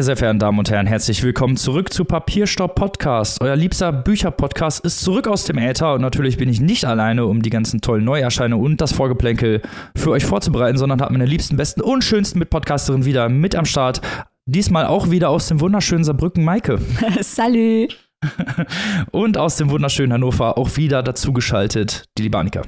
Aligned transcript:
Meine 0.00 0.06
sehr 0.06 0.16
verehrten 0.16 0.38
Damen 0.38 0.58
und 0.58 0.70
Herren, 0.70 0.86
herzlich 0.86 1.22
willkommen 1.22 1.58
zurück 1.58 1.92
zu 1.92 2.06
Papierstopp 2.06 2.74
Podcast. 2.74 3.38
Euer 3.42 3.54
liebster 3.54 3.92
Bücherpodcast 3.92 4.82
ist 4.82 5.02
zurück 5.02 5.28
aus 5.28 5.44
dem 5.44 5.58
Äther 5.58 5.92
und 5.92 6.00
natürlich 6.00 6.38
bin 6.38 6.48
ich 6.48 6.58
nicht 6.58 6.86
alleine, 6.86 7.26
um 7.26 7.42
die 7.42 7.50
ganzen 7.50 7.82
tollen 7.82 8.06
Neuerscheinungen 8.06 8.64
und 8.64 8.80
das 8.80 8.94
Vorgeplänkel 8.94 9.60
für 9.94 10.12
euch 10.12 10.24
vorzubereiten, 10.24 10.78
sondern 10.78 11.02
habe 11.02 11.12
meine 11.12 11.26
liebsten, 11.26 11.58
besten 11.58 11.82
und 11.82 12.02
schönsten 12.02 12.38
Mitpodcasterin 12.38 13.04
wieder 13.04 13.28
mit 13.28 13.54
am 13.54 13.66
Start. 13.66 14.00
Diesmal 14.46 14.86
auch 14.86 15.10
wieder 15.10 15.28
aus 15.28 15.48
dem 15.48 15.60
wunderschönen 15.60 16.04
Saarbrücken 16.04 16.44
Maike. 16.44 16.78
Salü. 17.20 17.86
und 19.10 19.36
aus 19.36 19.56
dem 19.56 19.68
wunderschönen 19.68 20.14
Hannover 20.14 20.56
auch 20.56 20.78
wieder 20.78 21.02
dazugeschaltet, 21.02 22.06
die 22.16 22.22
liebe 22.22 22.38
Annika. 22.38 22.62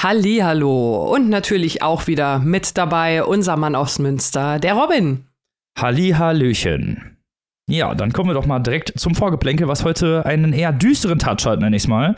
Hallo 0.00 1.14
und 1.14 1.28
natürlich 1.28 1.80
auch 1.80 2.08
wieder 2.08 2.40
mit 2.40 2.76
dabei 2.76 3.22
unser 3.22 3.56
Mann 3.56 3.76
aus 3.76 4.00
Münster, 4.00 4.58
der 4.58 4.74
Robin. 4.74 5.28
Halli 5.78 6.10
Hallöchen. 6.10 7.18
Ja, 7.68 7.94
dann 7.94 8.12
kommen 8.12 8.30
wir 8.30 8.34
doch 8.34 8.46
mal 8.46 8.58
direkt 8.60 8.98
zum 8.98 9.14
Vorgeplänkel, 9.14 9.68
was 9.68 9.84
heute 9.84 10.26
einen 10.26 10.52
eher 10.52 10.72
düsteren 10.72 11.18
Touch 11.18 11.46
hat, 11.46 11.60
nenne 11.60 11.76
ich 11.76 11.84
es 11.84 11.88
mal. 11.88 12.16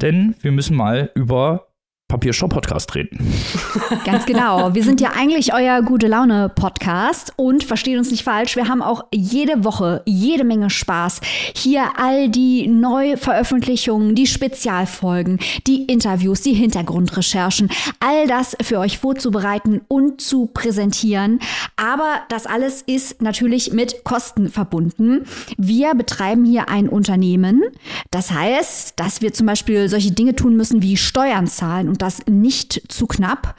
Denn 0.00 0.34
wir 0.40 0.52
müssen 0.52 0.76
mal 0.76 1.10
über 1.14 1.68
Papiershop-Podcast 2.08 2.94
reden. 2.94 3.18
Ganz 4.04 4.26
genau. 4.26 4.74
Wir 4.74 4.84
sind 4.84 5.00
ja 5.00 5.10
eigentlich 5.16 5.52
euer 5.52 5.82
gute 5.82 6.06
Laune-Podcast 6.06 7.32
und 7.34 7.64
versteht 7.64 7.98
uns 7.98 8.12
nicht 8.12 8.22
falsch, 8.22 8.54
wir 8.54 8.68
haben 8.68 8.80
auch 8.80 9.06
jede 9.12 9.64
Woche 9.64 10.02
jede 10.06 10.44
Menge 10.44 10.70
Spaß. 10.70 11.20
Hier 11.54 11.98
all 11.98 12.28
die 12.28 12.68
Neuveröffentlichungen, 12.68 14.14
die 14.14 14.28
Spezialfolgen, 14.28 15.40
die 15.66 15.82
Interviews, 15.84 16.42
die 16.42 16.54
Hintergrundrecherchen, 16.54 17.70
all 17.98 18.28
das 18.28 18.56
für 18.62 18.78
euch 18.78 18.98
vorzubereiten 18.98 19.80
und 19.88 20.20
zu 20.20 20.46
präsentieren. 20.46 21.40
Aber 21.76 22.20
das 22.28 22.46
alles 22.46 22.82
ist 22.82 23.20
natürlich 23.20 23.72
mit 23.72 24.04
Kosten 24.04 24.48
verbunden. 24.48 25.24
Wir 25.58 25.94
betreiben 25.94 26.44
hier 26.44 26.68
ein 26.68 26.88
Unternehmen. 26.88 27.64
Das 28.12 28.30
heißt, 28.30 28.94
dass 28.96 29.22
wir 29.22 29.32
zum 29.32 29.46
Beispiel 29.46 29.88
solche 29.88 30.12
Dinge 30.12 30.36
tun 30.36 30.56
müssen 30.56 30.82
wie 30.82 30.96
Steuern 30.96 31.48
zahlen 31.48 31.95
und 31.96 32.02
das 32.02 32.20
nicht 32.28 32.82
zu 32.92 33.06
knapp. 33.06 33.54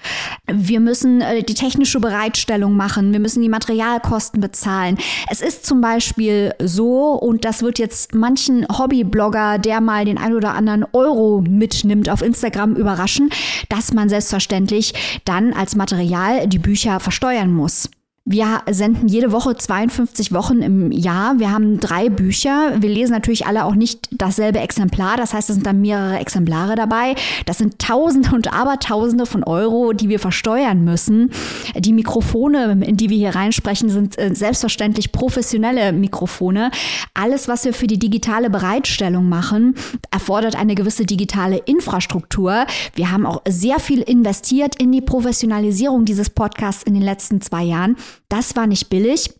Wir 0.45 0.79
müssen 0.79 1.21
äh, 1.21 1.41
die 1.41 1.55
technische 1.55 1.99
Bereitstellung 1.99 2.75
machen, 2.75 3.11
wir 3.11 3.19
müssen 3.19 3.41
die 3.41 3.49
Materialkosten 3.49 4.39
bezahlen. 4.39 4.99
Es 5.31 5.41
ist 5.41 5.65
zum 5.65 5.81
Beispiel 5.81 6.53
so, 6.59 7.13
und 7.13 7.45
das 7.45 7.63
wird 7.63 7.79
jetzt 7.79 8.13
manchen 8.13 8.67
Hobbyblogger, 8.67 9.57
der 9.57 9.81
mal 9.81 10.05
den 10.05 10.19
ein 10.19 10.35
oder 10.35 10.53
anderen 10.53 10.85
Euro 10.93 11.41
mitnimmt 11.41 12.09
auf 12.09 12.21
Instagram, 12.21 12.75
überraschen, 12.75 13.31
dass 13.69 13.91
man 13.91 14.07
selbstverständlich 14.07 14.93
dann 15.25 15.51
als 15.53 15.75
Material 15.75 16.47
die 16.47 16.59
Bücher 16.59 16.99
versteuern 16.99 17.51
muss. 17.51 17.89
Wir 18.29 18.61
senden 18.69 19.07
jede 19.07 19.31
Woche 19.31 19.55
52 19.55 20.33
Wochen 20.33 20.61
im 20.61 20.91
Jahr. 20.91 21.39
Wir 21.39 21.49
haben 21.49 21.79
drei 21.79 22.09
Bücher. 22.09 22.73
Wir 22.77 22.89
lesen 22.89 23.13
natürlich 23.13 23.47
alle 23.47 23.63
auch 23.63 23.73
nicht 23.73 24.09
dasselbe 24.11 24.59
Exemplar. 24.59 25.15
Das 25.15 25.33
heißt, 25.33 25.49
es 25.49 25.55
sind 25.55 25.65
dann 25.65 25.79
mehrere 25.79 26.19
Exemplare 26.19 26.75
dabei. 26.75 27.15
Das 27.45 27.57
sind 27.57 27.79
Tausende 27.79 28.35
und 28.35 28.51
Abertausende 28.51 29.25
von 29.25 29.45
Euro, 29.45 29.93
die 29.93 30.09
wir 30.09 30.19
versteuern 30.19 30.83
müssen. 30.83 31.31
Die 31.77 31.93
Mikrofone, 31.93 32.77
in 32.85 32.97
die 32.97 33.09
wir 33.09 33.17
hier 33.17 33.33
reinsprechen, 33.33 33.89
sind 33.89 34.19
äh, 34.19 34.35
selbstverständlich 34.35 35.13
professionelle 35.13 35.93
Mikrofone. 35.93 36.71
Alles, 37.13 37.47
was 37.47 37.63
wir 37.63 37.73
für 37.73 37.87
die 37.87 37.97
digitale 37.97 38.49
Bereitstellung 38.49 39.29
machen, 39.29 39.75
erfordert 40.11 40.57
eine 40.57 40.75
gewisse 40.75 41.05
digitale 41.05 41.59
Infrastruktur. 41.59 42.65
Wir 42.93 43.09
haben 43.09 43.25
auch 43.25 43.41
sehr 43.47 43.79
viel 43.79 44.01
investiert 44.01 44.75
in 44.81 44.91
die 44.91 45.01
Professionalisierung 45.01 46.03
dieses 46.03 46.29
Podcasts 46.29 46.83
in 46.83 46.93
den 46.93 47.03
letzten 47.03 47.39
zwei 47.39 47.63
Jahren. 47.63 47.95
Das 48.29 48.55
war 48.55 48.67
nicht 48.67 48.89
billig. 48.89 49.33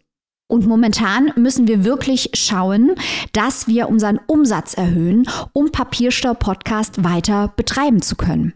Und 0.50 0.66
momentan 0.66 1.34
müssen 1.36 1.68
wir 1.68 1.84
wirklich 1.84 2.30
schauen, 2.34 2.96
dass 3.34 3.68
wir 3.68 3.90
unseren 3.90 4.20
Umsatz 4.28 4.74
erhöhen, 4.76 5.28
um 5.52 5.72
Papierstau 5.72 6.34
Podcast 6.34 7.04
weiter 7.04 7.50
betreiben 7.50 8.02
zu 8.02 8.16
können. 8.16 8.54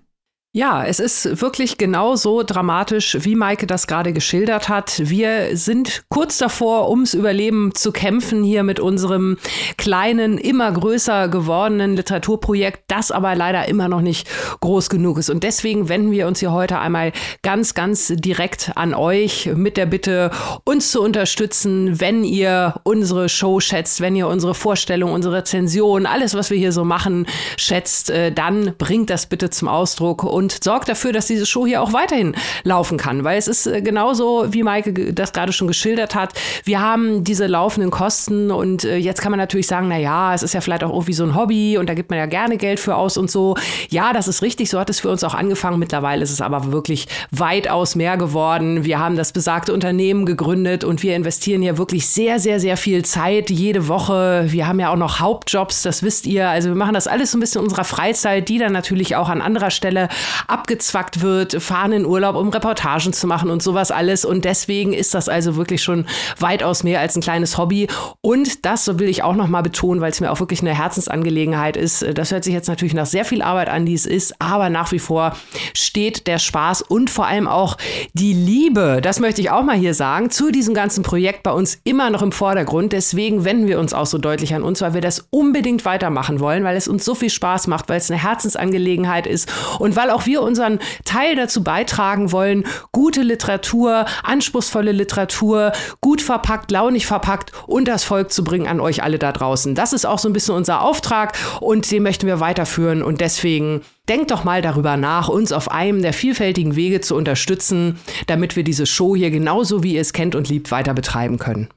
Ja, 0.53 0.83
es 0.83 0.99
ist 0.99 1.41
wirklich 1.41 1.77
genauso 1.77 2.43
dramatisch, 2.43 3.15
wie 3.21 3.35
Maike 3.35 3.67
das 3.67 3.87
gerade 3.87 4.11
geschildert 4.11 4.67
hat. 4.67 4.99
Wir 5.01 5.55
sind 5.55 6.03
kurz 6.09 6.39
davor, 6.39 6.89
ums 6.89 7.13
Überleben 7.13 7.73
zu 7.73 7.93
kämpfen 7.93 8.43
hier 8.43 8.63
mit 8.63 8.77
unserem 8.77 9.37
kleinen, 9.77 10.37
immer 10.37 10.69
größer 10.69 11.29
gewordenen 11.29 11.95
Literaturprojekt, 11.95 12.83
das 12.89 13.11
aber 13.11 13.33
leider 13.33 13.69
immer 13.69 13.87
noch 13.87 14.01
nicht 14.01 14.27
groß 14.59 14.89
genug 14.89 15.19
ist. 15.19 15.29
Und 15.29 15.43
deswegen 15.43 15.87
wenden 15.87 16.11
wir 16.11 16.27
uns 16.27 16.41
hier 16.41 16.51
heute 16.51 16.79
einmal 16.79 17.13
ganz, 17.43 17.73
ganz 17.73 18.11
direkt 18.13 18.73
an 18.75 18.93
euch 18.93 19.49
mit 19.55 19.77
der 19.77 19.85
Bitte, 19.85 20.31
uns 20.65 20.91
zu 20.91 21.01
unterstützen, 21.01 22.01
wenn 22.01 22.25
ihr 22.25 22.75
unsere 22.83 23.29
Show 23.29 23.61
schätzt, 23.61 24.01
wenn 24.01 24.17
ihr 24.17 24.27
unsere 24.27 24.53
Vorstellung, 24.53 25.13
unsere 25.13 25.35
Rezension, 25.35 26.05
alles, 26.05 26.33
was 26.33 26.49
wir 26.49 26.57
hier 26.57 26.73
so 26.73 26.83
machen, 26.83 27.25
schätzt, 27.55 28.09
äh, 28.09 28.33
dann 28.33 28.73
bringt 28.77 29.09
das 29.09 29.27
bitte 29.27 29.49
zum 29.49 29.69
Ausdruck 29.69 30.25
und 30.41 30.63
sorgt 30.63 30.89
dafür, 30.89 31.13
dass 31.13 31.27
diese 31.27 31.45
Show 31.45 31.67
hier 31.67 31.81
auch 31.81 31.93
weiterhin 31.93 32.35
laufen 32.63 32.97
kann. 32.97 33.23
Weil 33.23 33.37
es 33.37 33.47
ist 33.47 33.67
äh, 33.67 33.81
genauso, 33.81 34.45
wie 34.49 34.63
Maike 34.63 35.13
das 35.13 35.33
gerade 35.33 35.53
schon 35.53 35.67
geschildert 35.67 36.15
hat. 36.15 36.33
Wir 36.63 36.81
haben 36.81 37.23
diese 37.23 37.45
laufenden 37.45 37.91
Kosten 37.91 38.49
und 38.49 38.83
äh, 38.83 38.97
jetzt 38.97 39.21
kann 39.21 39.31
man 39.31 39.37
natürlich 39.37 39.67
sagen, 39.67 39.87
na 39.87 39.97
ja, 39.97 40.33
es 40.33 40.41
ist 40.41 40.53
ja 40.53 40.61
vielleicht 40.61 40.83
auch 40.83 40.89
irgendwie 40.89 41.13
so 41.13 41.23
ein 41.23 41.35
Hobby 41.35 41.77
und 41.77 41.87
da 41.87 41.93
gibt 41.93 42.09
man 42.09 42.17
ja 42.17 42.25
gerne 42.25 42.57
Geld 42.57 42.79
für 42.79 42.95
aus 42.95 43.17
und 43.17 43.29
so. 43.29 43.55
Ja, 43.89 44.13
das 44.13 44.27
ist 44.27 44.41
richtig. 44.41 44.69
So 44.69 44.79
hat 44.79 44.89
es 44.89 44.99
für 44.99 45.09
uns 45.09 45.23
auch 45.23 45.35
angefangen. 45.35 45.77
Mittlerweile 45.77 46.23
ist 46.23 46.31
es 46.31 46.41
aber 46.41 46.71
wirklich 46.71 47.07
weitaus 47.29 47.95
mehr 47.95 48.17
geworden. 48.17 48.83
Wir 48.83 48.99
haben 48.99 49.15
das 49.15 49.31
besagte 49.31 49.73
Unternehmen 49.73 50.25
gegründet 50.25 50.83
und 50.83 51.03
wir 51.03 51.15
investieren 51.15 51.61
hier 51.61 51.77
wirklich 51.77 52.07
sehr, 52.07 52.39
sehr, 52.39 52.59
sehr 52.59 52.77
viel 52.77 53.05
Zeit 53.05 53.51
jede 53.51 53.87
Woche. 53.87 54.45
Wir 54.47 54.67
haben 54.67 54.79
ja 54.79 54.91
auch 54.91 54.97
noch 54.97 55.19
Hauptjobs, 55.19 55.83
das 55.83 56.01
wisst 56.01 56.25
ihr. 56.25 56.49
Also 56.49 56.69
wir 56.69 56.75
machen 56.75 56.95
das 56.95 57.05
alles 57.05 57.31
so 57.31 57.37
ein 57.37 57.41
bisschen 57.41 57.59
in 57.59 57.65
unserer 57.65 57.83
Freizeit, 57.83 58.49
die 58.49 58.57
dann 58.57 58.73
natürlich 58.73 59.15
auch 59.15 59.29
an 59.29 59.41
anderer 59.41 59.69
Stelle 59.69 60.09
abgezwackt 60.47 61.21
wird, 61.21 61.61
fahren 61.61 61.91
in 61.91 62.05
Urlaub, 62.05 62.35
um 62.35 62.49
Reportagen 62.49 63.13
zu 63.13 63.27
machen 63.27 63.49
und 63.49 63.63
sowas 63.63 63.91
alles. 63.91 64.25
Und 64.25 64.45
deswegen 64.45 64.93
ist 64.93 65.13
das 65.13 65.29
also 65.29 65.55
wirklich 65.55 65.81
schon 65.83 66.05
weitaus 66.39 66.83
mehr 66.83 66.99
als 66.99 67.15
ein 67.15 67.21
kleines 67.21 67.57
Hobby. 67.57 67.87
Und 68.21 68.65
das, 68.65 68.87
will 68.99 69.09
ich 69.09 69.23
auch 69.23 69.35
nochmal 69.35 69.63
betonen, 69.63 70.01
weil 70.01 70.11
es 70.11 70.21
mir 70.21 70.31
auch 70.31 70.39
wirklich 70.39 70.61
eine 70.61 70.75
Herzensangelegenheit 70.75 71.77
ist. 71.77 72.05
Das 72.13 72.31
hört 72.31 72.43
sich 72.43 72.53
jetzt 72.53 72.67
natürlich 72.67 72.93
nach 72.93 73.05
sehr 73.05 73.25
viel 73.25 73.41
Arbeit 73.41 73.69
an, 73.69 73.85
die 73.85 73.93
es 73.93 74.05
ist, 74.05 74.39
aber 74.39 74.69
nach 74.69 74.91
wie 74.91 74.99
vor 74.99 75.35
steht 75.73 76.27
der 76.27 76.39
Spaß 76.39 76.81
und 76.81 77.09
vor 77.09 77.27
allem 77.27 77.47
auch 77.47 77.77
die 78.13 78.33
Liebe, 78.33 78.99
das 79.01 79.19
möchte 79.19 79.41
ich 79.41 79.51
auch 79.51 79.63
mal 79.63 79.77
hier 79.77 79.93
sagen, 79.93 80.29
zu 80.29 80.51
diesem 80.51 80.73
ganzen 80.73 81.03
Projekt 81.03 81.43
bei 81.43 81.51
uns 81.51 81.79
immer 81.83 82.09
noch 82.09 82.21
im 82.21 82.31
Vordergrund. 82.31 82.93
Deswegen 82.93 83.45
wenden 83.45 83.67
wir 83.67 83.79
uns 83.79 83.93
auch 83.93 84.05
so 84.05 84.17
deutlich 84.17 84.53
an 84.53 84.63
uns, 84.63 84.81
weil 84.81 84.93
wir 84.93 85.01
das 85.01 85.27
unbedingt 85.29 85.85
weitermachen 85.85 86.39
wollen, 86.39 86.63
weil 86.63 86.75
es 86.75 86.87
uns 86.87 87.05
so 87.05 87.15
viel 87.15 87.29
Spaß 87.29 87.67
macht, 87.67 87.89
weil 87.89 87.97
es 87.97 88.11
eine 88.11 88.21
Herzensangelegenheit 88.21 89.27
ist 89.27 89.51
und 89.79 89.95
weil 89.95 90.09
auch 90.09 90.20
auch 90.21 90.25
wir 90.25 90.41
unseren 90.41 90.79
Teil 91.05 91.35
dazu 91.35 91.63
beitragen 91.63 92.31
wollen, 92.31 92.65
gute 92.91 93.21
Literatur, 93.21 94.05
anspruchsvolle 94.23 94.91
Literatur, 94.91 95.71
gut 95.99 96.21
verpackt, 96.21 96.71
launig 96.71 97.05
verpackt 97.07 97.51
und 97.67 97.87
das 97.87 98.03
Volk 98.03 98.31
zu 98.31 98.43
bringen 98.43 98.67
an 98.67 98.79
euch 98.79 99.03
alle 99.03 99.17
da 99.17 99.31
draußen. 99.31 99.73
Das 99.75 99.93
ist 99.93 100.05
auch 100.05 100.19
so 100.19 100.29
ein 100.29 100.33
bisschen 100.33 100.55
unser 100.55 100.81
Auftrag 100.81 101.37
und 101.59 101.89
den 101.89 102.03
möchten 102.03 102.27
wir 102.27 102.39
weiterführen 102.39 103.03
und 103.03 103.21
deswegen 103.21 103.81
Denkt 104.09 104.31
doch 104.31 104.43
mal 104.43 104.63
darüber 104.63 104.97
nach, 104.97 105.29
uns 105.29 105.51
auf 105.51 105.71
einem 105.71 106.01
der 106.01 106.11
vielfältigen 106.11 106.75
Wege 106.75 107.01
zu 107.01 107.15
unterstützen, 107.15 107.99
damit 108.25 108.55
wir 108.55 108.63
diese 108.63 108.87
Show 108.87 109.15
hier 109.15 109.29
genauso 109.29 109.83
wie 109.83 109.93
ihr 109.93 110.01
es 110.01 110.11
kennt 110.11 110.33
und 110.33 110.49
liebt 110.49 110.71
weiter 110.71 110.95
betreiben 110.95 111.37
können. 111.37 111.69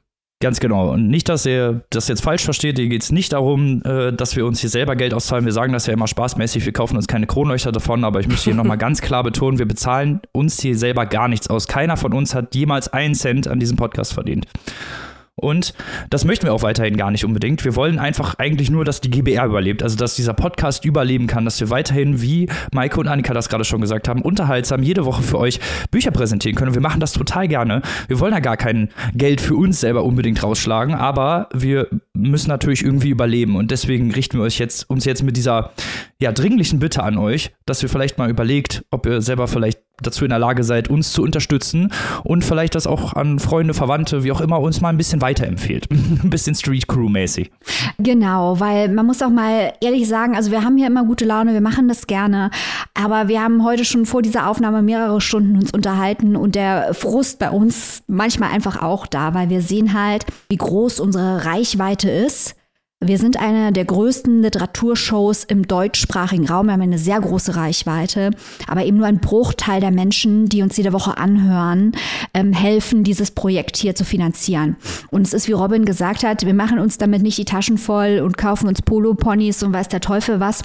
Ganz 0.44 0.60
genau. 0.60 0.91
Und 0.91 1.09
nicht, 1.09 1.30
dass 1.30 1.47
ihr 1.47 1.80
das 1.89 2.07
jetzt 2.07 2.22
falsch 2.22 2.45
versteht. 2.45 2.77
Hier 2.77 2.91
geht 2.91 3.03
es 3.03 3.10
nicht 3.10 3.33
darum, 3.33 3.80
äh, 3.83 4.13
dass 4.13 4.36
wir 4.36 4.45
uns 4.45 4.60
hier 4.60 4.68
selber 4.68 4.95
Geld 4.95 5.15
auszahlen. 5.15 5.47
Wir 5.47 5.54
sagen 5.54 5.72
das 5.72 5.86
ja 5.86 5.95
immer 5.95 6.07
spaßmäßig. 6.07 6.66
Wir 6.66 6.72
kaufen 6.74 6.98
uns 6.98 7.07
keine 7.07 7.27
Kronleuchter 7.27 7.72
davon. 7.72 8.04
Aber 8.04 8.21
ich 8.21 8.28
muss 8.28 8.45
hier 8.45 8.54
nochmal 8.54 8.77
ganz 8.77 9.01
klar 9.01 9.22
betonen, 9.22 9.59
wir 9.59 9.65
bezahlen 9.65 10.21
uns 10.33 10.60
hier 10.60 10.77
selber 10.77 11.07
gar 11.07 11.28
nichts 11.28 11.48
aus. 11.48 11.66
Keiner 11.66 11.97
von 11.97 12.13
uns 12.13 12.34
hat 12.34 12.54
jemals 12.54 12.92
einen 12.92 13.15
Cent 13.15 13.48
an 13.48 13.59
diesem 13.59 13.78
Podcast 13.78 14.13
verdient. 14.13 14.47
Und 15.36 15.75
das 16.10 16.25
möchten 16.25 16.47
wir 16.47 16.53
auch 16.53 16.63
weiterhin 16.63 16.97
gar 16.97 17.10
nicht 17.10 17.25
unbedingt. 17.25 17.65
Wir 17.65 17.75
wollen 17.75 17.98
einfach 17.98 18.36
eigentlich 18.39 18.71
nur, 18.71 18.84
dass 18.84 19.01
die 19.01 19.10
GBR 19.10 19.47
überlebt, 19.47 19.83
also 19.83 19.97
dass 19.97 20.15
dieser 20.15 20.33
Podcast 20.33 20.84
überleben 20.84 21.27
kann, 21.27 21.45
dass 21.45 21.59
wir 21.59 21.71
weiterhin, 21.71 22.22
wie 22.22 22.48
Maike 22.72 23.01
und 23.01 23.09
Annika 23.09 23.34
das 23.34 23.48
gerade 23.48 23.65
schon 23.65 23.81
gesagt 23.81 24.07
haben, 24.07 24.22
unterhaltsam 24.22 24.83
jede 24.83 25.04
Woche 25.04 25.22
für 25.22 25.39
euch 25.39 25.59
Bücher 25.91 26.13
präsentieren 26.13 26.54
können. 26.54 26.75
Wir 26.75 26.81
machen 26.81 27.01
das 27.01 27.13
total 27.13 27.48
gerne. 27.48 27.83
Wir 28.07 28.21
wollen 28.21 28.33
ja 28.33 28.41
gar 28.41 28.57
kein 28.57 28.91
Geld 29.15 29.41
für 29.41 29.57
uns 29.57 29.81
selber 29.81 30.04
unbedingt 30.04 30.41
rausschlagen, 30.42 30.95
aber 30.95 31.48
wir 31.53 31.89
müssen 32.13 32.48
natürlich 32.48 32.84
irgendwie 32.84 33.10
überleben. 33.10 33.57
Und 33.57 33.72
deswegen 33.72 34.13
richten 34.13 34.39
wir 34.39 34.45
euch 34.45 34.60
jetzt, 34.60 34.89
uns 34.89 35.04
jetzt 35.04 35.25
mit 35.25 35.37
dieser 35.37 35.72
ja, 36.21 36.30
dringlichen 36.30 36.78
Bitte 36.78 37.03
an 37.03 37.19
euch, 37.19 37.53
dass 37.66 37.83
ihr 37.83 37.89
vielleicht 37.89 38.19
mal 38.19 38.30
überlegt, 38.30 38.84
ob 38.91 39.04
ihr 39.07 39.21
selber 39.21 39.48
vielleicht 39.48 39.80
dazu 40.03 40.25
in 40.25 40.30
der 40.30 40.39
Lage 40.39 40.65
seid, 40.65 40.89
uns 40.89 41.13
zu 41.13 41.22
unterstützen 41.22 41.92
und 42.25 42.45
vielleicht 42.45 42.75
das 42.75 42.87
auch 42.87 43.13
an 43.13 43.39
Freunde, 43.39 43.75
Verwandte, 43.75 44.25
wie 44.25 44.33
auch 44.33 44.41
immer, 44.41 44.60
uns 44.60 44.80
mal 44.80 44.89
ein 44.89 44.97
bisschen 44.97 45.21
weiterempfehlt. 45.24 45.91
ein 45.91 46.21
bisschen 46.30 46.54
Street 46.54 46.86
Crew-mäßig. 46.86 47.50
Genau, 47.98 48.60
weil 48.60 48.91
man 48.91 49.06
muss 49.06 49.22
auch 49.22 49.30
mal 49.30 49.72
ehrlich 49.80 50.06
sagen, 50.06 50.36
also 50.36 50.50
wir 50.50 50.62
haben 50.62 50.76
hier 50.76 50.86
immer 50.86 51.04
gute 51.04 51.24
Laune, 51.24 51.54
wir 51.54 51.62
machen 51.62 51.88
das 51.88 52.06
gerne, 52.06 52.50
aber 52.92 53.28
wir 53.28 53.42
haben 53.42 53.65
heute 53.65 53.86
schon 53.86 54.04
vor 54.04 54.21
dieser 54.21 54.50
Aufnahme 54.50 54.82
mehrere 54.82 55.22
Stunden 55.22 55.56
uns 55.56 55.72
unterhalten 55.72 56.36
und 56.36 56.54
der 56.54 56.92
Frust 56.92 57.38
bei 57.38 57.50
uns 57.50 58.03
manchmal 58.06 58.50
einfach 58.50 58.82
auch 58.82 59.06
da, 59.06 59.32
weil 59.32 59.48
wir 59.48 59.62
sehen 59.62 59.98
halt, 59.98 60.26
wie 60.50 60.59
groß 60.59 61.00
unsere 61.00 61.47
Reichweite 61.47 62.10
ist 62.10 62.54
wir 63.06 63.18
sind 63.18 63.39
eine 63.39 63.72
der 63.72 63.84
größten 63.84 64.42
Literaturshows 64.42 65.45
im 65.45 65.66
deutschsprachigen 65.66 66.48
Raum. 66.48 66.66
Wir 66.66 66.72
haben 66.72 66.80
eine 66.80 66.98
sehr 66.98 67.21
große 67.21 67.56
Reichweite, 67.56 68.30
aber 68.66 68.84
eben 68.84 68.97
nur 68.97 69.06
ein 69.06 69.21
Bruchteil 69.21 69.80
der 69.80 69.91
Menschen, 69.91 70.48
die 70.48 70.62
uns 70.62 70.77
jede 70.77 70.92
Woche 70.92 71.18
anhören, 71.18 71.92
ähm, 72.33 72.53
helfen, 72.53 73.04
dieses 73.04 73.30
Projekt 73.30 73.77
hier 73.77 73.95
zu 73.95 74.04
finanzieren. 74.04 74.77
Und 75.10 75.22
es 75.22 75.33
ist, 75.33 75.48
wie 75.48 75.53
Robin 75.53 75.84
gesagt 75.84 76.24
hat, 76.24 76.47
wir 76.47 76.54
machen 76.54 76.78
uns 76.78 76.98
damit 76.98 77.22
nicht 77.22 77.39
die 77.39 77.45
Taschen 77.45 77.78
voll 77.78 78.21
und 78.24 78.36
kaufen 78.36 78.68
uns 78.68 78.83
Polo-Ponys 78.83 79.62
und 79.62 79.72
weiß 79.72 79.89
der 79.89 80.01
Teufel 80.01 80.41
was 80.41 80.62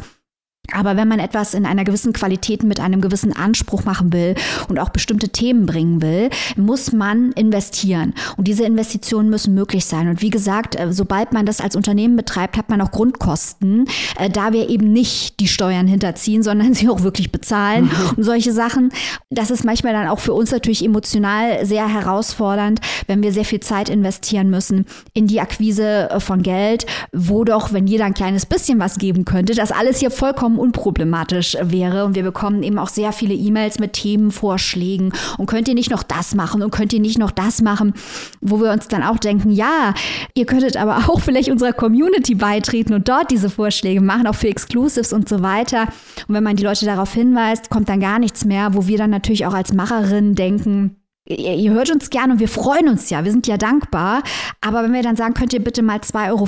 aber 0.73 0.97
wenn 0.97 1.07
man 1.07 1.19
etwas 1.19 1.53
in 1.53 1.65
einer 1.65 1.83
gewissen 1.83 2.13
Qualität 2.13 2.63
mit 2.63 2.79
einem 2.79 3.01
gewissen 3.01 3.33
Anspruch 3.33 3.85
machen 3.85 4.13
will 4.13 4.35
und 4.67 4.79
auch 4.79 4.89
bestimmte 4.89 5.29
Themen 5.29 5.65
bringen 5.65 6.01
will, 6.01 6.29
muss 6.55 6.91
man 6.91 7.31
investieren. 7.33 8.13
Und 8.37 8.47
diese 8.47 8.63
Investitionen 8.63 9.29
müssen 9.29 9.53
möglich 9.53 9.85
sein. 9.85 10.07
Und 10.07 10.21
wie 10.21 10.29
gesagt, 10.29 10.79
äh, 10.79 10.91
sobald 10.91 11.33
man 11.33 11.45
das 11.45 11.61
als 11.61 11.75
Unternehmen 11.75 12.15
betreibt, 12.15 12.57
hat 12.57 12.69
man 12.69 12.81
auch 12.81 12.91
Grundkosten, 12.91 13.85
äh, 14.17 14.29
da 14.29 14.53
wir 14.53 14.69
eben 14.69 14.91
nicht 14.91 15.39
die 15.39 15.47
Steuern 15.47 15.87
hinterziehen, 15.87 16.43
sondern 16.43 16.73
sie 16.73 16.89
auch 16.89 17.01
wirklich 17.01 17.31
bezahlen 17.31 17.85
mhm. 17.85 18.17
und 18.17 18.23
solche 18.23 18.51
Sachen. 18.51 18.91
Das 19.29 19.51
ist 19.51 19.63
manchmal 19.63 19.93
dann 19.93 20.07
auch 20.07 20.19
für 20.19 20.33
uns 20.33 20.51
natürlich 20.51 20.83
emotional 20.83 21.65
sehr 21.65 21.87
herausfordernd, 21.87 22.81
wenn 23.07 23.23
wir 23.23 23.31
sehr 23.31 23.45
viel 23.45 23.59
Zeit 23.59 23.89
investieren 23.89 24.49
müssen 24.49 24.85
in 25.13 25.27
die 25.27 25.41
Akquise 25.41 26.09
äh, 26.09 26.19
von 26.19 26.43
Geld, 26.43 26.85
wo 27.11 27.43
doch, 27.43 27.73
wenn 27.73 27.87
jeder 27.87 28.05
ein 28.05 28.13
kleines 28.13 28.45
bisschen 28.45 28.79
was 28.79 28.97
geben 28.97 29.25
könnte, 29.25 29.55
das 29.55 29.71
alles 29.71 29.99
hier 29.99 30.11
vollkommen 30.11 30.58
unproblematisch 30.59 31.57
wäre. 31.61 32.05
Und 32.05 32.15
wir 32.15 32.23
bekommen 32.23 32.63
eben 32.63 32.77
auch 32.77 32.89
sehr 32.89 33.11
viele 33.11 33.33
E-Mails 33.33 33.79
mit 33.79 33.93
Themenvorschlägen. 33.93 35.13
Und 35.37 35.45
könnt 35.45 35.67
ihr 35.67 35.73
nicht 35.73 35.89
noch 35.89 36.03
das 36.03 36.35
machen 36.35 36.61
und 36.61 36.71
könnt 36.71 36.93
ihr 36.93 36.99
nicht 36.99 37.17
noch 37.17 37.31
das 37.31 37.61
machen, 37.61 37.93
wo 38.41 38.59
wir 38.61 38.71
uns 38.71 38.87
dann 38.87 39.03
auch 39.03 39.17
denken, 39.17 39.51
ja, 39.51 39.93
ihr 40.35 40.45
könntet 40.45 40.77
aber 40.77 40.97
auch 41.09 41.21
vielleicht 41.21 41.49
unserer 41.49 41.73
Community 41.73 42.35
beitreten 42.35 42.93
und 42.93 43.07
dort 43.07 43.31
diese 43.31 43.49
Vorschläge 43.49 44.01
machen, 44.01 44.27
auch 44.27 44.35
für 44.35 44.49
Exclusives 44.49 45.13
und 45.13 45.29
so 45.29 45.41
weiter. 45.41 45.87
Und 46.27 46.35
wenn 46.35 46.43
man 46.43 46.55
die 46.55 46.63
Leute 46.63 46.85
darauf 46.85 47.13
hinweist, 47.13 47.69
kommt 47.69 47.89
dann 47.89 47.99
gar 47.99 48.19
nichts 48.19 48.45
mehr, 48.45 48.73
wo 48.73 48.87
wir 48.87 48.97
dann 48.97 49.09
natürlich 49.09 49.45
auch 49.45 49.53
als 49.53 49.73
Macherin 49.73 50.35
denken, 50.35 50.95
ihr, 51.29 51.55
ihr 51.55 51.71
hört 51.71 51.91
uns 51.91 52.09
gerne 52.09 52.33
und 52.33 52.39
wir 52.39 52.47
freuen 52.47 52.89
uns 52.89 53.09
ja, 53.09 53.23
wir 53.23 53.31
sind 53.31 53.47
ja 53.47 53.57
dankbar. 53.57 54.23
Aber 54.61 54.83
wenn 54.83 54.93
wir 54.93 55.03
dann 55.03 55.15
sagen, 55.15 55.33
könnt 55.33 55.53
ihr 55.53 55.63
bitte 55.63 55.81
mal 55.81 55.99
2,50 55.99 56.29
Euro 56.29 56.47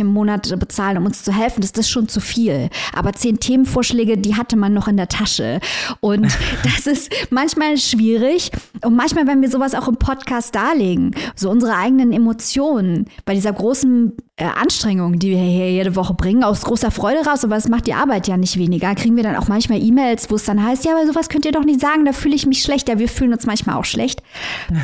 im 0.00 0.06
Monat 0.06 0.58
bezahlen, 0.58 0.98
um 0.98 1.06
uns 1.06 1.24
zu 1.24 1.32
helfen, 1.32 1.60
das 1.60 1.72
ist 1.72 1.90
schon 1.90 2.08
zu 2.08 2.20
viel. 2.20 2.68
Aber 2.94 3.12
zehn 3.14 3.40
Themenvorschläge, 3.40 4.18
die 4.18 4.36
hatte 4.36 4.56
man 4.56 4.74
noch 4.74 4.88
in 4.88 4.96
der 4.96 5.08
Tasche. 5.08 5.60
Und 6.00 6.26
das 6.62 6.86
ist 6.86 7.12
manchmal 7.30 7.78
schwierig. 7.78 8.50
Und 8.84 8.94
manchmal, 8.94 9.26
wenn 9.26 9.42
wir 9.42 9.50
sowas 9.50 9.74
auch 9.74 9.88
im 9.88 9.96
Podcast 9.96 10.54
darlegen, 10.54 11.14
so 11.34 11.50
unsere 11.50 11.74
eigenen 11.74 12.12
Emotionen 12.12 13.06
bei 13.24 13.34
dieser 13.34 13.52
großen 13.52 14.12
äh, 14.36 14.44
Anstrengung, 14.44 15.18
die 15.18 15.30
wir 15.30 15.38
hier 15.38 15.70
jede 15.70 15.96
Woche 15.96 16.14
bringen, 16.14 16.44
aus 16.44 16.62
großer 16.62 16.90
Freude 16.90 17.28
raus, 17.28 17.44
aber 17.44 17.56
es 17.56 17.68
macht 17.68 17.86
die 17.86 17.94
Arbeit 17.94 18.28
ja 18.28 18.36
nicht 18.36 18.56
weniger, 18.56 18.94
kriegen 18.94 19.16
wir 19.16 19.24
dann 19.24 19.36
auch 19.36 19.48
manchmal 19.48 19.82
E-Mails, 19.82 20.30
wo 20.30 20.36
es 20.36 20.44
dann 20.44 20.62
heißt, 20.62 20.84
ja, 20.84 20.92
aber 20.92 21.06
sowas 21.06 21.28
könnt 21.28 21.44
ihr 21.44 21.52
doch 21.52 21.64
nicht 21.64 21.80
sagen, 21.80 22.04
da 22.04 22.12
fühle 22.12 22.36
ich 22.36 22.46
mich 22.46 22.62
schlecht. 22.62 22.88
Ja, 22.88 22.98
wir 22.98 23.08
fühlen 23.08 23.32
uns 23.32 23.46
manchmal 23.46 23.76
auch 23.76 23.84
schlecht. 23.84 24.17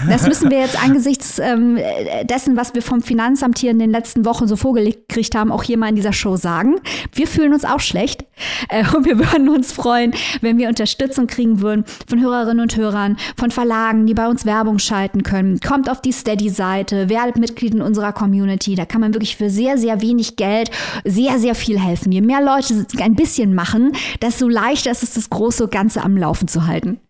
Das 0.09 0.27
müssen 0.27 0.51
wir 0.51 0.61
jetzt 0.61 0.83
angesichts 0.83 1.39
ähm, 1.39 1.79
dessen, 2.25 2.57
was 2.57 2.75
wir 2.75 2.83
vom 2.83 3.03
Finanzamt 3.03 3.59
hier 3.59 3.71
in 3.71 3.79
den 3.79 3.91
letzten 3.91 4.25
Wochen 4.25 4.47
so 4.47 4.57
vorgelegt 4.57 5.35
haben, 5.35 5.53
auch 5.53 5.63
hier 5.63 5.79
mal 5.79 5.89
in 5.89 5.97
dieser 5.97 6.13
Show 6.13 6.37
sagen. 6.37 6.77
Wir 7.13 7.27
fühlen 7.27 7.53
uns 7.53 7.65
auch 7.65 7.81
schlecht 7.81 8.25
äh, 8.69 8.85
und 8.97 9.05
wir 9.05 9.19
würden 9.19 9.49
uns 9.49 9.73
freuen, 9.73 10.15
wenn 10.41 10.59
wir 10.59 10.69
Unterstützung 10.69 11.27
kriegen 11.27 11.61
würden 11.61 11.85
von 12.09 12.21
Hörerinnen 12.21 12.61
und 12.61 12.77
Hörern, 12.77 13.17
von 13.37 13.51
Verlagen, 13.51 14.07
die 14.07 14.15
bei 14.15 14.29
uns 14.29 14.47
Werbung 14.47 14.79
schalten 14.79 15.23
können. 15.23 15.61
Kommt 15.61 15.91
auf 15.91 16.01
die 16.01 16.13
Steady-Seite, 16.13 17.09
werdet 17.09 17.37
Mitglied 17.37 17.75
in 17.75 17.83
unserer 17.83 18.13
Community, 18.13 18.75
da 18.75 18.85
kann 18.85 19.01
man 19.01 19.15
wirklich 19.15 19.37
für 19.37 19.51
sehr, 19.51 19.79
sehr 19.79 20.01
wenig 20.01 20.37
Geld 20.37 20.71
sehr, 21.05 21.39
sehr 21.39 21.55
viel 21.55 21.79
helfen. 21.79 22.13
Je 22.13 22.21
mehr 22.21 22.43
Leute 22.43 22.87
ein 22.99 23.15
bisschen 23.15 23.55
machen, 23.55 23.93
desto 24.23 24.49
leichter 24.49 24.91
ist 24.91 25.03
es, 25.03 25.15
das 25.15 25.31
große 25.31 25.69
Ganze 25.69 26.03
am 26.03 26.17
Laufen 26.17 26.49
zu 26.49 26.67
halten. 26.67 27.01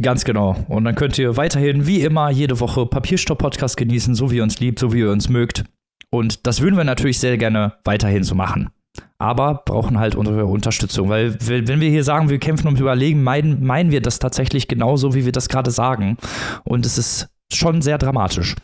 Ganz 0.00 0.24
genau. 0.24 0.56
Und 0.68 0.84
dann 0.84 0.94
könnt 0.94 1.18
ihr 1.18 1.36
weiterhin, 1.36 1.86
wie 1.86 2.02
immer, 2.02 2.30
jede 2.30 2.60
Woche 2.60 2.86
Papierstopp-Podcast 2.86 3.76
genießen, 3.76 4.14
so 4.14 4.30
wie 4.30 4.36
ihr 4.36 4.42
uns 4.44 4.60
liebt, 4.60 4.78
so 4.78 4.92
wie 4.92 5.00
ihr 5.00 5.10
uns 5.10 5.28
mögt. 5.28 5.64
Und 6.10 6.46
das 6.46 6.60
würden 6.60 6.76
wir 6.76 6.84
natürlich 6.84 7.18
sehr 7.18 7.36
gerne 7.36 7.74
weiterhin 7.84 8.22
so 8.22 8.34
machen. 8.34 8.70
Aber 9.18 9.62
brauchen 9.64 9.98
halt 9.98 10.14
unsere 10.14 10.46
Unterstützung, 10.46 11.08
weil 11.08 11.36
wenn 11.40 11.80
wir 11.80 11.90
hier 11.90 12.04
sagen, 12.04 12.28
wir 12.28 12.38
kämpfen 12.38 12.66
ums 12.68 12.80
Überlegen, 12.80 13.22
meinen, 13.22 13.64
meinen 13.64 13.90
wir 13.90 14.00
das 14.00 14.20
tatsächlich 14.20 14.68
genauso, 14.68 15.14
wie 15.14 15.24
wir 15.24 15.32
das 15.32 15.48
gerade 15.48 15.70
sagen. 15.72 16.16
Und 16.64 16.86
es 16.86 16.96
ist 16.96 17.28
schon 17.52 17.82
sehr 17.82 17.98
dramatisch. 17.98 18.54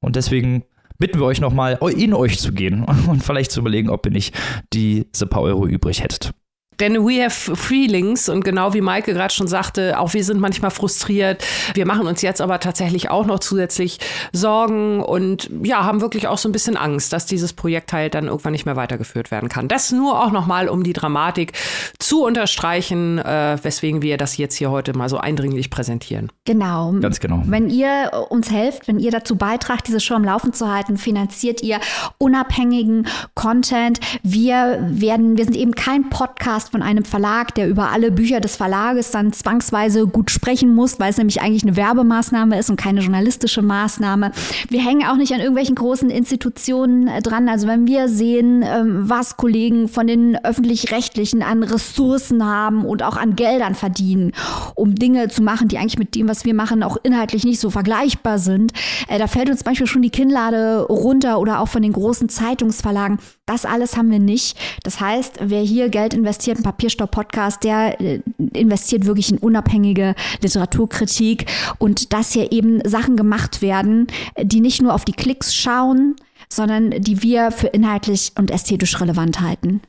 Und 0.00 0.14
deswegen 0.14 0.62
bitten 0.98 1.18
wir 1.18 1.26
euch 1.26 1.40
nochmal, 1.40 1.78
in 1.96 2.14
euch 2.14 2.38
zu 2.38 2.52
gehen 2.52 2.84
und 3.08 3.22
vielleicht 3.22 3.50
zu 3.50 3.60
überlegen, 3.60 3.90
ob 3.90 4.06
ihr 4.06 4.12
nicht 4.12 4.34
diese 4.72 5.26
paar 5.26 5.42
Euro 5.42 5.66
übrig 5.66 6.02
hättet. 6.02 6.32
Denn 6.80 7.04
we 7.04 7.22
have 7.22 7.56
feelings 7.56 8.28
und 8.28 8.44
genau 8.44 8.74
wie 8.74 8.80
Maike 8.80 9.12
gerade 9.12 9.34
schon 9.34 9.48
sagte, 9.48 9.98
auch 9.98 10.14
wir 10.14 10.24
sind 10.24 10.40
manchmal 10.40 10.70
frustriert. 10.70 11.44
Wir 11.74 11.86
machen 11.86 12.06
uns 12.06 12.22
jetzt 12.22 12.40
aber 12.40 12.60
tatsächlich 12.60 13.10
auch 13.10 13.26
noch 13.26 13.40
zusätzlich 13.40 13.98
Sorgen 14.32 15.02
und 15.02 15.50
ja, 15.62 15.84
haben 15.84 16.00
wirklich 16.00 16.28
auch 16.28 16.38
so 16.38 16.48
ein 16.48 16.52
bisschen 16.52 16.76
Angst, 16.76 17.12
dass 17.12 17.26
dieses 17.26 17.52
Projekt 17.52 17.92
halt 17.92 18.14
dann 18.14 18.26
irgendwann 18.26 18.52
nicht 18.52 18.66
mehr 18.66 18.76
weitergeführt 18.76 19.30
werden 19.30 19.48
kann. 19.48 19.68
Das 19.68 19.90
nur 19.92 20.22
auch 20.22 20.30
nochmal, 20.30 20.68
um 20.68 20.84
die 20.84 20.92
Dramatik 20.92 21.52
zu 21.98 22.24
unterstreichen, 22.24 23.18
äh, 23.18 23.58
weswegen 23.62 24.02
wir 24.02 24.16
das 24.16 24.36
jetzt 24.36 24.56
hier 24.56 24.70
heute 24.70 24.96
mal 24.96 25.08
so 25.08 25.18
eindringlich 25.18 25.70
präsentieren. 25.70 26.30
Genau. 26.44 26.92
Ganz 27.00 27.20
genau. 27.20 27.42
Wenn 27.46 27.68
ihr 27.70 28.10
uns 28.30 28.50
helft, 28.50 28.88
wenn 28.88 28.98
ihr 28.98 29.10
dazu 29.10 29.36
beitragt, 29.36 29.86
diese 29.88 30.00
Show 30.00 30.14
am 30.14 30.24
Laufen 30.24 30.52
zu 30.52 30.72
halten, 30.72 30.96
finanziert 30.96 31.62
ihr 31.62 31.80
unabhängigen 32.18 33.06
Content. 33.34 34.00
Wir 34.22 34.78
werden, 34.88 35.36
wir 35.36 35.44
sind 35.44 35.56
eben 35.56 35.74
kein 35.74 36.08
Podcast 36.10 36.67
von 36.68 36.82
einem 36.82 37.04
Verlag, 37.04 37.54
der 37.54 37.68
über 37.68 37.90
alle 37.90 38.10
Bücher 38.10 38.40
des 38.40 38.56
Verlages 38.56 39.10
dann 39.10 39.32
zwangsweise 39.32 40.06
gut 40.06 40.30
sprechen 40.30 40.74
muss, 40.74 41.00
weil 41.00 41.10
es 41.10 41.18
nämlich 41.18 41.40
eigentlich 41.40 41.62
eine 41.62 41.76
Werbemaßnahme 41.76 42.58
ist 42.58 42.70
und 42.70 42.76
keine 42.76 43.00
journalistische 43.00 43.62
Maßnahme. 43.62 44.32
Wir 44.68 44.84
hängen 44.84 45.06
auch 45.06 45.16
nicht 45.16 45.32
an 45.32 45.40
irgendwelchen 45.40 45.74
großen 45.74 46.10
Institutionen 46.10 47.08
äh, 47.08 47.22
dran. 47.22 47.48
Also 47.48 47.66
wenn 47.66 47.86
wir 47.86 48.08
sehen, 48.08 48.62
ähm, 48.62 49.08
was 49.08 49.36
Kollegen 49.36 49.88
von 49.88 50.06
den 50.06 50.36
öffentlich-rechtlichen 50.44 51.42
an 51.42 51.62
Ressourcen 51.62 52.44
haben 52.44 52.84
und 52.84 53.02
auch 53.02 53.16
an 53.16 53.36
Geldern 53.36 53.74
verdienen, 53.74 54.32
um 54.74 54.94
Dinge 54.94 55.28
zu 55.28 55.42
machen, 55.42 55.68
die 55.68 55.78
eigentlich 55.78 55.98
mit 55.98 56.14
dem, 56.14 56.28
was 56.28 56.44
wir 56.44 56.54
machen, 56.54 56.82
auch 56.82 56.96
inhaltlich 57.02 57.44
nicht 57.44 57.60
so 57.60 57.70
vergleichbar 57.70 58.38
sind, 58.38 58.72
äh, 59.08 59.18
da 59.18 59.26
fällt 59.26 59.50
uns 59.50 59.64
manchmal 59.64 59.86
schon 59.86 60.02
die 60.02 60.10
Kinnlade 60.10 60.86
runter 60.88 61.38
oder 61.38 61.60
auch 61.60 61.68
von 61.68 61.82
den 61.82 61.92
großen 61.92 62.28
Zeitungsverlagen. 62.28 63.18
Das 63.46 63.64
alles 63.64 63.96
haben 63.96 64.10
wir 64.10 64.18
nicht. 64.18 64.58
Das 64.82 65.00
heißt, 65.00 65.38
wer 65.40 65.62
hier 65.62 65.88
Geld 65.88 66.12
investiert, 66.12 66.57
ein 66.58 66.62
Papierstopp-Podcast, 66.62 67.64
der 67.64 68.00
äh, 68.00 68.20
investiert 68.52 69.06
wirklich 69.06 69.30
in 69.30 69.38
unabhängige 69.38 70.14
Literaturkritik 70.42 71.46
und 71.78 72.12
dass 72.12 72.32
hier 72.32 72.52
eben 72.52 72.80
Sachen 72.88 73.16
gemacht 73.16 73.62
werden, 73.62 74.06
die 74.40 74.60
nicht 74.60 74.82
nur 74.82 74.94
auf 74.94 75.04
die 75.04 75.12
Klicks 75.12 75.54
schauen, 75.54 76.16
sondern 76.48 76.90
die 76.90 77.22
wir 77.22 77.50
für 77.50 77.68
inhaltlich 77.68 78.32
und 78.36 78.50
ästhetisch 78.50 79.00
relevant 79.00 79.40
halten. 79.40 79.80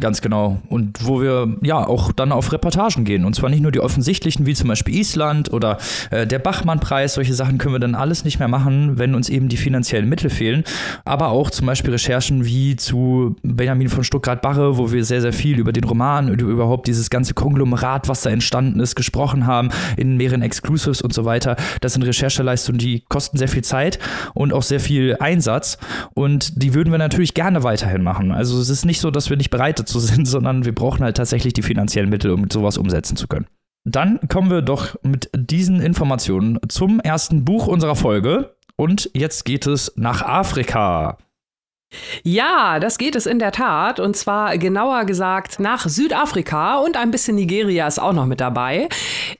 Ganz 0.00 0.20
genau. 0.20 0.60
Und 0.68 1.06
wo 1.06 1.22
wir 1.22 1.56
ja 1.62 1.86
auch 1.86 2.10
dann 2.10 2.32
auf 2.32 2.52
Reportagen 2.52 3.04
gehen. 3.04 3.24
Und 3.24 3.36
zwar 3.36 3.48
nicht 3.48 3.62
nur 3.62 3.70
die 3.70 3.78
offensichtlichen, 3.78 4.44
wie 4.44 4.54
zum 4.54 4.66
Beispiel 4.66 4.96
Island 4.96 5.52
oder 5.52 5.78
äh, 6.10 6.26
der 6.26 6.40
Bachmann-Preis. 6.40 7.14
Solche 7.14 7.32
Sachen 7.32 7.58
können 7.58 7.76
wir 7.76 7.78
dann 7.78 7.94
alles 7.94 8.24
nicht 8.24 8.40
mehr 8.40 8.48
machen, 8.48 8.98
wenn 8.98 9.14
uns 9.14 9.28
eben 9.28 9.48
die 9.48 9.56
finanziellen 9.56 10.08
Mittel 10.08 10.30
fehlen. 10.30 10.64
Aber 11.04 11.28
auch 11.28 11.48
zum 11.48 11.68
Beispiel 11.68 11.92
Recherchen 11.92 12.44
wie 12.44 12.74
zu 12.74 13.36
Benjamin 13.44 13.88
von 13.88 14.02
Stuttgart-Barre, 14.02 14.78
wo 14.78 14.90
wir 14.90 15.04
sehr, 15.04 15.20
sehr 15.20 15.32
viel 15.32 15.60
über 15.60 15.72
den 15.72 15.84
Roman 15.84 16.28
und 16.28 16.40
überhaupt 16.40 16.88
dieses 16.88 17.08
ganze 17.08 17.34
Konglomerat, 17.34 18.08
was 18.08 18.22
da 18.22 18.30
entstanden 18.30 18.80
ist, 18.80 18.96
gesprochen 18.96 19.46
haben, 19.46 19.68
in 19.96 20.16
mehreren 20.16 20.42
Exclusives 20.42 21.02
und 21.02 21.14
so 21.14 21.24
weiter. 21.24 21.54
Das 21.82 21.92
sind 21.92 22.02
Rechercheleistungen, 22.02 22.80
die 22.80 23.04
kosten 23.08 23.38
sehr 23.38 23.48
viel 23.48 23.62
Zeit 23.62 24.00
und 24.34 24.52
auch 24.52 24.64
sehr 24.64 24.80
viel 24.80 25.16
Einsatz. 25.20 25.78
Und 26.14 26.60
die 26.60 26.74
würden 26.74 26.90
wir 26.90 26.98
natürlich 26.98 27.32
gerne 27.32 27.62
weiterhin 27.62 28.02
machen. 28.02 28.32
Also 28.32 28.58
es 28.58 28.70
ist 28.70 28.84
nicht 28.84 29.00
so, 29.00 29.12
dass 29.12 29.30
wir 29.30 29.36
nicht 29.36 29.50
bereit 29.50 29.83
dazu 29.84 30.00
sind, 30.00 30.24
sondern 30.26 30.64
wir 30.64 30.74
brauchen 30.74 31.04
halt 31.04 31.16
tatsächlich 31.16 31.52
die 31.52 31.62
finanziellen 31.62 32.10
Mittel, 32.10 32.30
um 32.30 32.50
sowas 32.50 32.78
umsetzen 32.78 33.16
zu 33.16 33.28
können. 33.28 33.46
Dann 33.86 34.18
kommen 34.28 34.50
wir 34.50 34.62
doch 34.62 34.96
mit 35.02 35.30
diesen 35.36 35.80
Informationen 35.80 36.58
zum 36.68 37.00
ersten 37.00 37.44
Buch 37.44 37.66
unserer 37.66 37.96
Folge. 37.96 38.56
Und 38.76 39.10
jetzt 39.14 39.44
geht 39.44 39.66
es 39.66 39.92
nach 39.96 40.22
Afrika. 40.22 41.18
Ja, 42.22 42.80
das 42.80 42.98
geht 42.98 43.16
es 43.16 43.26
in 43.26 43.38
der 43.38 43.52
Tat. 43.52 44.00
Und 44.00 44.16
zwar 44.16 44.56
genauer 44.58 45.04
gesagt 45.04 45.60
nach 45.60 45.88
Südafrika 45.88 46.78
und 46.78 46.96
ein 46.96 47.10
bisschen 47.10 47.36
Nigeria 47.36 47.86
ist 47.86 48.00
auch 48.00 48.12
noch 48.12 48.26
mit 48.26 48.40
dabei. 48.40 48.88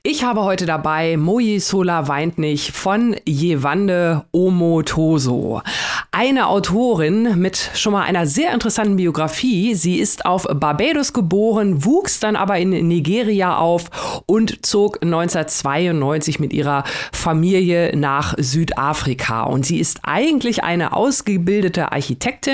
Ich 0.03 0.23
habe 0.23 0.43
heute 0.43 0.65
dabei 0.65 1.17
Moyi 1.17 1.59
Sola 1.59 2.07
weint 2.07 2.37
nicht 2.37 2.71
von 2.71 3.15
Jewande 3.25 4.25
Omotoso. 4.31 5.61
Eine 6.11 6.47
Autorin 6.47 7.39
mit 7.39 7.71
schon 7.73 7.93
mal 7.93 8.03
einer 8.03 8.25
sehr 8.25 8.53
interessanten 8.53 8.95
Biografie. 8.95 9.75
Sie 9.75 9.99
ist 9.99 10.25
auf 10.25 10.43
Barbados 10.43 11.11
geboren, 11.11 11.83
wuchs 11.83 12.19
dann 12.19 12.35
aber 12.35 12.57
in 12.57 12.69
Nigeria 12.87 13.57
auf 13.57 14.23
und 14.25 14.65
zog 14.65 15.03
1992 15.03 16.39
mit 16.39 16.53
ihrer 16.53 16.83
Familie 17.11 17.95
nach 17.97 18.35
Südafrika. 18.37 19.43
Und 19.43 19.65
sie 19.65 19.79
ist 19.79 19.99
eigentlich 20.03 20.63
eine 20.63 20.93
ausgebildete 20.93 21.91
Architektin, 21.91 22.44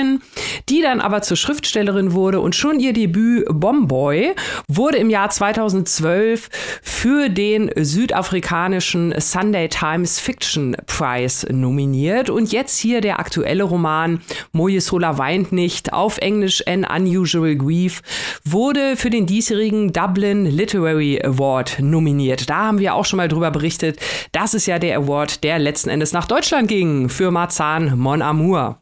die 0.68 0.82
dann 0.82 1.00
aber 1.00 1.22
zur 1.22 1.36
Schriftstellerin 1.36 2.12
wurde 2.12 2.40
und 2.40 2.54
schon 2.54 2.80
ihr 2.80 2.92
Debüt 2.92 3.46
Bomboy 3.50 4.34
wurde 4.68 4.98
im 4.98 5.10
Jahr 5.10 5.30
2012 5.30 6.48
für 6.82 7.28
den 7.28 7.70
südafrikanischen 7.76 9.14
Sunday 9.18 9.68
Times 9.68 10.18
Fiction 10.18 10.76
Prize 10.86 11.46
nominiert. 11.52 12.30
Und 12.30 12.52
jetzt 12.52 12.78
hier 12.78 13.00
der 13.00 13.18
aktuelle 13.18 13.64
Roman 13.64 14.20
Mojesola 14.52 15.18
weint 15.18 15.52
nicht, 15.52 15.92
auf 15.92 16.18
Englisch 16.18 16.66
An 16.66 16.84
Unusual 16.84 17.56
Grief, 17.56 18.02
wurde 18.44 18.96
für 18.96 19.10
den 19.10 19.26
diesjährigen 19.26 19.92
Dublin 19.92 20.44
Literary 20.46 21.20
Award 21.22 21.78
nominiert. 21.80 22.50
Da 22.50 22.66
haben 22.66 22.78
wir 22.78 22.94
auch 22.94 23.04
schon 23.04 23.18
mal 23.18 23.28
drüber 23.28 23.50
berichtet. 23.50 23.98
Das 24.32 24.54
ist 24.54 24.66
ja 24.66 24.78
der 24.78 24.98
Award, 24.98 25.44
der 25.44 25.58
letzten 25.58 25.90
Endes 25.90 26.12
nach 26.12 26.26
Deutschland 26.26 26.68
ging 26.68 27.08
für 27.08 27.30
Marzahn 27.30 27.98
Mon 27.98 28.22
Amour. 28.22 28.81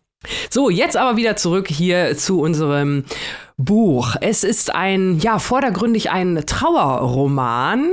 So, 0.50 0.69
jetzt 0.71 0.97
aber 0.97 1.17
wieder 1.17 1.37
zurück 1.37 1.69
hier 1.69 2.17
zu 2.17 2.41
unserem 2.41 3.05
Buch. 3.64 4.17
Es 4.21 4.43
ist 4.43 4.75
ein, 4.75 5.19
ja, 5.19 5.38
vordergründig 5.38 6.11
ein 6.11 6.43
Trauerroman, 6.47 7.93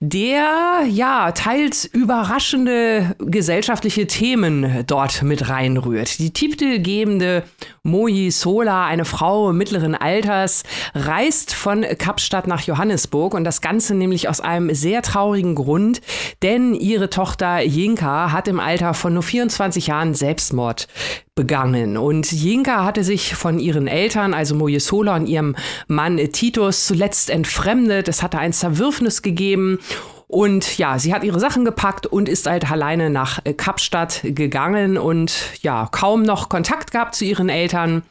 der, 0.00 0.82
ja, 0.88 1.30
teils 1.32 1.84
überraschende 1.84 3.14
gesellschaftliche 3.18 4.06
Themen 4.06 4.84
dort 4.86 5.22
mit 5.22 5.48
reinrührt. 5.48 6.18
Die 6.18 6.32
titelgebende 6.32 7.44
Moji 7.84 8.30
Sola, 8.30 8.86
eine 8.86 9.04
Frau 9.04 9.52
mittleren 9.52 9.94
Alters, 9.94 10.64
reist 10.94 11.54
von 11.54 11.84
Kapstadt 11.98 12.46
nach 12.46 12.62
Johannesburg 12.62 13.34
und 13.34 13.44
das 13.44 13.60
Ganze 13.60 13.94
nämlich 13.94 14.28
aus 14.28 14.40
einem 14.40 14.74
sehr 14.74 15.02
traurigen 15.02 15.54
Grund, 15.54 16.00
denn 16.42 16.74
ihre 16.74 17.08
Tochter 17.10 17.60
Jinka 17.62 18.32
hat 18.32 18.48
im 18.48 18.58
Alter 18.58 18.94
von 18.94 19.14
nur 19.14 19.22
24 19.22 19.86
Jahren 19.86 20.14
Selbstmord 20.14 20.88
begangen. 21.34 21.96
Und 21.96 22.30
Jinka 22.30 22.84
hatte 22.84 23.02
sich 23.02 23.34
von 23.34 23.58
ihren 23.58 23.88
Eltern, 23.88 24.34
also 24.34 24.54
Mojesola 25.04 25.16
und 25.16 25.26
ihrem 25.26 25.56
Mann 25.86 26.16
Titus, 26.32 26.86
zuletzt 26.86 27.30
entfremdet. 27.30 28.08
Es 28.08 28.22
hatte 28.22 28.38
ein 28.38 28.52
Zerwürfnis 28.52 29.22
gegeben 29.22 29.78
und 30.26 30.78
ja, 30.78 30.98
sie 30.98 31.14
hat 31.14 31.22
ihre 31.22 31.38
Sachen 31.38 31.64
gepackt 31.64 32.06
und 32.06 32.28
ist 32.28 32.46
halt 32.46 32.70
alleine 32.70 33.10
nach 33.10 33.40
Kapstadt 33.56 34.20
gegangen 34.24 34.96
und 34.96 35.32
ja, 35.62 35.88
kaum 35.92 36.22
noch 36.22 36.48
Kontakt 36.48 36.90
gehabt 36.90 37.14
zu 37.14 37.24
ihren 37.24 37.48
Eltern. 37.48 38.02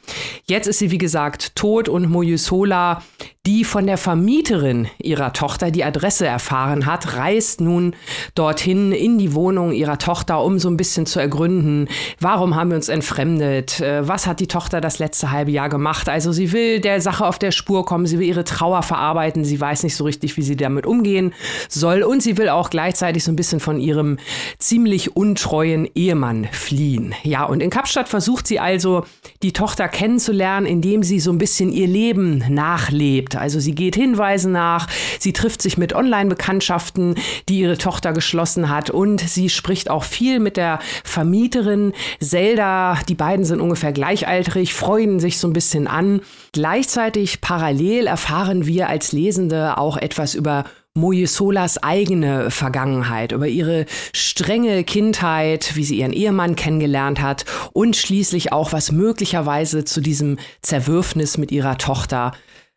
Jetzt 0.48 0.68
ist 0.68 0.80
sie, 0.80 0.92
wie 0.92 0.98
gesagt, 0.98 1.56
tot 1.56 1.90
und 1.90 2.10
Mojusola, 2.10 3.02
die 3.46 3.66
von 3.66 3.86
der 3.86 3.98
Vermieterin 3.98 4.88
ihrer 5.00 5.34
Tochter 5.34 5.70
die 5.70 5.84
Adresse 5.84 6.26
erfahren 6.26 6.86
hat, 6.86 7.18
reist 7.18 7.60
nun 7.60 7.94
dorthin 8.36 8.94
in 8.94 9.18
die 9.18 9.34
Wohnung 9.34 9.74
ihrer 9.74 9.98
Tochter, 9.98 10.42
um 10.42 10.60
so 10.60 10.70
ein 10.70 10.78
bisschen 10.78 11.06
zu 11.06 11.20
ergründen, 11.20 11.90
warum 12.22 12.56
haben 12.56 12.70
wir 12.70 12.78
uns 12.78 12.88
entfremdet, 12.88 13.82
äh, 13.82 14.08
was 14.08 14.28
hat 14.28 14.40
die 14.40 14.48
Tochter 14.48 14.80
das 14.80 14.98
letzte 14.98 15.32
halbe 15.32 15.52
Jahr 15.52 15.68
gemacht. 15.68 16.08
Also 16.08 16.32
sie 16.32 16.54
will 16.54 16.80
der 16.80 17.02
Sache 17.02 17.26
auf 17.26 17.38
der 17.38 17.52
Spur 17.52 17.84
kommen, 17.84 18.06
sie 18.06 18.18
will 18.18 18.28
ihre 18.30 18.46
Trauer 18.46 18.82
verarbeiten, 18.82 19.44
sie 19.44 19.60
weiß 19.60 19.84
nicht 19.84 19.98
so 19.98 20.06
richtig, 20.06 20.38
wie 20.38 20.42
sie 20.42 20.56
damit 20.56 20.86
umgehen 20.86 21.34
soll 21.68 22.04
und 22.04 22.24
sie 22.24 22.38
will 22.38 22.48
auch 22.48 22.70
gleichzeitig 22.70 23.26
so 23.26 23.32
ein 23.34 23.36
bisschen 23.36 23.60
von 23.60 23.78
ihrem 23.78 24.20
ziemlich 24.58 25.18
untreuen 25.18 25.90
Ehemann 25.96 26.48
fliehen. 26.54 27.14
Ja, 27.24 27.44
und 27.44 27.62
in 27.62 27.70
Kapstadt 27.70 28.08
versucht 28.08 28.48
sie 28.48 28.62
also, 28.62 29.04
die 29.42 29.52
Tochter 29.52 29.90
kennenzulernen, 29.90 30.66
indem 30.66 31.04
sie 31.04 31.20
so 31.20 31.30
ein 31.30 31.38
bisschen 31.38 31.74
ihr 31.74 31.88
Leben 31.88 32.42
nachlebt. 32.48 33.33
Also 33.36 33.60
sie 33.60 33.76
geht 33.76 33.96
Hinweisen 33.96 34.52
nach, 34.52 34.88
sie 35.20 35.34
trifft 35.34 35.62
sich 35.62 35.78
mit 35.78 35.94
Online-Bekanntschaften, 35.94 37.16
die 37.50 37.60
ihre 37.60 37.78
Tochter 37.78 38.14
geschlossen 38.14 38.70
hat 38.70 38.90
und 38.90 39.20
sie 39.22 39.50
spricht 39.50 39.90
auch 39.90 40.04
viel 40.04 40.40
mit 40.40 40.58
der 40.58 40.80
Vermieterin 41.04 41.94
Zelda. 42.20 42.98
Die 43.08 43.16
beiden 43.16 43.46
sind 43.46 43.62
ungefähr 43.62 43.92
gleichaltrig, 43.92 44.74
freuen 44.74 45.20
sich 45.20 45.40
so 45.40 45.48
ein 45.48 45.54
bisschen 45.54 45.88
an. 45.88 46.22
Gleichzeitig 46.52 47.42
parallel 47.42 48.08
erfahren 48.08 48.66
wir 48.66 48.90
als 48.90 49.12
Lesende 49.12 49.78
auch 49.78 49.98
etwas 49.98 50.36
über 50.36 50.66
Mojesolas 50.96 51.82
eigene 51.82 52.52
Vergangenheit, 52.52 53.32
über 53.32 53.48
ihre 53.48 53.88
strenge 54.14 54.84
Kindheit, 54.84 55.76
wie 55.76 55.84
sie 55.84 55.98
ihren 55.98 56.14
Ehemann 56.14 56.56
kennengelernt 56.56 57.20
hat 57.20 57.46
und 57.74 57.96
schließlich 57.96 58.52
auch, 58.52 58.74
was 58.74 58.92
möglicherweise 58.92 59.86
zu 59.86 60.02
diesem 60.02 60.38
Zerwürfnis 60.62 61.40
mit 61.40 61.52
ihrer 61.52 61.80
Tochter 61.80 62.34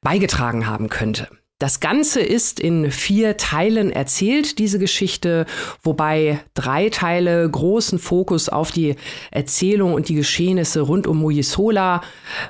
beigetragen 0.06 0.68
haben 0.68 0.88
könnte. 0.88 1.26
Das 1.58 1.80
Ganze 1.80 2.20
ist 2.20 2.60
in 2.60 2.90
vier 2.90 3.38
Teilen 3.38 3.90
erzählt, 3.90 4.58
diese 4.58 4.78
Geschichte, 4.78 5.46
wobei 5.82 6.40
drei 6.52 6.90
Teile 6.90 7.48
großen 7.50 7.98
Fokus 7.98 8.50
auf 8.50 8.72
die 8.72 8.94
Erzählung 9.30 9.94
und 9.94 10.10
die 10.10 10.16
Geschehnisse 10.16 10.82
rund 10.82 11.06
um 11.06 11.16
Mojisola 11.16 12.02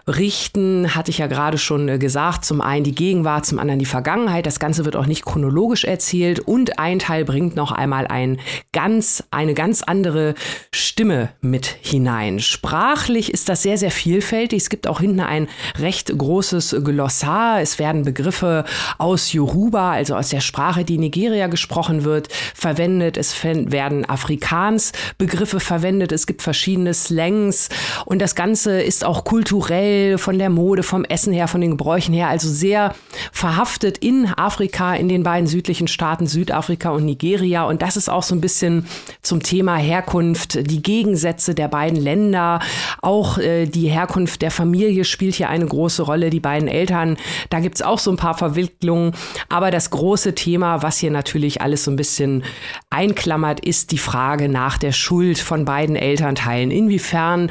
richten, 0.08 0.96
hatte 0.96 1.12
ich 1.12 1.18
ja 1.18 1.28
gerade 1.28 1.56
schon 1.56 2.00
gesagt. 2.00 2.44
Zum 2.44 2.60
einen 2.60 2.82
die 2.82 2.96
Gegenwart, 2.96 3.46
zum 3.46 3.60
anderen 3.60 3.78
die 3.78 3.84
Vergangenheit. 3.84 4.44
Das 4.44 4.58
Ganze 4.58 4.84
wird 4.84 4.96
auch 4.96 5.06
nicht 5.06 5.24
chronologisch 5.24 5.84
erzählt 5.84 6.40
und 6.40 6.80
ein 6.80 6.98
Teil 6.98 7.24
bringt 7.24 7.54
noch 7.54 7.70
einmal 7.70 8.08
ein 8.08 8.40
ganz, 8.72 9.22
eine 9.30 9.54
ganz 9.54 9.84
andere 9.84 10.34
Stimme 10.74 11.28
mit 11.40 11.66
hinein. 11.80 12.40
Sprachlich 12.40 13.32
ist 13.32 13.48
das 13.48 13.62
sehr, 13.62 13.78
sehr 13.78 13.92
vielfältig. 13.92 14.62
Es 14.62 14.68
gibt 14.68 14.88
auch 14.88 14.98
hinten 14.98 15.20
ein 15.20 15.46
recht 15.78 16.08
großes 16.08 16.78
Glossar. 16.82 17.60
Es 17.60 17.78
werden 17.78 18.02
Begriffe 18.02 18.64
aus 18.98 19.32
Yoruba, 19.32 19.92
also 19.92 20.16
aus 20.16 20.30
der 20.30 20.40
Sprache, 20.40 20.84
die 20.84 20.94
in 20.94 21.00
Nigeria 21.00 21.46
gesprochen 21.46 22.04
wird, 22.04 22.28
verwendet. 22.54 23.16
Es 23.16 23.34
werden 23.44 24.08
Afrikaans-Begriffe 24.08 25.60
verwendet. 25.60 26.12
Es 26.12 26.26
gibt 26.26 26.42
verschiedene 26.42 26.94
Slangs 26.94 27.68
und 28.04 28.20
das 28.20 28.34
Ganze 28.34 28.80
ist 28.80 29.04
auch 29.04 29.24
kulturell 29.24 30.18
von 30.18 30.38
der 30.38 30.50
Mode, 30.50 30.82
vom 30.82 31.04
Essen 31.04 31.32
her, 31.32 31.48
von 31.48 31.60
den 31.60 31.72
Gebräuchen 31.72 32.14
her, 32.14 32.28
also 32.28 32.48
sehr 32.48 32.94
verhaftet 33.32 33.98
in 33.98 34.26
Afrika, 34.26 34.94
in 34.94 35.08
den 35.08 35.22
beiden 35.22 35.46
südlichen 35.46 35.88
Staaten 35.88 36.26
Südafrika 36.26 36.90
und 36.90 37.04
Nigeria. 37.04 37.64
Und 37.64 37.82
das 37.82 37.96
ist 37.96 38.08
auch 38.08 38.22
so 38.22 38.34
ein 38.34 38.40
bisschen 38.40 38.86
zum 39.22 39.42
Thema 39.42 39.76
Herkunft, 39.76 40.70
die 40.70 40.82
Gegensätze 40.82 41.54
der 41.54 41.68
beiden 41.68 42.00
Länder, 42.00 42.60
auch 43.02 43.38
äh, 43.38 43.66
die 43.66 43.88
Herkunft 43.88 44.42
der 44.42 44.50
Familie 44.50 45.04
spielt 45.04 45.34
hier 45.34 45.48
eine 45.48 45.66
große 45.66 46.02
Rolle. 46.02 46.30
Die 46.30 46.40
beiden 46.40 46.68
Eltern, 46.68 47.16
da 47.50 47.60
gibt 47.60 47.76
es 47.76 47.82
auch 47.82 47.98
so 47.98 48.10
ein 48.10 48.16
paar 48.16 48.36
Verwicklungen 48.36 48.85
Entwicklung. 48.86 49.12
Aber 49.48 49.70
das 49.70 49.90
große 49.90 50.34
Thema, 50.34 50.82
was 50.82 50.98
hier 50.98 51.10
natürlich 51.10 51.60
alles 51.60 51.84
so 51.84 51.90
ein 51.90 51.96
bisschen 51.96 52.44
einklammert, 52.90 53.60
ist 53.60 53.92
die 53.92 53.98
Frage 53.98 54.48
nach 54.48 54.78
der 54.78 54.92
Schuld 54.92 55.38
von 55.38 55.64
beiden 55.64 55.96
Elternteilen. 55.96 56.70
Inwiefern 56.70 57.50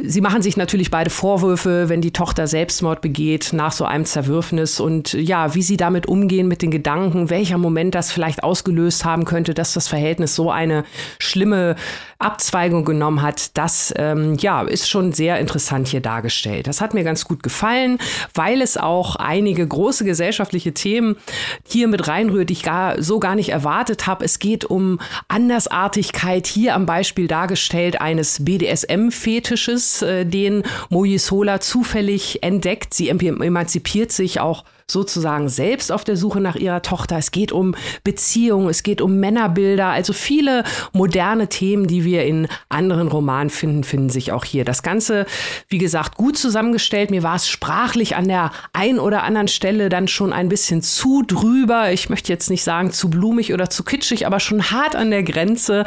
Sie 0.00 0.20
machen 0.20 0.42
sich 0.42 0.56
natürlich 0.56 0.92
beide 0.92 1.10
Vorwürfe, 1.10 1.88
wenn 1.88 2.00
die 2.00 2.12
Tochter 2.12 2.46
Selbstmord 2.46 3.00
begeht 3.00 3.50
nach 3.52 3.72
so 3.72 3.84
einem 3.84 4.04
Zerwürfnis 4.04 4.78
und 4.78 5.12
ja, 5.12 5.56
wie 5.56 5.62
sie 5.62 5.76
damit 5.76 6.06
umgehen 6.06 6.46
mit 6.46 6.62
den 6.62 6.70
Gedanken, 6.70 7.30
welcher 7.30 7.58
Moment 7.58 7.96
das 7.96 8.12
vielleicht 8.12 8.44
ausgelöst 8.44 9.04
haben 9.04 9.24
könnte, 9.24 9.54
dass 9.54 9.72
das 9.72 9.88
Verhältnis 9.88 10.36
so 10.36 10.52
eine 10.52 10.84
schlimme 11.18 11.74
Abzweigung 12.20 12.84
genommen 12.84 13.22
hat, 13.22 13.56
das 13.56 13.92
ähm, 13.96 14.36
ja 14.38 14.62
ist 14.62 14.88
schon 14.88 15.12
sehr 15.12 15.40
interessant 15.40 15.88
hier 15.88 16.00
dargestellt. 16.00 16.68
Das 16.68 16.80
hat 16.80 16.94
mir 16.94 17.02
ganz 17.02 17.24
gut 17.24 17.42
gefallen, 17.42 17.98
weil 18.34 18.62
es 18.62 18.76
auch 18.76 19.16
einige 19.16 19.66
große 19.66 20.04
gesellschaftliche 20.04 20.74
Themen 20.74 21.16
hier 21.66 21.88
mit 21.88 22.06
reinrührt, 22.06 22.50
die 22.50 22.54
ich 22.54 22.62
gar 22.62 23.02
so 23.02 23.18
gar 23.18 23.34
nicht 23.34 23.50
erwartet 23.50 24.06
habe. 24.06 24.24
Es 24.24 24.38
geht 24.38 24.64
um 24.64 25.00
Andersartigkeit 25.26 26.46
hier 26.46 26.74
am 26.74 26.86
Beispiel 26.86 27.26
dargestellt 27.26 28.00
eines 28.00 28.44
BDSM-Fetisches 28.44 29.87
äh, 30.02 30.24
den 30.24 30.62
Mojisola 30.90 31.60
zufällig 31.60 32.42
entdeckt. 32.42 32.94
Sie 32.94 33.08
emanzipiert 33.08 34.12
sich 34.12 34.40
auch 34.40 34.64
sozusagen 34.90 35.50
selbst 35.50 35.92
auf 35.92 36.02
der 36.02 36.16
Suche 36.16 36.40
nach 36.40 36.56
ihrer 36.56 36.80
Tochter. 36.80 37.18
Es 37.18 37.30
geht 37.30 37.52
um 37.52 37.74
Beziehungen, 38.04 38.70
es 38.70 38.82
geht 38.82 39.02
um 39.02 39.20
Männerbilder, 39.20 39.88
also 39.88 40.14
viele 40.14 40.64
moderne 40.92 41.48
Themen, 41.48 41.86
die 41.86 42.04
wir 42.04 42.24
in 42.24 42.48
anderen 42.70 43.08
Romanen 43.08 43.50
finden, 43.50 43.84
finden 43.84 44.08
sich 44.08 44.32
auch 44.32 44.44
hier. 44.44 44.64
Das 44.64 44.82
Ganze, 44.82 45.26
wie 45.68 45.78
gesagt, 45.78 46.16
gut 46.16 46.38
zusammengestellt. 46.38 47.10
Mir 47.10 47.22
war 47.22 47.36
es 47.36 47.48
sprachlich 47.48 48.16
an 48.16 48.28
der 48.28 48.50
ein 48.72 48.98
oder 48.98 49.24
anderen 49.24 49.48
Stelle 49.48 49.90
dann 49.90 50.08
schon 50.08 50.32
ein 50.32 50.48
bisschen 50.48 50.80
zu 50.80 51.22
drüber. 51.22 51.92
Ich 51.92 52.08
möchte 52.08 52.32
jetzt 52.32 52.48
nicht 52.48 52.64
sagen 52.64 52.90
zu 52.90 53.10
blumig 53.10 53.52
oder 53.52 53.68
zu 53.68 53.84
kitschig, 53.84 54.26
aber 54.26 54.40
schon 54.40 54.70
hart 54.70 54.96
an 54.96 55.10
der 55.10 55.22
Grenze. 55.22 55.84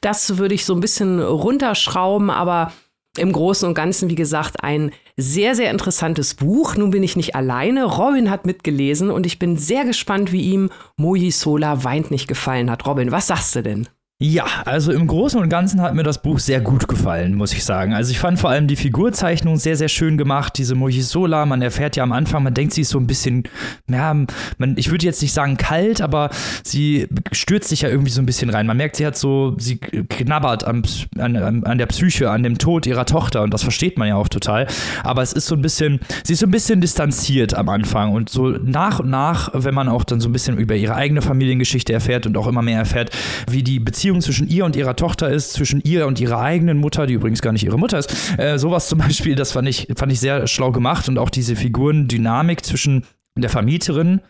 Das 0.00 0.38
würde 0.38 0.56
ich 0.56 0.64
so 0.64 0.74
ein 0.74 0.80
bisschen 0.80 1.22
runterschrauben, 1.22 2.30
aber 2.30 2.72
im 3.18 3.32
Großen 3.32 3.68
und 3.68 3.74
Ganzen, 3.74 4.08
wie 4.08 4.14
gesagt, 4.14 4.62
ein 4.62 4.92
sehr, 5.16 5.54
sehr 5.54 5.70
interessantes 5.70 6.34
Buch. 6.34 6.76
Nun 6.76 6.90
bin 6.90 7.02
ich 7.02 7.16
nicht 7.16 7.34
alleine. 7.34 7.84
Robin 7.84 8.30
hat 8.30 8.46
mitgelesen 8.46 9.10
und 9.10 9.26
ich 9.26 9.38
bin 9.38 9.56
sehr 9.56 9.84
gespannt, 9.84 10.32
wie 10.32 10.42
ihm 10.42 10.70
Moji 10.96 11.30
Sola 11.30 11.82
weint 11.84 12.10
nicht 12.10 12.28
gefallen 12.28 12.70
hat. 12.70 12.86
Robin, 12.86 13.10
was 13.10 13.26
sagst 13.26 13.56
du 13.56 13.62
denn? 13.62 13.88
Ja, 14.22 14.44
also 14.66 14.92
im 14.92 15.06
Großen 15.06 15.40
und 15.40 15.48
Ganzen 15.48 15.80
hat 15.80 15.94
mir 15.94 16.02
das 16.02 16.20
Buch 16.20 16.40
sehr 16.40 16.60
gut 16.60 16.88
gefallen, 16.88 17.34
muss 17.34 17.54
ich 17.54 17.64
sagen. 17.64 17.94
Also 17.94 18.10
ich 18.10 18.18
fand 18.18 18.38
vor 18.38 18.50
allem 18.50 18.66
die 18.66 18.76
Figurzeichnung 18.76 19.56
sehr, 19.56 19.76
sehr 19.76 19.88
schön 19.88 20.18
gemacht. 20.18 20.58
Diese 20.58 20.74
Mojisola, 20.74 21.46
man 21.46 21.62
erfährt 21.62 21.96
ja 21.96 22.02
am 22.02 22.12
Anfang, 22.12 22.42
man 22.42 22.52
denkt, 22.52 22.74
sie 22.74 22.82
ist 22.82 22.90
so 22.90 22.98
ein 22.98 23.06
bisschen, 23.06 23.44
ja, 23.88 24.12
man, 24.58 24.76
ich 24.76 24.90
würde 24.90 25.06
jetzt 25.06 25.22
nicht 25.22 25.32
sagen 25.32 25.56
kalt, 25.56 26.02
aber 26.02 26.28
sie 26.62 27.08
stürzt 27.32 27.70
sich 27.70 27.80
ja 27.80 27.88
irgendwie 27.88 28.10
so 28.10 28.20
ein 28.20 28.26
bisschen 28.26 28.50
rein. 28.50 28.66
Man 28.66 28.76
merkt, 28.76 28.96
sie 28.96 29.06
hat 29.06 29.16
so, 29.16 29.54
sie 29.56 29.78
knabbert 29.78 30.64
am, 30.64 30.82
an, 31.16 31.64
an 31.64 31.78
der 31.78 31.86
Psyche, 31.86 32.30
an 32.30 32.42
dem 32.42 32.58
Tod 32.58 32.86
ihrer 32.86 33.06
Tochter 33.06 33.40
und 33.40 33.54
das 33.54 33.62
versteht 33.62 33.96
man 33.96 34.06
ja 34.06 34.16
auch 34.16 34.28
total. 34.28 34.66
Aber 35.02 35.22
es 35.22 35.32
ist 35.32 35.46
so 35.46 35.54
ein 35.54 35.62
bisschen, 35.62 35.98
sie 36.24 36.34
ist 36.34 36.40
so 36.40 36.46
ein 36.46 36.50
bisschen 36.50 36.82
distanziert 36.82 37.54
am 37.54 37.70
Anfang 37.70 38.12
und 38.12 38.28
so 38.28 38.48
nach 38.50 39.00
und 39.00 39.08
nach, 39.08 39.48
wenn 39.54 39.72
man 39.74 39.88
auch 39.88 40.04
dann 40.04 40.20
so 40.20 40.28
ein 40.28 40.32
bisschen 40.32 40.58
über 40.58 40.76
ihre 40.76 40.94
eigene 40.94 41.22
Familiengeschichte 41.22 41.94
erfährt 41.94 42.26
und 42.26 42.36
auch 42.36 42.46
immer 42.46 42.60
mehr 42.60 42.80
erfährt, 42.80 43.16
wie 43.50 43.62
die 43.62 43.80
Beziehung 43.80 44.09
Beziehung 44.10 44.20
zwischen 44.22 44.48
ihr 44.48 44.64
und 44.64 44.74
ihrer 44.74 44.96
Tochter 44.96 45.30
ist, 45.30 45.52
zwischen 45.52 45.80
ihr 45.82 46.06
und 46.06 46.18
ihrer 46.18 46.40
eigenen 46.40 46.78
Mutter, 46.78 47.06
die 47.06 47.14
übrigens 47.14 47.42
gar 47.42 47.52
nicht 47.52 47.64
ihre 47.64 47.78
Mutter 47.78 47.98
ist. 47.98 48.12
Äh, 48.38 48.58
sowas 48.58 48.88
zum 48.88 48.98
Beispiel, 48.98 49.36
das 49.36 49.52
fand 49.52 49.68
ich, 49.68 49.86
fand 49.96 50.10
ich 50.10 50.18
sehr 50.18 50.48
schlau 50.48 50.72
gemacht 50.72 51.08
und 51.08 51.16
auch 51.16 51.30
diese 51.30 51.54
Figurendynamik 51.54 52.64
zwischen 52.64 53.04
der 53.36 53.50
Vermieterin 53.50 54.20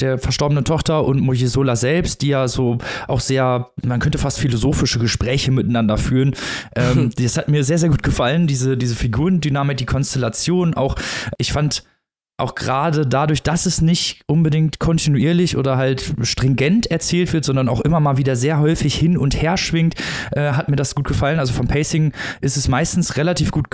der 0.00 0.18
verstorbenen 0.18 0.64
Tochter 0.64 1.04
und 1.04 1.20
Mojisola 1.20 1.74
selbst, 1.74 2.22
die 2.22 2.28
ja 2.28 2.46
so 2.46 2.78
auch 3.08 3.20
sehr, 3.20 3.70
man 3.82 3.98
könnte 3.98 4.18
fast 4.18 4.38
philosophische 4.38 5.00
Gespräche 5.00 5.50
miteinander 5.50 5.98
führen. 5.98 6.34
Ähm, 6.76 7.10
das 7.18 7.36
hat 7.36 7.48
mir 7.48 7.64
sehr, 7.64 7.78
sehr 7.78 7.88
gut 7.88 8.04
gefallen, 8.04 8.46
diese, 8.46 8.76
diese 8.76 8.94
Figurendynamik, 8.94 9.78
die 9.78 9.86
Konstellation. 9.86 10.74
Auch, 10.74 10.94
ich 11.38 11.52
fand 11.52 11.82
auch 12.36 12.56
gerade 12.56 13.06
dadurch, 13.06 13.42
dass 13.42 13.64
es 13.64 13.80
nicht 13.80 14.22
unbedingt 14.26 14.80
kontinuierlich 14.80 15.56
oder 15.56 15.76
halt 15.76 16.14
stringent 16.22 16.90
erzählt 16.90 17.32
wird, 17.32 17.44
sondern 17.44 17.68
auch 17.68 17.80
immer 17.80 18.00
mal 18.00 18.16
wieder 18.16 18.34
sehr 18.34 18.58
häufig 18.58 18.94
hin 18.94 19.16
und 19.16 19.40
her 19.40 19.56
schwingt, 19.56 19.94
äh, 20.32 20.52
hat 20.52 20.68
mir 20.68 20.76
das 20.76 20.96
gut 20.96 21.06
gefallen. 21.06 21.38
Also 21.38 21.52
vom 21.52 21.68
Pacing 21.68 22.12
ist 22.40 22.56
es 22.56 22.66
meistens 22.66 23.16
relativ 23.16 23.52
gut 23.52 23.70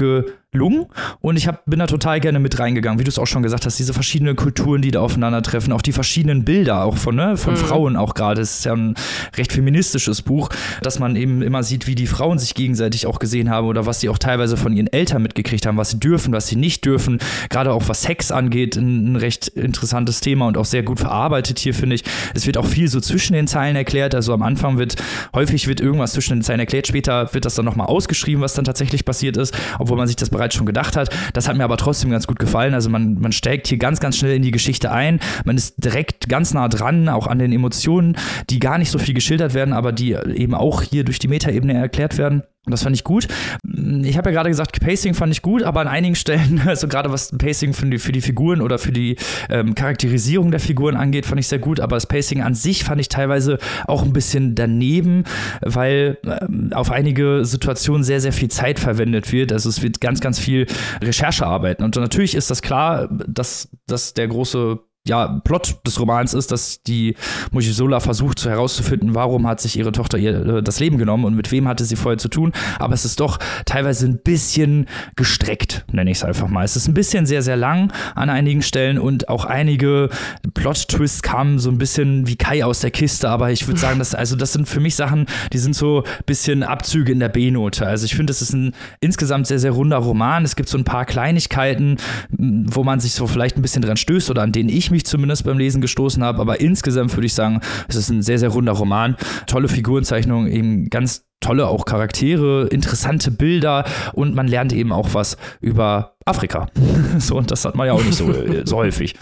gelungen 0.52 0.86
und 1.20 1.36
ich 1.36 1.46
hab, 1.46 1.64
bin 1.66 1.78
da 1.78 1.86
total 1.86 2.18
gerne 2.18 2.40
mit 2.40 2.58
reingegangen, 2.58 2.98
wie 2.98 3.04
du 3.04 3.08
es 3.08 3.20
auch 3.20 3.26
schon 3.28 3.44
gesagt 3.44 3.66
hast, 3.66 3.78
diese 3.78 3.94
verschiedenen 3.94 4.34
Kulturen, 4.34 4.82
die 4.82 4.90
da 4.90 5.00
aufeinandertreffen, 5.00 5.72
auch 5.72 5.82
die 5.82 5.92
verschiedenen 5.92 6.44
Bilder, 6.44 6.82
auch 6.82 6.96
von, 6.96 7.14
ne, 7.14 7.36
von 7.36 7.54
mhm. 7.54 7.58
Frauen 7.58 7.96
auch 7.96 8.14
gerade. 8.14 8.40
Es 8.40 8.58
ist 8.58 8.64
ja 8.64 8.72
ein 8.72 8.96
recht 9.36 9.52
feministisches 9.52 10.22
Buch, 10.22 10.48
dass 10.82 10.98
man 10.98 11.14
eben 11.14 11.42
immer 11.42 11.62
sieht, 11.62 11.86
wie 11.86 11.94
die 11.94 12.08
Frauen 12.08 12.40
sich 12.40 12.54
gegenseitig 12.54 13.06
auch 13.06 13.20
gesehen 13.20 13.48
haben 13.48 13.68
oder 13.68 13.86
was 13.86 14.00
sie 14.00 14.08
auch 14.08 14.18
teilweise 14.18 14.56
von 14.56 14.72
ihren 14.72 14.88
Eltern 14.88 15.22
mitgekriegt 15.22 15.66
haben, 15.66 15.76
was 15.76 15.90
sie 15.90 16.00
dürfen, 16.00 16.32
was 16.32 16.48
sie 16.48 16.56
nicht 16.56 16.84
dürfen, 16.84 17.20
gerade 17.48 17.72
auch 17.72 17.88
was 17.88 18.02
Sex 18.02 18.32
angeht 18.32 18.76
ein, 18.76 19.12
ein, 19.12 19.16
recht 19.16 19.46
interessantes 19.46 20.20
Thema 20.20 20.48
und 20.48 20.56
auch 20.56 20.64
sehr 20.64 20.82
gut 20.82 20.98
verarbeitet 20.98 21.60
hier, 21.60 21.74
finde 21.74 21.94
ich. 21.94 22.02
Es 22.34 22.46
wird 22.46 22.56
auch 22.56 22.66
viel 22.66 22.88
so 22.88 23.00
zwischen 23.00 23.34
den 23.34 23.46
Zeilen 23.46 23.76
erklärt. 23.76 24.16
Also 24.16 24.32
am 24.32 24.42
Anfang 24.42 24.78
wird, 24.78 24.96
häufig 25.32 25.68
wird 25.68 25.80
irgendwas 25.80 26.12
zwischen 26.12 26.38
den 26.38 26.42
Zeilen 26.42 26.58
erklärt, 26.58 26.88
später 26.88 27.32
wird 27.34 27.44
das 27.44 27.54
dann 27.54 27.64
nochmal 27.64 27.86
ausgeschrieben, 27.86 28.42
was 28.42 28.54
dann 28.54 28.64
tatsächlich 28.64 29.04
passiert 29.04 29.36
ist, 29.36 29.56
obwohl 29.78 29.96
man 29.96 30.08
sich 30.08 30.16
das 30.16 30.30
bereits 30.40 30.54
schon 30.54 30.66
gedacht 30.66 30.96
hat. 30.96 31.10
Das 31.34 31.48
hat 31.48 31.56
mir 31.56 31.64
aber 31.64 31.76
trotzdem 31.76 32.10
ganz 32.10 32.26
gut 32.26 32.38
gefallen. 32.38 32.72
Also 32.72 32.88
man, 32.88 33.20
man 33.20 33.32
steigt 33.32 33.66
hier 33.66 33.76
ganz, 33.76 34.00
ganz 34.00 34.16
schnell 34.16 34.34
in 34.34 34.42
die 34.42 34.50
Geschichte 34.50 34.90
ein. 34.90 35.20
Man 35.44 35.56
ist 35.56 35.74
direkt 35.84 36.30
ganz 36.30 36.54
nah 36.54 36.68
dran, 36.68 37.10
auch 37.10 37.26
an 37.26 37.38
den 37.38 37.52
Emotionen, 37.52 38.16
die 38.48 38.58
gar 38.58 38.78
nicht 38.78 38.90
so 38.90 38.98
viel 38.98 39.14
geschildert 39.14 39.52
werden, 39.52 39.74
aber 39.74 39.92
die 39.92 40.12
eben 40.12 40.54
auch 40.54 40.82
hier 40.82 41.04
durch 41.04 41.18
die 41.18 41.28
Metaebene 41.28 41.74
erklärt 41.74 42.16
werden. 42.16 42.42
Und 42.70 42.74
das 42.74 42.84
fand 42.84 42.94
ich 42.94 43.02
gut. 43.02 43.26
Ich 43.64 44.16
habe 44.16 44.30
ja 44.30 44.34
gerade 44.34 44.48
gesagt, 44.48 44.80
Pacing 44.80 45.14
fand 45.14 45.32
ich 45.32 45.42
gut, 45.42 45.64
aber 45.64 45.80
an 45.80 45.88
einigen 45.88 46.14
Stellen, 46.14 46.62
also 46.66 46.86
gerade 46.86 47.10
was 47.10 47.36
Pacing 47.36 47.72
für 47.72 47.86
die, 47.86 47.98
für 47.98 48.12
die 48.12 48.20
Figuren 48.20 48.60
oder 48.60 48.78
für 48.78 48.92
die 48.92 49.16
ähm, 49.48 49.74
Charakterisierung 49.74 50.52
der 50.52 50.60
Figuren 50.60 50.94
angeht, 50.94 51.26
fand 51.26 51.40
ich 51.40 51.48
sehr 51.48 51.58
gut. 51.58 51.80
Aber 51.80 51.96
das 51.96 52.06
Pacing 52.06 52.42
an 52.42 52.54
sich 52.54 52.84
fand 52.84 53.00
ich 53.00 53.08
teilweise 53.08 53.58
auch 53.88 54.04
ein 54.04 54.12
bisschen 54.12 54.54
daneben, 54.54 55.24
weil 55.62 56.18
ähm, 56.24 56.70
auf 56.72 56.92
einige 56.92 57.44
Situationen 57.44 58.04
sehr, 58.04 58.20
sehr 58.20 58.32
viel 58.32 58.48
Zeit 58.48 58.78
verwendet 58.78 59.32
wird. 59.32 59.52
Also 59.52 59.68
es 59.68 59.82
wird 59.82 60.00
ganz, 60.00 60.20
ganz 60.20 60.38
viel 60.38 60.66
Recherchearbeiten. 61.02 61.84
Und 61.84 61.96
natürlich 61.96 62.36
ist 62.36 62.52
das 62.52 62.62
klar, 62.62 63.08
dass, 63.26 63.68
dass 63.88 64.14
der 64.14 64.28
große 64.28 64.78
ja, 65.06 65.40
Plot 65.44 65.78
des 65.86 65.98
Romans 65.98 66.34
ist, 66.34 66.52
dass 66.52 66.82
die 66.82 67.16
Mojisola 67.52 68.00
versucht 68.00 68.44
herauszufinden, 68.44 69.14
warum 69.14 69.46
hat 69.46 69.60
sich 69.60 69.78
ihre 69.78 69.92
Tochter 69.92 70.18
ihr 70.18 70.46
äh, 70.46 70.62
das 70.62 70.78
Leben 70.78 70.98
genommen 70.98 71.24
und 71.24 71.34
mit 71.34 71.50
wem 71.50 71.66
hatte 71.66 71.86
sie 71.86 71.96
vorher 71.96 72.18
zu 72.18 72.28
tun. 72.28 72.52
Aber 72.78 72.92
es 72.92 73.06
ist 73.06 73.18
doch 73.18 73.38
teilweise 73.64 74.06
ein 74.06 74.20
bisschen 74.22 74.86
gestreckt, 75.16 75.86
nenne 75.90 76.10
ich 76.10 76.18
es 76.18 76.24
einfach 76.24 76.48
mal. 76.48 76.64
Es 76.64 76.76
ist 76.76 76.86
ein 76.86 76.92
bisschen 76.92 77.24
sehr, 77.24 77.40
sehr 77.40 77.56
lang 77.56 77.92
an 78.14 78.28
einigen 78.28 78.60
Stellen 78.60 78.98
und 78.98 79.30
auch 79.30 79.46
einige 79.46 80.10
Plot-Twists 80.52 81.22
kamen 81.22 81.58
so 81.58 81.70
ein 81.70 81.78
bisschen 81.78 82.26
wie 82.26 82.36
Kai 82.36 82.62
aus 82.62 82.80
der 82.80 82.90
Kiste. 82.90 83.30
Aber 83.30 83.50
ich 83.50 83.66
würde 83.66 83.80
sagen, 83.80 83.98
dass, 83.98 84.14
also 84.14 84.36
das 84.36 84.52
sind 84.52 84.68
für 84.68 84.80
mich 84.80 84.96
Sachen, 84.96 85.26
die 85.54 85.58
sind 85.58 85.74
so 85.74 86.02
ein 86.02 86.24
bisschen 86.26 86.62
Abzüge 86.62 87.10
in 87.10 87.20
der 87.20 87.30
B-Note. 87.30 87.86
Also 87.86 88.04
ich 88.04 88.14
finde, 88.14 88.32
es 88.32 88.42
ist 88.42 88.52
ein 88.52 88.74
insgesamt 89.00 89.46
sehr, 89.46 89.58
sehr 89.58 89.70
runder 89.70 89.96
Roman. 89.96 90.44
Es 90.44 90.56
gibt 90.56 90.68
so 90.68 90.76
ein 90.76 90.84
paar 90.84 91.06
Kleinigkeiten, 91.06 91.96
wo 92.30 92.84
man 92.84 93.00
sich 93.00 93.14
so 93.14 93.26
vielleicht 93.26 93.56
ein 93.56 93.62
bisschen 93.62 93.80
dran 93.80 93.96
stößt 93.96 94.28
oder 94.28 94.42
an 94.42 94.52
denen 94.52 94.68
ich 94.68 94.90
mich 94.90 94.99
zumindest 95.06 95.44
beim 95.44 95.58
Lesen 95.58 95.80
gestoßen 95.80 96.22
habe. 96.22 96.40
Aber 96.40 96.60
insgesamt 96.60 97.14
würde 97.16 97.26
ich 97.26 97.34
sagen, 97.34 97.60
es 97.88 97.96
ist 97.96 98.10
ein 98.10 98.22
sehr, 98.22 98.38
sehr 98.38 98.50
runder 98.50 98.72
Roman. 98.72 99.16
Tolle 99.46 99.68
Figurenzeichnung, 99.68 100.46
eben 100.46 100.90
ganz 100.90 101.24
tolle 101.40 101.68
auch 101.68 101.86
Charaktere, 101.86 102.66
interessante 102.66 103.30
Bilder 103.30 103.84
und 104.12 104.34
man 104.34 104.46
lernt 104.46 104.72
eben 104.72 104.92
auch 104.92 105.14
was 105.14 105.36
über 105.60 106.16
Afrika. 106.26 106.68
so, 107.18 107.36
und 107.36 107.50
das 107.50 107.64
hat 107.64 107.74
man 107.74 107.86
ja 107.86 107.94
auch 107.94 108.04
nicht 108.04 108.16
so, 108.16 108.32
so 108.64 108.76
häufig. 108.76 109.14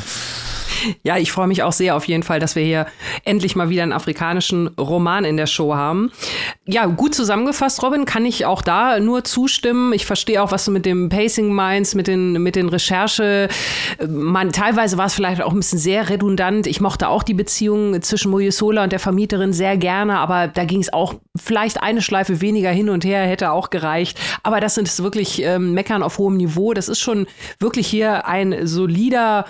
Ja, 1.02 1.16
ich 1.16 1.32
freue 1.32 1.46
mich 1.46 1.62
auch 1.62 1.72
sehr 1.72 1.96
auf 1.96 2.06
jeden 2.06 2.22
Fall, 2.22 2.40
dass 2.40 2.56
wir 2.56 2.62
hier 2.62 2.86
endlich 3.24 3.56
mal 3.56 3.70
wieder 3.70 3.82
einen 3.82 3.92
afrikanischen 3.92 4.68
Roman 4.78 5.24
in 5.24 5.36
der 5.36 5.46
Show 5.46 5.74
haben. 5.74 6.10
Ja, 6.66 6.86
gut 6.86 7.14
zusammengefasst, 7.14 7.82
Robin, 7.82 8.04
kann 8.04 8.24
ich 8.24 8.46
auch 8.46 8.62
da 8.62 9.00
nur 9.00 9.24
zustimmen. 9.24 9.92
Ich 9.92 10.06
verstehe 10.06 10.42
auch, 10.42 10.52
was 10.52 10.64
du 10.64 10.70
mit 10.70 10.86
dem 10.86 11.08
Pacing 11.08 11.52
meinst, 11.52 11.94
mit 11.94 12.06
den, 12.06 12.32
mit 12.42 12.56
den 12.56 12.68
Recherche. 12.68 13.48
Man, 14.06 14.52
teilweise 14.52 14.98
war 14.98 15.06
es 15.06 15.14
vielleicht 15.14 15.42
auch 15.42 15.52
ein 15.52 15.58
bisschen 15.58 15.78
sehr 15.78 16.08
redundant. 16.08 16.66
Ich 16.66 16.80
mochte 16.80 17.08
auch 17.08 17.22
die 17.22 17.34
Beziehung 17.34 18.00
zwischen 18.02 18.30
Mojesola 18.30 18.84
und 18.84 18.92
der 18.92 19.00
Vermieterin 19.00 19.52
sehr 19.52 19.76
gerne, 19.76 20.18
aber 20.18 20.48
da 20.48 20.64
ging 20.64 20.80
es 20.80 20.92
auch 20.92 21.14
vielleicht 21.36 21.82
eine 21.82 22.02
Schleife 22.02 22.40
weniger 22.40 22.70
hin 22.70 22.90
und 22.90 23.04
her, 23.04 23.22
hätte 23.22 23.52
auch 23.52 23.70
gereicht. 23.70 24.18
Aber 24.42 24.60
das 24.60 24.74
sind 24.74 24.98
wirklich 25.02 25.42
ähm, 25.42 25.72
Meckern 25.72 26.02
auf 26.02 26.18
hohem 26.18 26.36
Niveau. 26.36 26.74
Das 26.74 26.88
ist 26.88 27.00
schon 27.00 27.26
wirklich 27.58 27.86
hier 27.86 28.26
ein 28.26 28.66
solider 28.66 29.46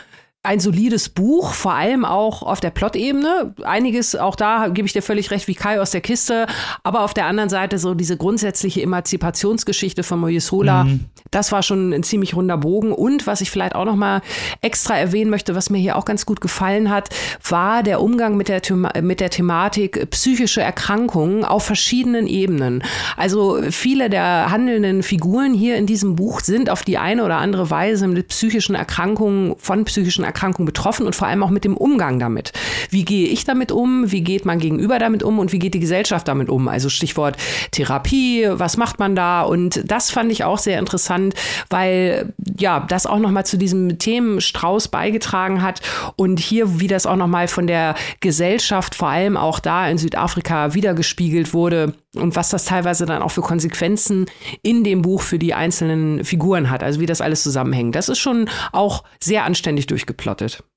ein 0.48 0.60
solides 0.60 1.10
Buch, 1.10 1.52
vor 1.52 1.74
allem 1.74 2.06
auch 2.06 2.42
auf 2.42 2.60
der 2.60 2.70
Plot-Ebene. 2.70 3.54
Einiges, 3.64 4.16
auch 4.16 4.34
da 4.34 4.68
gebe 4.68 4.86
ich 4.86 4.94
dir 4.94 5.02
völlig 5.02 5.30
recht, 5.30 5.46
wie 5.46 5.54
Kai 5.54 5.78
aus 5.78 5.90
der 5.90 6.00
Kiste. 6.00 6.46
Aber 6.82 7.02
auf 7.02 7.12
der 7.12 7.26
anderen 7.26 7.50
Seite 7.50 7.78
so 7.78 7.92
diese 7.92 8.16
grundsätzliche 8.16 8.80
Emanzipationsgeschichte 8.80 10.02
von 10.02 10.20
Mojesola, 10.20 10.84
mhm. 10.84 11.04
das 11.30 11.52
war 11.52 11.62
schon 11.62 11.92
ein 11.92 12.02
ziemlich 12.02 12.34
runder 12.34 12.56
Bogen. 12.56 12.92
Und 12.92 13.26
was 13.26 13.42
ich 13.42 13.50
vielleicht 13.50 13.74
auch 13.74 13.84
noch 13.84 13.94
mal 13.94 14.22
extra 14.62 14.96
erwähnen 14.96 15.30
möchte, 15.30 15.54
was 15.54 15.68
mir 15.68 15.76
hier 15.76 15.96
auch 15.96 16.06
ganz 16.06 16.24
gut 16.24 16.40
gefallen 16.40 16.88
hat, 16.88 17.10
war 17.46 17.82
der 17.82 18.00
Umgang 18.00 18.38
mit 18.38 18.48
der, 18.48 18.62
mit 19.02 19.20
der 19.20 19.28
Thematik 19.28 20.08
psychische 20.08 20.62
Erkrankungen 20.62 21.44
auf 21.44 21.66
verschiedenen 21.66 22.26
Ebenen. 22.26 22.82
Also 23.18 23.60
viele 23.70 24.08
der 24.08 24.50
handelnden 24.50 25.02
Figuren 25.02 25.52
hier 25.52 25.76
in 25.76 25.84
diesem 25.84 26.16
Buch 26.16 26.40
sind 26.40 26.70
auf 26.70 26.84
die 26.84 26.96
eine 26.96 27.22
oder 27.22 27.36
andere 27.36 27.68
Weise 27.68 28.08
mit 28.08 28.28
psychischen 28.28 28.74
Erkrankungen, 28.74 29.54
von 29.58 29.84
psychischen 29.84 30.24
Erkrankung 30.38 30.66
betroffen 30.66 31.04
und 31.04 31.16
vor 31.16 31.26
allem 31.26 31.42
auch 31.42 31.50
mit 31.50 31.64
dem 31.64 31.76
Umgang 31.76 32.20
damit. 32.20 32.52
Wie 32.90 33.04
gehe 33.04 33.26
ich 33.26 33.44
damit 33.44 33.72
um? 33.72 34.12
Wie 34.12 34.20
geht 34.20 34.44
man 34.44 34.60
gegenüber 34.60 35.00
damit 35.00 35.24
um? 35.24 35.40
Und 35.40 35.52
wie 35.52 35.58
geht 35.58 35.74
die 35.74 35.80
Gesellschaft 35.80 36.28
damit 36.28 36.48
um? 36.48 36.68
Also 36.68 36.88
Stichwort 36.88 37.36
Therapie, 37.72 38.46
was 38.48 38.76
macht 38.76 39.00
man 39.00 39.16
da? 39.16 39.42
Und 39.42 39.82
das 39.90 40.12
fand 40.12 40.30
ich 40.30 40.44
auch 40.44 40.58
sehr 40.58 40.78
interessant, 40.78 41.34
weil 41.70 42.32
ja, 42.56 42.86
das 42.88 43.06
auch 43.06 43.18
nochmal 43.18 43.46
zu 43.46 43.58
diesem 43.58 43.98
Themenstrauß 43.98 44.88
beigetragen 44.88 45.60
hat 45.60 45.80
und 46.14 46.38
hier, 46.38 46.78
wie 46.78 46.86
das 46.86 47.06
auch 47.06 47.16
nochmal 47.16 47.48
von 47.48 47.66
der 47.66 47.96
Gesellschaft, 48.20 48.94
vor 48.94 49.08
allem 49.08 49.36
auch 49.36 49.58
da 49.58 49.88
in 49.88 49.98
Südafrika, 49.98 50.74
wiedergespiegelt 50.74 51.52
wurde 51.52 51.94
und 52.14 52.36
was 52.36 52.50
das 52.50 52.64
teilweise 52.64 53.06
dann 53.06 53.22
auch 53.22 53.30
für 53.30 53.42
Konsequenzen 53.42 54.26
in 54.62 54.84
dem 54.84 55.02
Buch 55.02 55.22
für 55.22 55.38
die 55.38 55.54
einzelnen 55.54 56.24
Figuren 56.24 56.70
hat, 56.70 56.82
also 56.82 57.00
wie 57.00 57.06
das 57.06 57.20
alles 57.20 57.42
zusammenhängt. 57.42 57.94
Das 57.94 58.08
ist 58.08 58.18
schon 58.18 58.48
auch 58.72 59.04
sehr 59.20 59.44
anständig 59.44 59.86
geflattert 60.28 60.67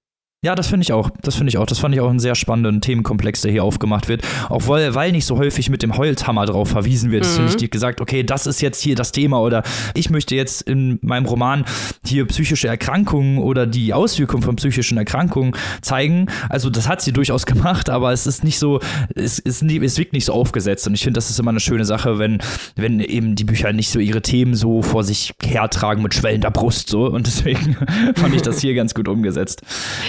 Ja, 0.43 0.55
das 0.55 0.69
finde 0.69 0.81
ich 0.83 0.91
auch. 0.91 1.11
Das 1.21 1.35
finde 1.35 1.49
ich 1.49 1.59
auch. 1.59 1.67
Das 1.67 1.77
fand 1.77 1.93
ich 1.93 2.01
auch 2.01 2.09
einen 2.09 2.17
sehr 2.17 2.33
spannenden 2.33 2.81
Themenkomplex, 2.81 3.41
der 3.41 3.51
hier 3.51 3.63
aufgemacht 3.63 4.07
wird. 4.07 4.23
Auch 4.49 4.67
weil, 4.67 4.95
weil 4.95 5.11
nicht 5.11 5.27
so 5.27 5.37
häufig 5.37 5.69
mit 5.69 5.83
dem 5.83 5.97
Holzhammer 5.97 6.47
drauf 6.47 6.69
verwiesen 6.69 7.11
wird. 7.11 7.25
Mhm. 7.25 7.29
finde 7.29 7.49
ich 7.51 7.57
die 7.57 7.69
gesagt, 7.69 8.01
okay, 8.01 8.23
das 8.23 8.47
ist 8.47 8.59
jetzt 8.59 8.81
hier 8.81 8.95
das 8.95 9.11
Thema 9.11 9.39
oder 9.39 9.61
ich 9.93 10.09
möchte 10.09 10.33
jetzt 10.33 10.63
in 10.63 10.97
meinem 11.03 11.27
Roman 11.27 11.63
hier 12.03 12.25
psychische 12.25 12.67
Erkrankungen 12.67 13.37
oder 13.37 13.67
die 13.67 13.93
Auswirkungen 13.93 14.41
von 14.41 14.55
psychischen 14.55 14.97
Erkrankungen 14.97 15.53
zeigen. 15.83 16.25
Also 16.49 16.71
das 16.71 16.89
hat 16.89 17.03
sie 17.03 17.13
durchaus 17.13 17.45
gemacht, 17.51 17.91
aber 17.91 18.11
es 18.11 18.25
ist 18.25 18.43
nicht 18.43 18.57
so, 18.57 18.79
es, 19.13 19.37
ist 19.37 19.61
nie, 19.61 19.77
es 19.85 19.99
wirkt 19.99 20.13
nicht 20.13 20.25
so 20.25 20.33
aufgesetzt. 20.33 20.87
Und 20.87 20.95
ich 20.95 21.03
finde, 21.03 21.19
das 21.19 21.29
ist 21.29 21.39
immer 21.39 21.51
eine 21.51 21.59
schöne 21.59 21.85
Sache, 21.85 22.17
wenn, 22.17 22.39
wenn 22.75 22.99
eben 22.99 23.35
die 23.35 23.43
Bücher 23.43 23.73
nicht 23.73 23.91
so 23.91 23.99
ihre 23.99 24.23
Themen 24.23 24.55
so 24.55 24.81
vor 24.81 25.03
sich 25.03 25.35
hertragen 25.43 26.01
mit 26.01 26.15
schwellender 26.15 26.49
Brust 26.49 26.89
so. 26.89 27.05
Und 27.05 27.27
deswegen 27.27 27.77
fand 28.15 28.33
ich 28.33 28.41
das 28.41 28.59
hier 28.59 28.73
ganz 28.73 28.95
gut 28.95 29.07
umgesetzt. 29.07 29.61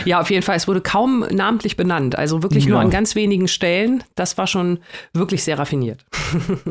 Ja, 0.07 0.22
auf 0.23 0.31
jeden 0.31 0.43
Fall. 0.43 0.57
Es 0.57 0.67
wurde 0.67 0.81
kaum 0.81 1.27
namentlich 1.31 1.77
benannt. 1.77 2.17
Also 2.17 2.43
wirklich 2.43 2.65
ja. 2.65 2.71
nur 2.71 2.81
an 2.81 2.91
ganz 2.91 3.15
wenigen 3.15 3.49
Stellen. 3.49 4.03
Das 4.15 4.39
war 4.39 4.47
schon 4.47 4.79
wirklich 5.13 5.45
sehr 5.45 5.59
raffiniert. 5.59 6.05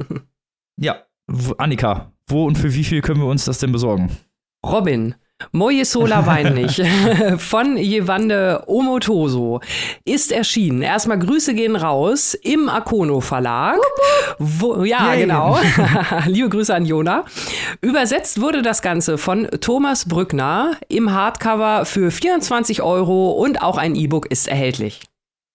ja, 0.77 1.03
Annika, 1.57 2.11
wo 2.27 2.45
und 2.45 2.57
für 2.57 2.73
wie 2.73 2.83
viel 2.83 3.01
können 3.01 3.21
wir 3.21 3.27
uns 3.27 3.45
das 3.45 3.59
denn 3.59 3.71
besorgen? 3.71 4.09
Robin, 4.65 5.15
Moje 5.51 5.85
Sola 5.85 6.25
wein 6.25 6.53
nicht 6.53 6.81
von 7.37 7.77
Jewande 7.77 8.63
Omotoso 8.67 9.61
ist 10.05 10.31
erschienen. 10.31 10.81
Erstmal 10.81 11.19
Grüße 11.19 11.53
gehen 11.53 11.75
raus 11.75 12.33
im 12.33 12.69
Akono 12.69 13.21
Verlag. 13.21 13.77
Wo, 14.39 14.83
ja, 14.83 15.13
Yay. 15.13 15.21
genau. 15.21 15.59
Liebe 16.25 16.49
Grüße 16.49 16.73
an 16.73 16.85
Jona. 16.85 17.25
Übersetzt 17.81 18.41
wurde 18.41 18.61
das 18.61 18.81
Ganze 18.81 19.17
von 19.17 19.47
Thomas 19.59 20.07
Brückner 20.07 20.77
im 20.87 21.11
Hardcover 21.11 21.85
für 21.85 22.11
24 22.11 22.81
Euro 22.81 23.31
und 23.31 23.61
auch 23.61 23.77
ein 23.77 23.95
E-Book 23.95 24.27
ist 24.27 24.47
erhältlich. 24.47 25.01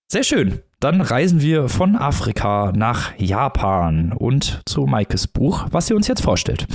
Sehr 0.09 0.23
schön. 0.23 0.61
Dann 0.79 1.01
reisen 1.01 1.41
wir 1.41 1.69
von 1.69 1.97
Afrika 1.97 2.73
nach 2.75 3.13
Japan 3.17 4.13
und 4.13 4.61
zu 4.67 4.83
Maikes 4.83 5.27
Buch, 5.27 5.67
was 5.71 5.87
sie 5.87 5.95
uns 5.95 6.07
jetzt 6.07 6.23
vorstellt. 6.23 6.67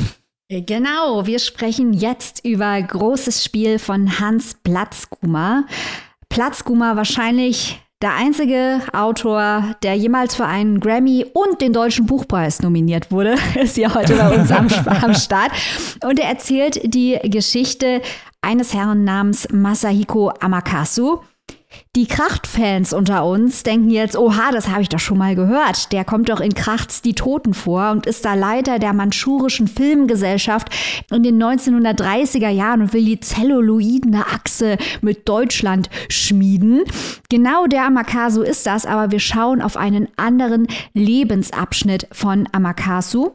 Genau, 0.53 1.25
wir 1.25 1.39
sprechen 1.39 1.93
jetzt 1.93 2.43
über 2.43 2.81
großes 2.81 3.45
Spiel 3.45 3.79
von 3.79 4.19
Hans 4.19 4.53
Platzgummer. 4.61 5.63
Platzgummer 6.27 6.97
wahrscheinlich 6.97 7.81
der 8.01 8.15
einzige 8.15 8.81
Autor, 8.91 9.77
der 9.81 9.95
jemals 9.95 10.35
für 10.35 10.45
einen 10.45 10.81
Grammy 10.81 11.25
und 11.31 11.61
den 11.61 11.71
Deutschen 11.71 12.05
Buchpreis 12.05 12.61
nominiert 12.61 13.11
wurde, 13.11 13.35
ist 13.61 13.75
hier 13.75 13.93
heute 13.93 14.17
bei 14.17 14.35
uns 14.35 14.51
am, 14.51 14.67
am 15.01 15.15
Start. 15.15 15.53
Und 16.03 16.19
er 16.19 16.27
erzählt 16.27 16.81
die 16.83 17.17
Geschichte 17.23 18.01
eines 18.41 18.73
Herrn 18.73 19.05
namens 19.05 19.47
Masahiko 19.53 20.33
Amakasu. 20.41 21.21
Die 21.95 22.07
Kracht-Fans 22.07 22.93
unter 22.93 23.25
uns 23.25 23.63
denken 23.63 23.89
jetzt, 23.89 24.17
oha, 24.17 24.51
das 24.51 24.69
habe 24.69 24.81
ich 24.81 24.89
doch 24.89 24.99
schon 24.99 25.17
mal 25.17 25.35
gehört. 25.35 25.91
Der 25.91 26.05
kommt 26.05 26.29
doch 26.29 26.39
in 26.39 26.53
Krachts 26.53 27.01
Die 27.01 27.15
Toten 27.15 27.53
vor 27.53 27.91
und 27.91 28.05
ist 28.05 28.23
da 28.23 28.33
Leiter 28.33 28.79
der 28.79 28.93
manchurischen 28.93 29.67
Filmgesellschaft 29.67 30.69
in 31.11 31.23
den 31.23 31.41
1930er 31.41 32.49
Jahren 32.49 32.81
und 32.81 32.93
will 32.93 33.03
die 33.03 33.19
zelluloidene 33.19 34.25
Achse 34.25 34.77
mit 35.01 35.27
Deutschland 35.27 35.89
schmieden. 36.07 36.83
Genau 37.29 37.67
der 37.67 37.85
Amakasu 37.85 38.41
ist 38.41 38.65
das, 38.65 38.85
aber 38.85 39.11
wir 39.11 39.19
schauen 39.19 39.61
auf 39.61 39.75
einen 39.75 40.07
anderen 40.17 40.67
Lebensabschnitt 40.93 42.07
von 42.11 42.47
Amakasu. 42.51 43.31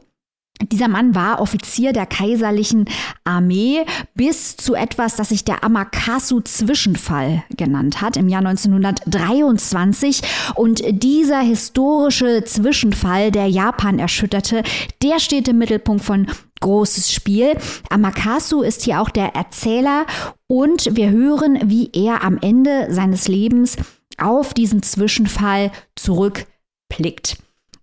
Dieser 0.61 0.87
Mann 0.87 1.13
war 1.13 1.39
Offizier 1.39 1.93
der 1.93 2.07
kaiserlichen 2.07 2.85
Armee 3.23 3.85
bis 4.15 4.57
zu 4.57 4.73
etwas, 4.73 5.15
das 5.15 5.29
sich 5.29 5.45
der 5.45 5.63
Amakasu-Zwischenfall 5.63 7.43
genannt 7.55 8.01
hat 8.01 8.17
im 8.17 8.27
Jahr 8.27 8.45
1923. 8.45 10.21
Und 10.55 10.81
dieser 10.89 11.41
historische 11.41 12.43
Zwischenfall, 12.43 13.31
der 13.31 13.47
Japan 13.47 13.99
erschütterte, 13.99 14.63
der 15.03 15.19
steht 15.19 15.47
im 15.47 15.59
Mittelpunkt 15.59 16.03
von 16.03 16.27
großes 16.59 17.11
Spiel. 17.11 17.55
Amakasu 17.89 18.61
ist 18.61 18.83
hier 18.83 18.99
auch 19.01 19.09
der 19.09 19.35
Erzähler 19.35 20.05
und 20.47 20.95
wir 20.95 21.11
hören, 21.11 21.59
wie 21.65 21.91
er 21.93 22.23
am 22.23 22.39
Ende 22.41 22.87
seines 22.89 23.27
Lebens 23.27 23.77
auf 24.17 24.55
diesen 24.55 24.81
Zwischenfall 24.81 25.71
zurückblickt. 25.95 27.37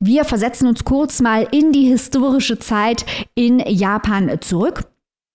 Wir 0.07 0.27
versetzen 0.27 0.67
uns 0.67 0.85
kurz 0.85 1.23
mal 1.23 1.49
in 1.51 1.73
die 1.73 1.89
historische 1.89 2.59
Zeit 2.59 3.07
in 3.35 3.59
Japan 3.61 4.31
zurück. 4.43 4.85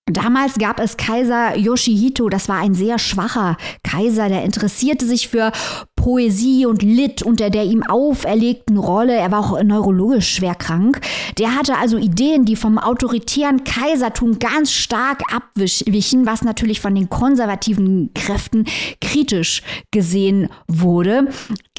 Damals 0.05 0.60
gab 0.60 0.79
es 0.79 0.95
Kaiser 0.95 1.58
Yoshihito, 1.58 2.29
das 2.29 2.49
war 2.49 2.58
ein 2.58 2.75
sehr 2.75 2.99
schwacher 2.99 3.58
Kaiser, 3.84 4.29
der 4.29 4.43
interessierte 4.43 5.08
sich 5.08 5.27
für 5.27 5.51
Poesie 5.95 6.67
und 6.67 6.84
litt 6.84 7.23
unter 7.23 7.49
der 7.49 7.65
ihm 7.65 7.84
auferlegten 7.84 8.77
Rolle. 8.77 9.15
Er 9.15 9.32
war 9.32 9.39
auch 9.39 9.63
neurologisch 9.63 10.36
schwer 10.36 10.55
krank. 10.55 11.01
Der 11.38 11.55
hatte 11.55 11.77
also 11.77 11.97
Ideen, 11.97 12.45
die 12.45 12.55
vom 12.55 12.77
autoritären 12.77 13.63
Kaisertum 13.63 14.39
ganz 14.39 14.71
stark 14.71 15.21
abwichen, 15.34 16.25
was 16.25 16.43
natürlich 16.43 16.79
von 16.79 16.93
den 16.93 17.10
konservativen 17.10 18.12
Kräften 18.13 18.65
kritisch 19.01 19.63
gesehen 19.91 20.49
wurde. 20.67 21.27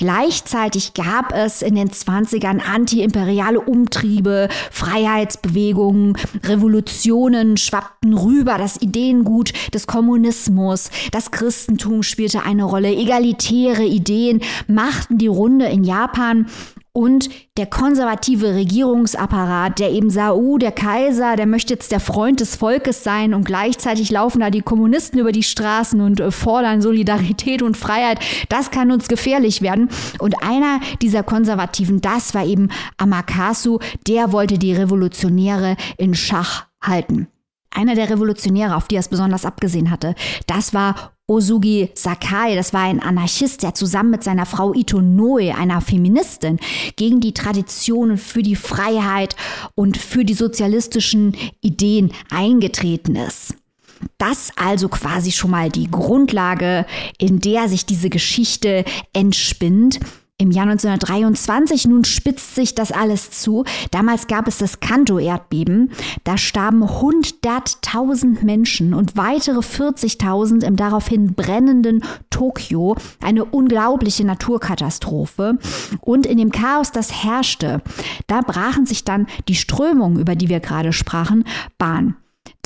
Gleichzeitig 0.01 0.95
gab 0.95 1.33
es 1.33 1.63
in 1.63 1.77
den 1.77 1.91
20ern 1.91 2.61
antiimperiale 2.61 3.61
Umtriebe, 3.61 4.49
Freiheitsbewegungen, 4.71 6.17
Revolutionen 6.45 7.57
schwappten 7.57 8.15
rüber, 8.15 8.59
das 8.59 8.83
Ideengut 8.83 9.53
des 9.73 9.87
Kommunismus, 9.87 10.91
das 11.13 11.31
Christentum 11.31 12.03
spielte 12.03 12.43
eine 12.43 12.65
Rolle, 12.65 12.89
egalitäre 12.89 13.85
Ideen 13.85 14.11
Ideen 14.11 14.41
machten 14.67 15.19
die 15.19 15.27
Runde 15.27 15.67
in 15.67 15.85
Japan 15.85 16.47
und 16.93 17.31
der 17.57 17.67
konservative 17.67 18.55
Regierungsapparat, 18.55 19.79
der 19.79 19.91
eben 19.93 20.11
sah, 20.11 20.33
oh, 20.33 20.59
der 20.59 20.73
Kaiser, 20.73 21.37
der 21.37 21.47
möchte 21.47 21.75
jetzt 21.75 21.93
der 21.93 22.01
Freund 22.01 22.41
des 22.41 22.57
Volkes 22.57 23.05
sein 23.05 23.33
und 23.33 23.45
gleichzeitig 23.45 24.11
laufen 24.11 24.41
da 24.41 24.51
die 24.51 24.63
Kommunisten 24.63 25.21
über 25.21 25.31
die 25.33 25.43
Straßen 25.43 26.01
und 26.01 26.21
äh, 26.21 26.31
fordern 26.31 26.83
Solidarität 26.83 27.63
und 27.63 27.77
Freiheit, 27.77 28.19
das 28.49 28.71
kann 28.71 28.91
uns 28.91 29.09
gefährlich 29.09 29.63
werden. 29.63 29.89
Und 30.19 30.43
einer 30.43 30.81
dieser 31.01 31.23
Konservativen, 31.23 32.01
das 32.01 32.35
war 32.35 32.45
eben 32.45 32.71
Amakasu, 32.97 33.79
der 34.07 34.33
wollte 34.33 34.59
die 34.59 34.73
Revolutionäre 34.73 35.77
in 35.97 36.15
Schach 36.15 36.67
halten. 36.83 37.29
Einer 37.71 37.95
der 37.95 38.11
Revolutionäre, 38.11 38.77
auf 38.77 38.89
die 38.89 38.97
er 38.97 39.01
es 39.01 39.09
besonders 39.09 39.45
abgesehen 39.45 39.91
hatte, 39.91 40.15
das 40.47 40.75
war 40.75 41.13
Osugi 41.31 41.91
Sakai, 41.95 42.57
das 42.57 42.73
war 42.73 42.83
ein 42.83 43.01
Anarchist, 43.01 43.63
der 43.63 43.75
zusammen 43.75 44.11
mit 44.11 44.25
seiner 44.25 44.47
Frau 44.47 44.75
Ito 44.75 45.01
Noe, 45.01 45.55
einer 45.55 45.81
Feministin, 45.81 46.59
gegen 46.97 47.21
die 47.21 47.33
Traditionen 47.33 48.19
für 48.19 48.43
die 48.43 48.57
Freiheit 48.57 49.37
und 49.77 49.97
für 49.97 50.25
die 50.25 50.35
sozialistischen 50.35 51.37
Ideen 51.61 52.11
eingetreten 52.31 53.15
ist. 53.15 53.55
Das 54.19 54.51
also 54.57 54.89
quasi 54.89 55.31
schon 55.31 55.51
mal 55.51 55.69
die 55.69 55.91
Grundlage, 55.91 56.87
in 57.19 57.39
der 57.41 57.69
sich 57.69 57.87
diese 57.87 58.11
Geschichte 58.11 58.85
entspinnt. 59.13 60.01
Im 60.41 60.51
Jahr 60.51 60.67
1923 60.67 61.87
nun 61.87 62.05
spitzt 62.05 62.55
sich 62.55 62.75
das 62.75 62.93
alles 62.93 63.31
zu. 63.31 63.65
Damals 63.91 64.27
gab 64.27 64.49
es 64.49 64.57
das 64.57 64.81
Kanto-Erdbeben. 64.81 65.93
Da 66.25 66.39
starben 66.39 66.83
100.000 66.83 68.43
Menschen 68.43 68.95
und 68.95 69.19
weitere 69.19 69.59
40.000 69.59 70.65
im 70.65 70.77
daraufhin 70.77 71.35
brennenden 71.35 72.03
Tokio. 72.31 72.97
Eine 73.23 73.45
unglaubliche 73.45 74.25
Naturkatastrophe. 74.25 75.59
Und 76.01 76.25
in 76.25 76.39
dem 76.39 76.53
Chaos, 76.53 76.91
das 76.91 77.23
herrschte, 77.23 77.83
da 78.27 78.41
brachen 78.41 78.87
sich 78.87 79.05
dann 79.05 79.27
die 79.47 79.55
Strömungen, 79.55 80.19
über 80.19 80.37
die 80.37 80.49
wir 80.49 80.61
gerade 80.61 80.95
sprachen, 80.95 81.45
Bahn. 81.77 82.17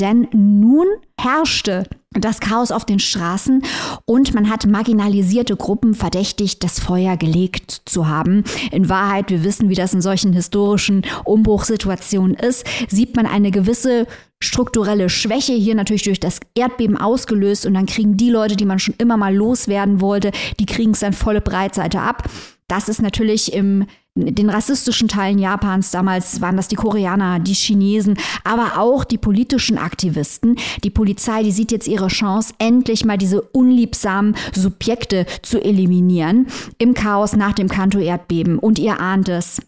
Denn 0.00 0.28
nun 0.32 0.86
herrschte 1.20 1.84
das 2.10 2.40
Chaos 2.40 2.70
auf 2.70 2.84
den 2.84 2.98
Straßen 2.98 3.62
und 4.04 4.34
man 4.34 4.50
hat 4.50 4.66
marginalisierte 4.66 5.56
Gruppen 5.56 5.94
verdächtigt, 5.94 6.62
das 6.62 6.80
Feuer 6.80 7.16
gelegt 7.16 7.82
zu 7.84 8.08
haben. 8.08 8.44
In 8.70 8.88
Wahrheit, 8.88 9.30
wir 9.30 9.44
wissen, 9.44 9.68
wie 9.68 9.74
das 9.74 9.94
in 9.94 10.00
solchen 10.00 10.32
historischen 10.32 11.02
Umbruchssituationen 11.24 12.34
ist, 12.34 12.66
sieht 12.88 13.16
man 13.16 13.26
eine 13.26 13.50
gewisse 13.50 14.06
strukturelle 14.42 15.08
Schwäche 15.08 15.54
hier 15.54 15.74
natürlich 15.74 16.02
durch 16.02 16.20
das 16.20 16.40
Erdbeben 16.54 16.96
ausgelöst 16.96 17.66
und 17.66 17.74
dann 17.74 17.86
kriegen 17.86 18.16
die 18.16 18.30
Leute, 18.30 18.56
die 18.56 18.66
man 18.66 18.78
schon 18.78 18.94
immer 18.98 19.16
mal 19.16 19.34
loswerden 19.34 20.00
wollte, 20.00 20.32
die 20.60 20.66
kriegen 20.66 20.92
es 20.92 21.00
dann 21.00 21.14
volle 21.14 21.40
Breitseite 21.40 22.00
ab. 22.00 22.28
Das 22.74 22.88
ist 22.88 23.00
natürlich 23.00 23.52
im 23.52 23.86
den 24.16 24.50
rassistischen 24.50 25.06
Teilen 25.06 25.38
Japans, 25.38 25.92
damals 25.92 26.40
waren 26.40 26.56
das 26.56 26.66
die 26.66 26.76
Koreaner, 26.76 27.38
die 27.38 27.52
Chinesen, 27.52 28.16
aber 28.42 28.78
auch 28.78 29.04
die 29.04 29.18
politischen 29.18 29.78
Aktivisten. 29.78 30.56
Die 30.82 30.90
Polizei, 30.90 31.44
die 31.44 31.52
sieht 31.52 31.70
jetzt 31.70 31.86
ihre 31.86 32.08
Chance, 32.08 32.52
endlich 32.58 33.04
mal 33.04 33.16
diese 33.16 33.42
unliebsamen 33.42 34.36
Subjekte 34.52 35.26
zu 35.42 35.60
eliminieren 35.60 36.46
im 36.78 36.94
Chaos 36.94 37.36
nach 37.36 37.52
dem 37.52 37.68
Kanto-Erdbeben. 37.68 38.58
Und 38.58 38.80
ihr 38.80 39.00
ahnt 39.00 39.28
es. 39.28 39.60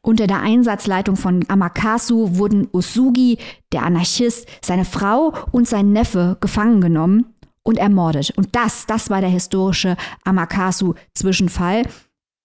Unter 0.00 0.28
der 0.28 0.40
Einsatzleitung 0.40 1.16
von 1.16 1.44
Amakasu 1.48 2.36
wurden 2.36 2.68
Usugi, 2.72 3.38
der 3.72 3.84
Anarchist, 3.84 4.48
seine 4.64 4.84
Frau 4.84 5.32
und 5.50 5.66
sein 5.66 5.92
Neffe 5.92 6.36
gefangen 6.40 6.80
genommen 6.80 7.26
und 7.64 7.78
ermordet. 7.78 8.32
Und 8.36 8.54
das, 8.54 8.86
das 8.86 9.10
war 9.10 9.20
der 9.20 9.30
historische 9.30 9.96
Amakasu-Zwischenfall. 10.24 11.84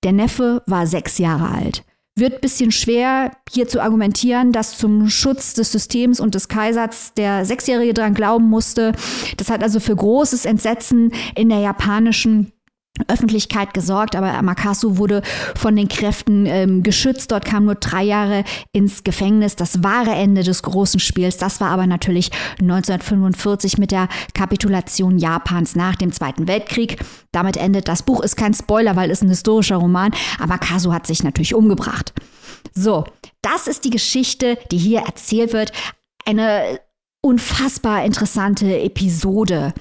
Der 0.03 0.11
Neffe 0.11 0.63
war 0.65 0.87
sechs 0.87 1.17
Jahre 1.17 1.49
alt. 1.49 1.83
Wird 2.15 2.41
bisschen 2.41 2.71
schwer, 2.71 3.31
hier 3.51 3.67
zu 3.67 3.79
argumentieren, 3.79 4.51
dass 4.51 4.77
zum 4.77 5.07
Schutz 5.07 5.53
des 5.53 5.71
Systems 5.71 6.19
und 6.19 6.33
des 6.33 6.47
Kaisers 6.47 7.13
der 7.15 7.45
Sechsjährige 7.45 7.93
dran 7.93 8.15
glauben 8.15 8.49
musste. 8.49 8.93
Das 9.37 9.49
hat 9.49 9.61
also 9.61 9.79
für 9.79 9.95
großes 9.95 10.45
Entsetzen 10.45 11.11
in 11.35 11.49
der 11.49 11.59
japanischen 11.59 12.51
Öffentlichkeit 13.07 13.73
gesorgt, 13.73 14.15
aber 14.15 14.33
Amakasu 14.33 14.97
wurde 14.97 15.21
von 15.55 15.75
den 15.75 15.87
Kräften 15.87 16.45
ähm, 16.45 16.83
geschützt. 16.83 17.31
Dort 17.31 17.45
kam 17.45 17.65
nur 17.65 17.75
drei 17.75 18.03
Jahre 18.03 18.43
ins 18.71 19.03
Gefängnis. 19.03 19.55
Das 19.55 19.83
wahre 19.83 20.11
Ende 20.11 20.43
des 20.43 20.63
großen 20.63 20.99
Spiels, 20.99 21.37
das 21.37 21.61
war 21.61 21.69
aber 21.69 21.87
natürlich 21.87 22.31
1945 22.59 23.77
mit 23.77 23.91
der 23.91 24.07
Kapitulation 24.33 25.17
Japans 25.17 25.75
nach 25.75 25.95
dem 25.95 26.11
Zweiten 26.11 26.47
Weltkrieg. 26.47 26.97
Damit 27.31 27.57
endet 27.57 27.87
das 27.87 28.03
Buch, 28.03 28.21
ist 28.21 28.37
kein 28.37 28.53
Spoiler, 28.53 28.95
weil 28.95 29.11
es 29.11 29.21
ein 29.21 29.29
historischer 29.29 29.77
Roman. 29.77 30.11
Amakasu 30.39 30.93
hat 30.93 31.07
sich 31.07 31.23
natürlich 31.23 31.53
umgebracht. 31.53 32.13
So, 32.73 33.05
das 33.41 33.67
ist 33.67 33.85
die 33.85 33.89
Geschichte, 33.89 34.57
die 34.71 34.77
hier 34.77 35.01
erzählt 35.01 35.53
wird. 35.53 35.71
Eine 36.25 36.79
unfassbar 37.21 38.05
interessante 38.05 38.79
Episode 38.79 39.73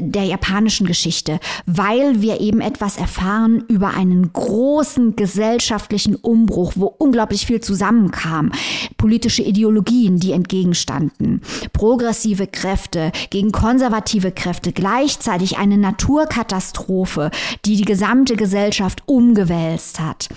der 0.00 0.24
japanischen 0.24 0.86
Geschichte, 0.86 1.40
weil 1.64 2.20
wir 2.20 2.42
eben 2.42 2.60
etwas 2.60 2.98
erfahren 2.98 3.64
über 3.68 3.88
einen 3.94 4.30
großen 4.34 5.16
gesellschaftlichen 5.16 6.14
Umbruch, 6.14 6.74
wo 6.76 6.94
unglaublich 6.98 7.46
viel 7.46 7.62
zusammenkam. 7.62 8.52
Politische 8.98 9.42
Ideologien, 9.42 10.18
die 10.18 10.32
entgegenstanden, 10.32 11.40
progressive 11.72 12.46
Kräfte 12.46 13.12
gegen 13.30 13.50
konservative 13.50 14.30
Kräfte, 14.30 14.72
gleichzeitig 14.72 15.56
eine 15.56 15.78
Naturkatastrophe, 15.78 17.30
die 17.64 17.76
die 17.76 17.86
gesamte 17.86 18.36
Gesellschaft 18.36 19.04
umgewälzt 19.06 20.00
hat. 20.00 20.28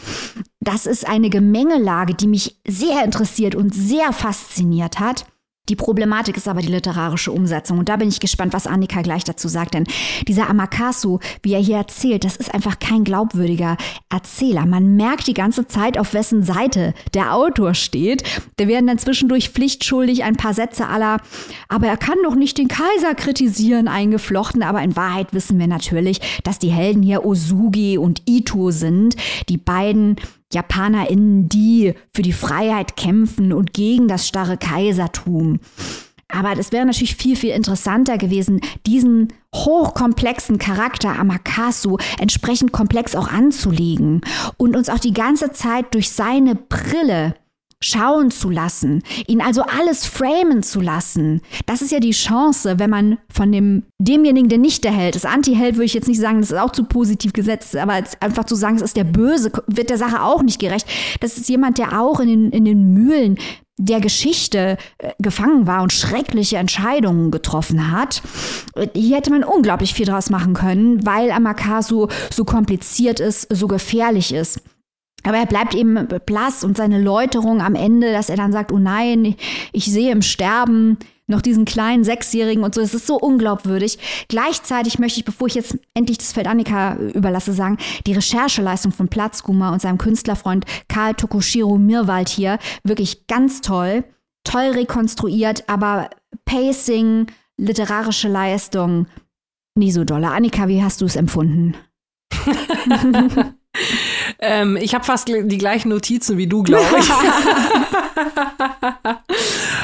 Das 0.61 0.85
ist 0.85 1.05
eine 1.05 1.29
Gemengelage, 1.29 2.13
die 2.13 2.27
mich 2.27 2.55
sehr 2.65 3.03
interessiert 3.03 3.55
und 3.55 3.75
sehr 3.75 4.13
fasziniert 4.13 5.01
hat. 5.01 5.25
Die 5.69 5.75
Problematik 5.77 6.35
ist 6.35 6.49
aber 6.49 6.61
die 6.61 6.67
literarische 6.67 7.31
Umsetzung. 7.31 7.77
Und 7.77 7.87
da 7.87 7.95
bin 7.95 8.09
ich 8.09 8.19
gespannt, 8.19 8.51
was 8.51 8.67
Annika 8.67 9.03
gleich 9.03 9.23
dazu 9.23 9.47
sagt. 9.47 9.73
Denn 9.73 9.85
dieser 10.27 10.49
Amakasu, 10.49 11.19
wie 11.43 11.53
er 11.53 11.61
hier 11.61 11.77
erzählt, 11.77 12.25
das 12.25 12.35
ist 12.35 12.53
einfach 12.53 12.79
kein 12.79 13.03
glaubwürdiger 13.03 13.77
Erzähler. 14.09 14.65
Man 14.65 14.97
merkt 14.97 15.27
die 15.27 15.33
ganze 15.33 15.67
Zeit, 15.67 15.97
auf 15.97 16.13
wessen 16.13 16.43
Seite 16.43 16.93
der 17.13 17.33
Autor 17.35 17.73
steht. 17.73 18.23
Da 18.57 18.67
werden 18.67 18.87
dann 18.87 18.97
zwischendurch 18.97 19.49
pflichtschuldig 19.49 20.23
ein 20.23 20.35
paar 20.35 20.53
Sätze 20.53 20.87
aller, 20.87 21.21
aber 21.69 21.87
er 21.87 21.97
kann 21.97 22.17
doch 22.23 22.35
nicht 22.35 22.57
den 22.57 22.67
Kaiser 22.67 23.15
kritisieren, 23.15 23.87
eingeflochten. 23.87 24.63
Aber 24.63 24.81
in 24.81 24.97
Wahrheit 24.97 25.31
wissen 25.31 25.57
wir 25.57 25.67
natürlich, 25.67 26.19
dass 26.43 26.59
die 26.59 26.71
Helden 26.71 27.01
hier 27.01 27.23
Osugi 27.23 27.97
und 27.97 28.23
Ito 28.25 28.71
sind. 28.71 29.15
Die 29.47 29.57
beiden 29.57 30.17
JapanerInnen, 30.53 31.49
die 31.49 31.93
für 32.13 32.21
die 32.21 32.33
Freiheit 32.33 32.97
kämpfen 32.97 33.53
und 33.53 33.73
gegen 33.73 34.07
das 34.07 34.27
starre 34.27 34.57
Kaisertum. 34.57 35.59
Aber 36.31 36.57
es 36.57 36.71
wäre 36.71 36.85
natürlich 36.85 37.15
viel, 37.15 37.35
viel 37.35 37.51
interessanter 37.51 38.17
gewesen, 38.17 38.61
diesen 38.85 39.33
hochkomplexen 39.53 40.57
Charakter 40.57 41.19
Amakasu 41.19 41.97
entsprechend 42.19 42.71
komplex 42.71 43.15
auch 43.15 43.27
anzulegen 43.27 44.21
und 44.57 44.75
uns 44.75 44.89
auch 44.89 44.99
die 44.99 45.13
ganze 45.13 45.51
Zeit 45.51 45.93
durch 45.93 46.11
seine 46.11 46.55
Brille 46.55 47.35
schauen 47.83 48.31
zu 48.31 48.49
lassen, 48.49 49.03
ihn 49.27 49.41
also 49.41 49.63
alles 49.63 50.05
framen 50.05 50.63
zu 50.63 50.81
lassen. 50.81 51.41
Das 51.65 51.81
ist 51.81 51.91
ja 51.91 51.99
die 51.99 52.11
Chance, 52.11 52.79
wenn 52.79 52.89
man 52.89 53.17
von 53.31 53.51
dem 53.51 53.83
demjenigen, 53.99 54.49
der 54.49 54.57
nicht 54.57 54.83
der 54.83 54.91
Held 54.91 55.15
ist, 55.15 55.25
Anti-Held 55.25 55.75
würde 55.75 55.85
ich 55.85 55.93
jetzt 55.93 56.07
nicht 56.07 56.19
sagen, 56.19 56.39
das 56.41 56.51
ist 56.51 56.57
auch 56.57 56.71
zu 56.71 56.83
positiv 56.83 57.33
gesetzt, 57.33 57.75
aber 57.75 58.03
einfach 58.19 58.45
zu 58.45 58.55
sagen, 58.55 58.75
es 58.75 58.81
ist 58.81 58.97
der 58.97 59.03
Böse, 59.03 59.51
wird 59.67 59.89
der 59.89 59.97
Sache 59.97 60.21
auch 60.21 60.43
nicht 60.43 60.59
gerecht. 60.59 60.87
Das 61.19 61.37
ist 61.37 61.49
jemand, 61.49 61.77
der 61.77 61.99
auch 61.99 62.19
in 62.19 62.27
den, 62.27 62.51
in 62.51 62.65
den 62.65 62.93
Mühlen 62.93 63.37
der 63.77 63.99
Geschichte 63.99 64.77
äh, 64.99 65.11
gefangen 65.19 65.65
war 65.65 65.81
und 65.81 65.91
schreckliche 65.91 66.57
Entscheidungen 66.57 67.31
getroffen 67.31 67.91
hat. 67.91 68.21
Hier 68.93 69.17
hätte 69.17 69.31
man 69.31 69.43
unglaublich 69.43 69.93
viel 69.93 70.05
draus 70.05 70.29
machen 70.29 70.53
können, 70.53 71.05
weil 71.05 71.31
Amakasu 71.31 72.07
so 72.31 72.45
kompliziert 72.45 73.19
ist, 73.19 73.47
so 73.53 73.67
gefährlich 73.67 74.33
ist. 74.33 74.61
Aber 75.23 75.37
er 75.37 75.45
bleibt 75.45 75.75
eben 75.75 76.07
blass 76.25 76.63
und 76.63 76.77
seine 76.77 77.01
Läuterung 77.01 77.61
am 77.61 77.75
Ende, 77.75 78.11
dass 78.11 78.29
er 78.29 78.37
dann 78.37 78.51
sagt, 78.51 78.71
oh 78.71 78.79
nein, 78.79 79.35
ich 79.71 79.85
sehe 79.85 80.11
im 80.11 80.21
Sterben 80.21 80.97
noch 81.27 81.41
diesen 81.41 81.65
kleinen 81.65 82.03
Sechsjährigen 82.03 82.63
und 82.63 82.75
so, 82.75 82.81
es 82.81 82.93
ist 82.93 83.07
so 83.07 83.17
unglaubwürdig. 83.17 83.97
Gleichzeitig 84.27 84.99
möchte 84.99 85.19
ich, 85.19 85.25
bevor 85.25 85.47
ich 85.47 85.55
jetzt 85.55 85.77
endlich 85.93 86.19
das 86.19 86.33
Feld 86.33 86.47
Annika 86.47 86.95
überlasse, 86.95 87.53
sagen, 87.53 87.77
die 88.05 88.13
Rechercheleistung 88.13 88.91
von 88.91 89.07
Platzguma 89.07 89.71
und 89.71 89.81
seinem 89.81 89.97
Künstlerfreund 89.97 90.65
Karl 90.87 91.15
Tokushiro 91.15 91.77
Mirwald 91.77 92.29
hier, 92.29 92.59
wirklich 92.83 93.27
ganz 93.27 93.61
toll, 93.61 94.03
toll 94.43 94.71
rekonstruiert, 94.71 95.67
aber 95.67 96.09
Pacing, 96.45 97.27
literarische 97.57 98.27
Leistung, 98.27 99.07
nie 99.75 99.91
so 99.91 100.03
dolle. 100.03 100.29
Annika, 100.29 100.67
wie 100.67 100.83
hast 100.83 101.01
du 101.01 101.05
es 101.05 101.15
empfunden? 101.15 101.75
Ähm, 104.39 104.77
ich 104.77 104.93
habe 104.93 105.03
fast 105.03 105.27
die 105.27 105.57
gleichen 105.57 105.89
Notizen 105.89 106.37
wie 106.37 106.47
du, 106.47 106.63
glaube 106.63 106.85
ich. 106.99 107.09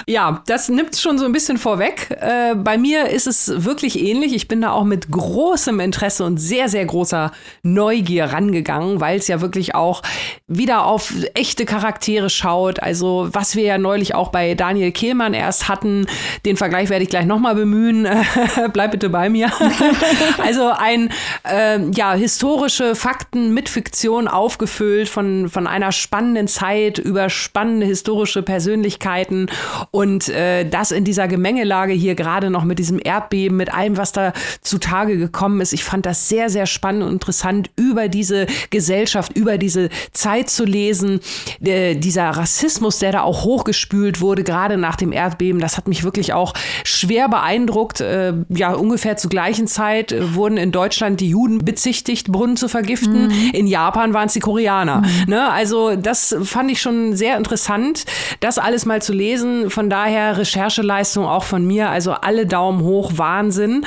ja, 0.08 0.42
das 0.46 0.70
nimmt 0.70 0.96
schon 0.96 1.18
so 1.18 1.26
ein 1.26 1.32
bisschen 1.32 1.58
vorweg. 1.58 2.10
Äh, 2.12 2.56
bei 2.56 2.78
mir 2.78 3.10
ist 3.10 3.28
es 3.28 3.66
wirklich 3.66 4.00
ähnlich. 4.00 4.34
Ich 4.34 4.48
bin 4.48 4.62
da 4.62 4.72
auch 4.72 4.84
mit 4.84 5.12
großem 5.12 5.80
Interesse 5.80 6.24
und 6.24 6.38
sehr, 6.38 6.70
sehr 6.70 6.86
großer 6.86 7.32
Neugier 7.64 8.26
rangegangen, 8.26 9.02
weil 9.02 9.18
es 9.18 9.28
ja 9.28 9.42
wirklich 9.42 9.76
auch 9.76 10.02
wieder 10.48 10.86
auf 10.86 11.14
echte 11.34 11.66
Charaktere 11.66 12.30
schaut. 12.30 12.82
Also 12.82 13.30
was 13.32 13.56
wir 13.56 13.64
ja 13.64 13.78
neulich 13.78 14.16
auch 14.16 14.30
bei 14.30 14.56
Daniel 14.56 14.92
Kehlmann 14.92 15.34
erst 15.34 15.68
hatten, 15.68 16.08
den 16.46 16.58
Vergleich 16.58 16.90
werde 16.90 17.04
ich 17.04 17.10
gleich 17.10 17.26
nochmal 17.26 17.56
bemühen. 17.56 18.08
Bleib 18.74 18.92
bitte 18.92 19.10
bei 19.10 19.30
mir. 19.30 19.52
also 20.38 20.70
ein, 20.70 21.10
äh, 21.44 21.80
ja, 21.92 22.14
historische 22.14 22.96
Fakten 22.96 23.54
mit 23.54 23.70
Fiktion 23.70 24.28
aufgefüllt 24.38 25.10
von, 25.10 25.50
von 25.50 25.68
einer 25.68 25.92
spannenden 25.92 26.48
Zeit 26.48 26.98
über 26.98 27.30
spannende 27.30 27.86
historische 27.86 28.42
Persönlichkeiten 28.42 29.48
und 29.92 30.30
äh, 30.30 30.64
das 30.68 30.92
in 30.92 31.04
dieser 31.04 31.28
Gemengelage 31.28 31.94
hier 31.94 32.16
gerade 32.16 32.50
noch 32.50 32.64
mit 32.64 32.80
diesem 32.80 33.00
Erdbeben, 33.04 33.58
mit 33.58 33.74
allem, 33.74 33.98
was 33.98 34.12
da 34.12 34.34
zutage 34.62 35.18
gekommen 35.18 35.60
ist. 35.60 35.74
Ich 35.74 35.84
fand 35.84 36.06
das 36.06 36.30
sehr, 36.30 36.50
sehr 36.50 36.66
spannend 36.66 37.04
und 37.04 37.14
interessant, 37.14 37.72
über 37.76 38.08
diese 38.08 38.46
Gesellschaft, 38.70 39.36
über 39.36 39.58
diese 39.58 39.90
Zeit 40.12 40.50
zu 40.50 40.66
lesen. 40.66 41.20
Der, 41.60 41.96
dieser 41.96 42.30
Rassismus, 42.30 43.00
der 43.00 43.12
da 43.12 43.22
auch 43.22 43.44
hochgespült 43.44 44.22
wurde, 44.22 44.44
gerade 44.44 44.78
nach 44.78 44.96
dem 44.96 45.12
Erdbeben, 45.12 45.60
das 45.60 45.78
hat 45.78 45.88
mich 45.88 46.04
wirklich 46.04 46.34
auch 46.34 46.54
schwer 46.84 47.28
beeindruckt. 47.28 48.02
Äh, 48.02 48.34
ja, 48.50 48.74
ungefähr 48.74 49.18
zur 49.18 49.30
gleichen 49.30 49.68
Zeit 49.68 50.12
äh, 50.12 50.36
wurden 50.36 50.58
in 50.58 50.72
Deutschland 50.72 51.20
die 51.20 51.30
Juden 51.30 51.66
bezichtigt, 51.66 52.32
Brunnen 52.32 52.56
zu 52.56 52.68
vergiften. 52.68 53.28
Mhm. 53.28 53.52
In 53.54 53.68
Japan 53.68 54.14
waren 54.28 54.28
es 54.28 54.34
die 54.34 54.40
Koreaner. 54.40 55.02
Mhm. 55.02 55.24
Ne? 55.28 55.50
Also 55.52 55.96
das 55.96 56.36
fand 56.44 56.72
ich 56.72 56.82
schon 56.82 57.16
sehr 57.16 57.38
interessant, 57.38 58.06
das 58.42 58.58
alles 58.58 58.86
mal 58.86 59.02
zu 59.02 59.14
lesen. 59.14 59.70
Von 59.70 59.90
daher 59.90 60.38
Rechercheleistung 60.38 61.26
auch 61.26 61.44
von 61.44 61.66
mir. 61.66 61.90
Also 61.90 62.12
alle 62.12 62.46
Daumen 62.46 62.82
hoch, 62.82 63.14
Wahnsinn. 63.16 63.86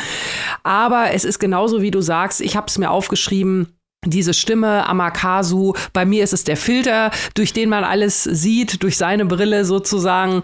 Aber 0.63 1.13
es 1.13 1.25
ist 1.25 1.39
genauso, 1.39 1.83
wie 1.83 1.91
du 1.91 2.01
sagst. 2.01 2.41
Ich 2.41 2.57
habe 2.57 2.67
es 2.69 2.79
mir 2.79 2.91
aufgeschrieben 2.91 3.69
diese 4.07 4.33
Stimme, 4.33 4.89
Amakasu, 4.89 5.75
bei 5.93 6.07
mir 6.07 6.25
ist 6.25 6.33
es 6.33 6.45
der 6.45 6.57
Filter, 6.57 7.11
durch 7.35 7.53
den 7.53 7.69
man 7.69 7.85
alles 7.85 8.25
sieht, 8.25 8.83
durch 8.83 8.97
seine 8.97 9.27
Brille 9.27 9.67
sozusagen. 9.67 10.41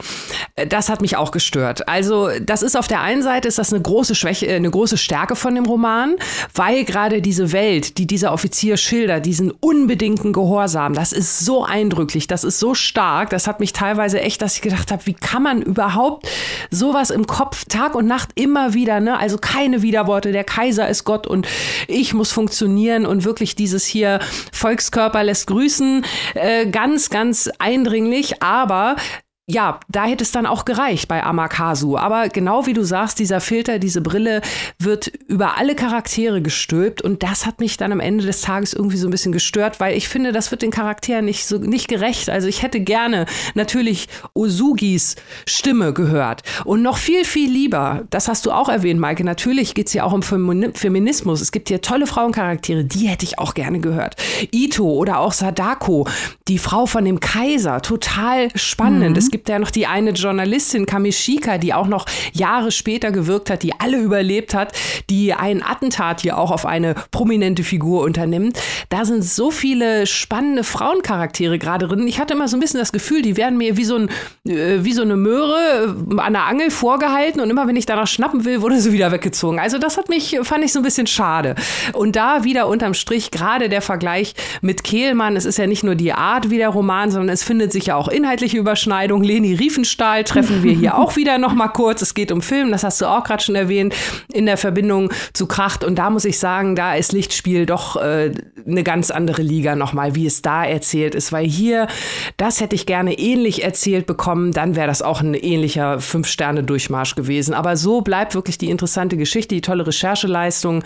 Das 0.69 0.90
hat 0.90 1.01
mich 1.01 1.16
auch 1.16 1.31
gestört. 1.31 1.88
Also, 1.88 2.29
das 2.42 2.61
ist 2.61 2.77
auf 2.77 2.87
der 2.87 3.01
einen 3.01 3.23
Seite 3.23 3.49
ist 3.49 3.57
das 3.57 3.73
eine 3.73 3.81
große 3.81 4.14
Schwäche, 4.14 4.55
eine 4.55 4.71
große 4.71 4.99
Stärke 4.99 5.37
von 5.37 5.55
dem 5.55 5.64
Roman, 5.64 6.16
weil 6.55 6.85
gerade 6.85 7.23
diese 7.23 7.51
Welt, 7.53 7.97
die 7.97 8.07
dieser 8.07 8.35
Offizier 8.35 8.77
schildert, 8.77 9.25
diesen 9.25 9.51
unbedingten 9.53 10.35
Gehorsam, 10.35 10.92
das 10.92 11.12
ist 11.12 11.38
so 11.38 11.64
eindrücklich, 11.64 12.27
das 12.27 12.45
ist 12.45 12.59
so 12.59 12.75
stark, 12.75 13.31
das 13.31 13.47
hat 13.47 13.61
mich 13.61 13.73
teilweise 13.73 14.21
echt, 14.21 14.42
dass 14.42 14.57
ich 14.57 14.62
gedacht 14.62 14.92
habe, 14.92 15.07
wie 15.07 15.14
kann 15.14 15.42
man 15.42 15.62
überhaupt 15.62 16.29
sowas 16.71 17.09
im 17.09 17.27
Kopf 17.27 17.64
Tag 17.64 17.95
und 17.95 18.07
Nacht 18.07 18.33
immer 18.35 18.75
wieder, 18.75 19.01
ne? 19.01 19.19
Also 19.19 19.38
keine 19.38 19.81
Widerworte, 19.81 20.33
der 20.33 20.45
Kaiser 20.45 20.90
ist 20.90 21.05
Gott 21.05 21.27
und 21.27 21.49
ich 21.88 22.12
muss 22.12 22.33
funktionieren 22.33 23.07
und 23.07 23.25
wirklich 23.25 23.46
wirklich 23.47 23.55
dieses 23.55 23.87
hier 23.87 24.19
Volkskörper 24.53 25.23
lässt 25.23 25.47
grüßen, 25.47 26.05
äh, 26.35 26.67
ganz, 26.67 27.11
ganz 27.11 27.49
eindringlich, 27.61 28.43
aber 28.43 28.97
ja, 29.49 29.79
da 29.89 30.07
hätte 30.07 30.25
es 30.25 30.33
dann 30.33 30.45
auch 30.45 30.65
gereicht 30.65 31.07
bei 31.07 31.23
Amakasu. 31.23 31.97
Aber 31.97 32.29
genau 32.29 32.67
wie 32.67 32.73
du 32.73 32.83
sagst, 32.83 33.21
dieser 33.21 33.41
Filter, 33.41 33.79
diese 33.79 34.01
Brille 34.01 34.41
wird 34.81 35.07
über 35.29 35.57
alle 35.57 35.77
Charaktere 35.77 36.43
gestülpt 36.43 37.01
und 37.01 37.23
das 37.23 37.47
hat 37.47 37.61
mich 37.61 37.77
dann 37.77 37.93
am 37.93 38.01
Ende 38.01 38.27
des 38.27 38.41
Tages 38.41 38.73
irgendwie 38.73 38.97
so 38.97 39.07
ein 39.07 39.13
bisschen 39.13 39.31
gestört, 39.31 39.79
weil 39.79 39.97
ich 39.97 40.09
finde, 40.09 40.33
das 40.33 40.51
wird 40.51 40.63
den 40.63 40.73
Charakteren 40.73 41.25
nicht 41.25 41.47
so 41.47 41.59
nicht 41.59 41.87
gerecht. 41.87 42.29
Also 42.29 42.49
ich 42.49 42.63
hätte 42.63 42.81
gerne 42.81 43.27
natürlich 43.55 44.09
Osugis 44.35 45.15
Stimme 45.47 45.93
gehört 45.93 46.43
und 46.65 46.83
noch 46.83 46.97
viel 46.97 47.25
viel 47.25 47.49
lieber. 47.49 48.03
Das 48.11 48.27
hast 48.27 48.47
du 48.47 48.51
auch 48.51 48.69
erwähnt, 48.69 48.99
Maike. 48.99 49.23
Natürlich 49.23 49.75
geht's 49.75 49.93
ja 49.93 50.03
auch 50.03 50.13
um 50.13 50.23
Feminismus. 50.23 51.41
Es 51.41 51.53
gibt 51.53 51.69
hier 51.69 51.81
tolle 51.81 52.09
Frauencharaktere, 52.09 52.85
die 52.85 53.07
hätte 53.07 53.25
ich 53.25 53.39
auch 53.39 53.55
gerne 53.55 53.79
gehört. 53.79 54.17
Ito 54.53 54.91
oder 54.91 55.21
auch 55.21 55.33
Sadako, 55.33 56.09
die 56.49 56.59
Frau 56.59 56.87
von 56.87 57.05
dem 57.05 57.21
Kaiser, 57.21 57.81
total 57.81 58.49
spannend. 58.57 59.11
Mhm 59.11 59.36
gibt 59.37 59.51
ja 59.51 59.59
noch 59.59 59.70
die 59.70 59.87
eine 59.87 60.12
Journalistin, 60.12 60.87
Kamishika, 60.87 61.59
die 61.59 61.75
auch 61.75 61.88
noch 61.88 62.07
Jahre 62.33 62.72
später 62.72 63.12
gewirkt 63.12 63.51
hat, 63.51 63.62
die 63.62 63.79
alle 63.79 63.99
überlebt 63.99 64.55
hat, 64.55 64.72
die 65.11 65.35
ein 65.35 65.62
Attentat 65.62 66.22
hier 66.22 66.38
auch 66.38 66.51
auf 66.51 66.64
eine 66.64 66.94
prominente 67.11 67.62
Figur 67.62 68.03
unternimmt. 68.03 68.59
Da 68.88 69.05
sind 69.05 69.22
so 69.22 69.51
viele 69.51 70.07
spannende 70.07 70.64
Frauencharaktere 70.64 71.59
gerade 71.59 71.87
drin. 71.87 72.09
Ich 72.09 72.18
hatte 72.18 72.33
immer 72.33 72.49
so 72.49 72.57
ein 72.57 72.61
bisschen 72.61 72.81
das 72.81 72.92
Gefühl, 72.92 73.20
die 73.20 73.37
werden 73.37 73.59
mir 73.59 73.77
wie 73.77 73.85
so, 73.85 73.96
ein, 73.96 74.09
äh, 74.49 74.83
wie 74.83 74.94
so 74.94 75.03
eine 75.03 75.16
Möhre 75.16 75.94
äh, 76.16 76.18
an 76.18 76.33
der 76.33 76.46
Angel 76.46 76.70
vorgehalten 76.70 77.42
und 77.42 77.51
immer 77.51 77.68
wenn 77.68 77.77
ich 77.77 77.85
danach 77.85 78.07
schnappen 78.07 78.46
will, 78.46 78.62
wurde 78.62 78.81
sie 78.81 78.92
wieder 78.92 79.12
weggezogen. 79.12 79.59
Also 79.59 79.77
das 79.77 79.99
hat 79.99 80.09
mich, 80.09 80.38
fand 80.44 80.64
ich 80.64 80.72
so 80.72 80.81
ein 80.81 80.83
bisschen 80.83 81.07
schade. 81.07 81.57
Und 81.92 82.16
da 82.16 82.44
wieder 82.44 82.68
unterm 82.68 82.94
Strich 82.94 83.31
gerade 83.31 83.68
der 83.68 83.83
Vergleich 83.83 84.35
mit 84.62 84.83
Kehlmann. 84.83 85.37
Es 85.37 85.44
ist 85.44 85.59
ja 85.59 85.66
nicht 85.66 85.85
nur 85.85 85.94
die 85.94 86.14
Art 86.14 86.49
wie 86.49 86.57
der 86.57 86.70
Roman, 86.70 87.11
sondern 87.11 87.29
es 87.29 87.44
findet 87.44 87.70
sich 87.70 87.85
ja 87.85 87.96
auch 87.96 88.09
inhaltliche 88.09 88.57
Überschneidungen. 88.57 89.26
Leni 89.27 89.55
Riefenstahl 89.55 90.25
treffen 90.25 90.62
wir 90.62 90.73
hier 90.73 90.97
auch 90.97 91.17
wieder 91.17 91.39
noch 91.39 91.53
mal 91.53 91.69
kurz. 91.69 92.03
Es 92.03 92.15
geht 92.15 92.33
um 92.33 92.41
Film, 92.41 92.71
das 92.71 92.85
hast 92.85 93.01
du 93.01 93.07
auch 93.07 93.25
gerade 93.25 93.43
schon 93.43 93.55
erwähnt, 93.55 93.95
in 94.33 94.47
der 94.47 94.57
Verbindung 94.57 95.12
zu 95.33 95.47
Kracht. 95.47 95.85
Und 95.85 95.97
da 95.97 96.11
muss 96.11 96.25
ich 96.25 96.39
sagen, 96.39 96.77
da 96.77 96.95
ist 96.95 97.12
Lichtspiel 97.12 97.67
doch 97.67 97.97
äh, 97.97 98.33
eine 98.67 98.83
ganz 98.83 99.11
andere 99.11 99.43
Liga 99.43 99.75
noch 99.77 99.93
mal, 99.93 100.15
wie 100.15 100.27
es 100.27 100.43
da 100.43 100.65
erzählt 100.65 101.15
ist. 101.15 101.33
Weil 101.33 101.47
hier, 101.47 101.89
das 102.37 102.61
hätte 102.61 102.77
ich 102.77 102.87
gerne 102.87 103.19
ähnlich 103.19 103.65
erzählt 103.65 104.07
bekommen, 104.07 104.53
dann 104.53 104.77
wäre 104.77 104.87
das 104.87 105.03
auch 105.03 105.21
ein 105.21 105.35
ähnlicher 105.35 106.01
Fünf-Sterne-Durchmarsch 106.01 107.17
gewesen. 107.17 107.55
Aber 107.55 107.77
so 107.77 108.01
bleibt 108.01 108.35
wirklich 108.35 108.59
die 108.59 108.71
interessante 108.71 109.17
Geschichte, 109.17 109.55
die 109.55 109.61
tolle 109.61 109.87
Rechercheleistung. 109.87 110.85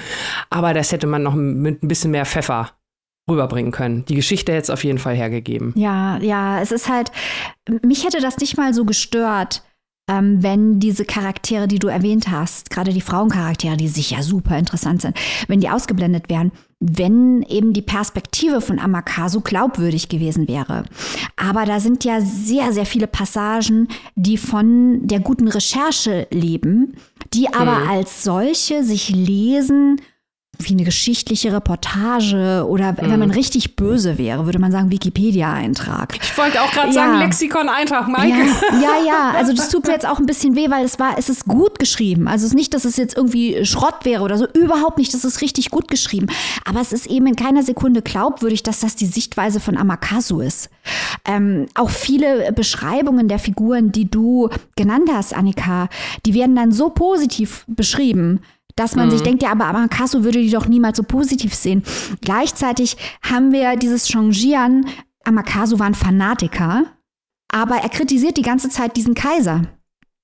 Aber 0.48 0.74
das 0.74 0.92
hätte 0.92 1.07
man 1.07 1.22
noch 1.22 1.35
mit 1.35 1.83
ein 1.83 1.88
bisschen 1.88 2.11
mehr 2.11 2.26
Pfeffer 2.26 2.70
rüberbringen 3.28 3.72
können. 3.72 4.04
Die 4.06 4.14
Geschichte 4.14 4.52
hätte 4.52 4.62
es 4.62 4.70
auf 4.70 4.85
jeden 4.85 4.98
Fall 4.98 5.14
hergegeben. 5.14 5.72
Ja, 5.76 6.18
ja, 6.18 6.61
es 6.61 6.72
ist 6.72 6.88
halt, 6.88 7.11
mich 7.83 8.04
hätte 8.04 8.20
das 8.20 8.38
nicht 8.38 8.56
mal 8.56 8.74
so 8.74 8.85
gestört, 8.85 9.62
ähm, 10.11 10.42
wenn 10.42 10.80
diese 10.80 11.04
Charaktere, 11.04 11.68
die 11.68 11.78
du 11.78 11.87
erwähnt 11.87 12.30
hast, 12.30 12.70
gerade 12.70 12.92
die 12.92 13.00
Frauencharaktere, 13.00 13.76
die 13.76 13.88
sicher 13.88 14.22
super 14.22 14.59
interessant 14.59 15.02
sind, 15.02 15.16
wenn 15.46 15.61
die 15.61 15.70
ausgeblendet 15.70 16.28
wären, 16.28 16.50
wenn 16.80 17.42
eben 17.42 17.72
die 17.72 17.83
Perspektive 17.83 18.61
von 18.61 18.78
Amakasu 18.78 19.40
glaubwürdig 19.40 20.09
gewesen 20.09 20.48
wäre. 20.48 20.85
Aber 21.37 21.64
da 21.64 21.78
sind 21.78 22.04
ja 22.04 22.20
sehr, 22.20 22.72
sehr 22.72 22.87
viele 22.87 23.06
Passagen, 23.06 23.88
die 24.16 24.38
von 24.38 25.06
der 25.06 25.20
guten 25.20 25.46
Recherche 25.46 26.26
leben, 26.30 26.96
die 27.33 27.52
aber 27.52 27.83
hm. 27.83 27.90
als 27.90 28.24
solche 28.24 28.83
sich 28.83 29.11
lesen 29.11 30.00
wie 30.68 30.73
eine 30.73 30.85
geschichtliche 30.85 31.53
Reportage 31.53 32.64
oder 32.68 32.92
mhm. 32.92 32.96
wenn 33.01 33.18
man 33.20 33.31
richtig 33.31 33.77
böse 33.77 34.18
wäre, 34.18 34.44
würde 34.46 34.59
man 34.59 34.73
sagen 34.73 34.90
Wikipedia-Eintrag. 34.90 36.18
Ich 36.23 36.37
wollte 36.37 36.62
auch 36.62 36.70
gerade 36.70 36.88
ja. 36.88 36.92
sagen 36.94 37.18
Lexikon-Eintrag, 37.18 38.09
Maike. 38.09 38.46
Ja, 38.73 38.81
ja, 38.81 39.07
ja, 39.07 39.33
also 39.37 39.53
das 39.53 39.68
tut 39.68 39.87
mir 39.87 39.92
jetzt 39.92 40.07
auch 40.07 40.18
ein 40.18 40.27
bisschen 40.27 40.57
weh, 40.57 40.70
weil 40.70 40.85
es 40.85 40.99
war, 40.99 41.18
es 41.18 41.29
ist 41.29 41.46
gut 41.46 41.79
geschrieben. 41.79 42.29
Also 42.29 42.44
es 42.44 42.53
ist 42.53 42.57
nicht, 42.57 42.75
dass 42.75 42.85
es 42.85 42.96
jetzt 42.96 43.16
irgendwie 43.16 43.64
Schrott 43.64 44.05
wäre 44.05 44.23
oder 44.23 44.38
so, 44.38 44.46
überhaupt 44.46 44.99
nicht, 44.99 45.12
das 45.14 45.25
ist 45.25 45.40
richtig 45.40 45.70
gut 45.70 45.88
geschrieben. 45.88 46.27
Aber 46.64 46.81
es 46.81 46.92
ist 46.92 47.07
eben 47.07 47.27
in 47.27 47.37
keiner 47.37 47.62
Sekunde 47.62 48.03
glaubwürdig, 48.03 48.62
dass 48.62 48.81
das 48.81 48.96
die 48.96 49.07
Sichtweise 49.07 49.61
von 49.61 49.77
Amakasu 49.77 50.40
ist. 50.40 50.70
Ähm, 51.25 51.66
auch 51.75 51.90
viele 51.90 52.53
Beschreibungen 52.53 53.29
der 53.29 53.38
Figuren, 53.38 53.92
die 53.92 54.11
du 54.11 54.49
genannt 54.77 55.11
hast, 55.12 55.37
Annika, 55.37 55.88
die 56.27 56.35
werden 56.35 56.57
dann 56.57 56.73
so 56.73 56.90
positiv 56.90 57.64
beschrieben 57.66 58.40
dass 58.76 58.96
man 58.96 59.06
mhm. 59.06 59.12
sich 59.12 59.22
denkt, 59.22 59.42
ja, 59.42 59.52
aber 59.52 59.66
Amakasu 59.66 60.24
würde 60.24 60.40
die 60.40 60.50
doch 60.50 60.66
niemals 60.66 60.96
so 60.96 61.02
positiv 61.02 61.54
sehen. 61.54 61.83
Gleichzeitig 62.20 62.96
haben 63.22 63.52
wir 63.52 63.76
dieses 63.76 64.09
Changian, 64.09 64.87
Amakasu 65.24 65.78
war 65.78 65.87
ein 65.87 65.94
Fanatiker, 65.94 66.85
aber 67.48 67.76
er 67.76 67.88
kritisiert 67.88 68.37
die 68.37 68.42
ganze 68.42 68.68
Zeit 68.68 68.96
diesen 68.96 69.14
Kaiser. 69.14 69.62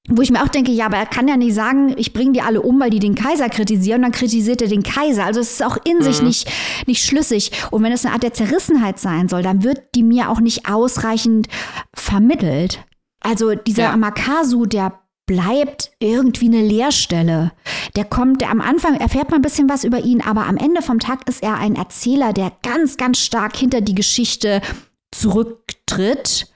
Wo 0.08 0.22
ich 0.22 0.30
mir 0.30 0.44
auch 0.44 0.48
denke, 0.48 0.70
ja, 0.70 0.86
aber 0.86 0.98
er 0.98 1.06
kann 1.06 1.26
ja 1.26 1.36
nicht 1.36 1.54
sagen, 1.54 1.92
ich 1.96 2.12
bringe 2.12 2.32
die 2.32 2.40
alle 2.40 2.62
um, 2.62 2.78
weil 2.78 2.90
die 2.90 3.00
den 3.00 3.16
Kaiser 3.16 3.48
kritisieren, 3.48 3.98
und 3.98 4.02
dann 4.02 4.12
kritisiert 4.12 4.62
er 4.62 4.68
den 4.68 4.84
Kaiser. 4.84 5.24
Also 5.24 5.40
es 5.40 5.52
ist 5.54 5.64
auch 5.64 5.78
in 5.84 5.98
mhm. 5.98 6.02
sich 6.02 6.22
nicht, 6.22 6.48
nicht 6.86 7.04
schlüssig. 7.04 7.50
Und 7.72 7.82
wenn 7.82 7.90
es 7.90 8.04
eine 8.04 8.14
Art 8.14 8.22
der 8.22 8.32
Zerrissenheit 8.32 9.00
sein 9.00 9.28
soll, 9.28 9.42
dann 9.42 9.64
wird 9.64 9.96
die 9.96 10.04
mir 10.04 10.30
auch 10.30 10.38
nicht 10.38 10.68
ausreichend 10.68 11.48
vermittelt. 11.92 12.84
Also 13.20 13.56
dieser 13.56 13.84
ja. 13.84 13.92
Amakasu, 13.92 14.66
der 14.66 14.92
bleibt 15.26 15.90
irgendwie 15.98 16.46
eine 16.46 16.62
Leerstelle. 16.62 17.52
Der 17.96 18.04
kommt, 18.04 18.40
der 18.40 18.50
am 18.50 18.60
Anfang 18.60 18.94
erfährt 18.94 19.30
man 19.30 19.40
ein 19.40 19.42
bisschen 19.42 19.68
was 19.68 19.84
über 19.84 20.00
ihn, 20.00 20.20
aber 20.20 20.46
am 20.46 20.56
Ende 20.56 20.82
vom 20.82 21.00
Tag 21.00 21.28
ist 21.28 21.42
er 21.42 21.58
ein 21.58 21.74
Erzähler, 21.76 22.32
der 22.32 22.52
ganz, 22.62 22.96
ganz 22.96 23.18
stark 23.18 23.56
hinter 23.56 23.80
die 23.80 23.94
Geschichte 23.94 24.62
zurücktritt. 25.10 26.52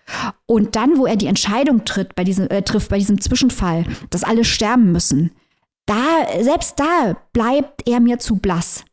Und 0.46 0.76
dann, 0.76 0.98
wo 0.98 1.06
er 1.06 1.16
die 1.16 1.26
Entscheidung 1.26 1.84
tritt, 1.84 2.14
bei 2.14 2.24
diesem, 2.24 2.48
äh, 2.48 2.62
trifft, 2.62 2.90
bei 2.90 2.98
diesem 2.98 3.20
Zwischenfall, 3.20 3.84
dass 4.10 4.24
alle 4.24 4.44
sterben 4.44 4.92
müssen, 4.92 5.32
da, 5.86 6.26
selbst 6.40 6.78
da 6.78 7.16
bleibt 7.32 7.88
er 7.88 8.00
mir 8.00 8.18
zu 8.18 8.36
blass. 8.36 8.84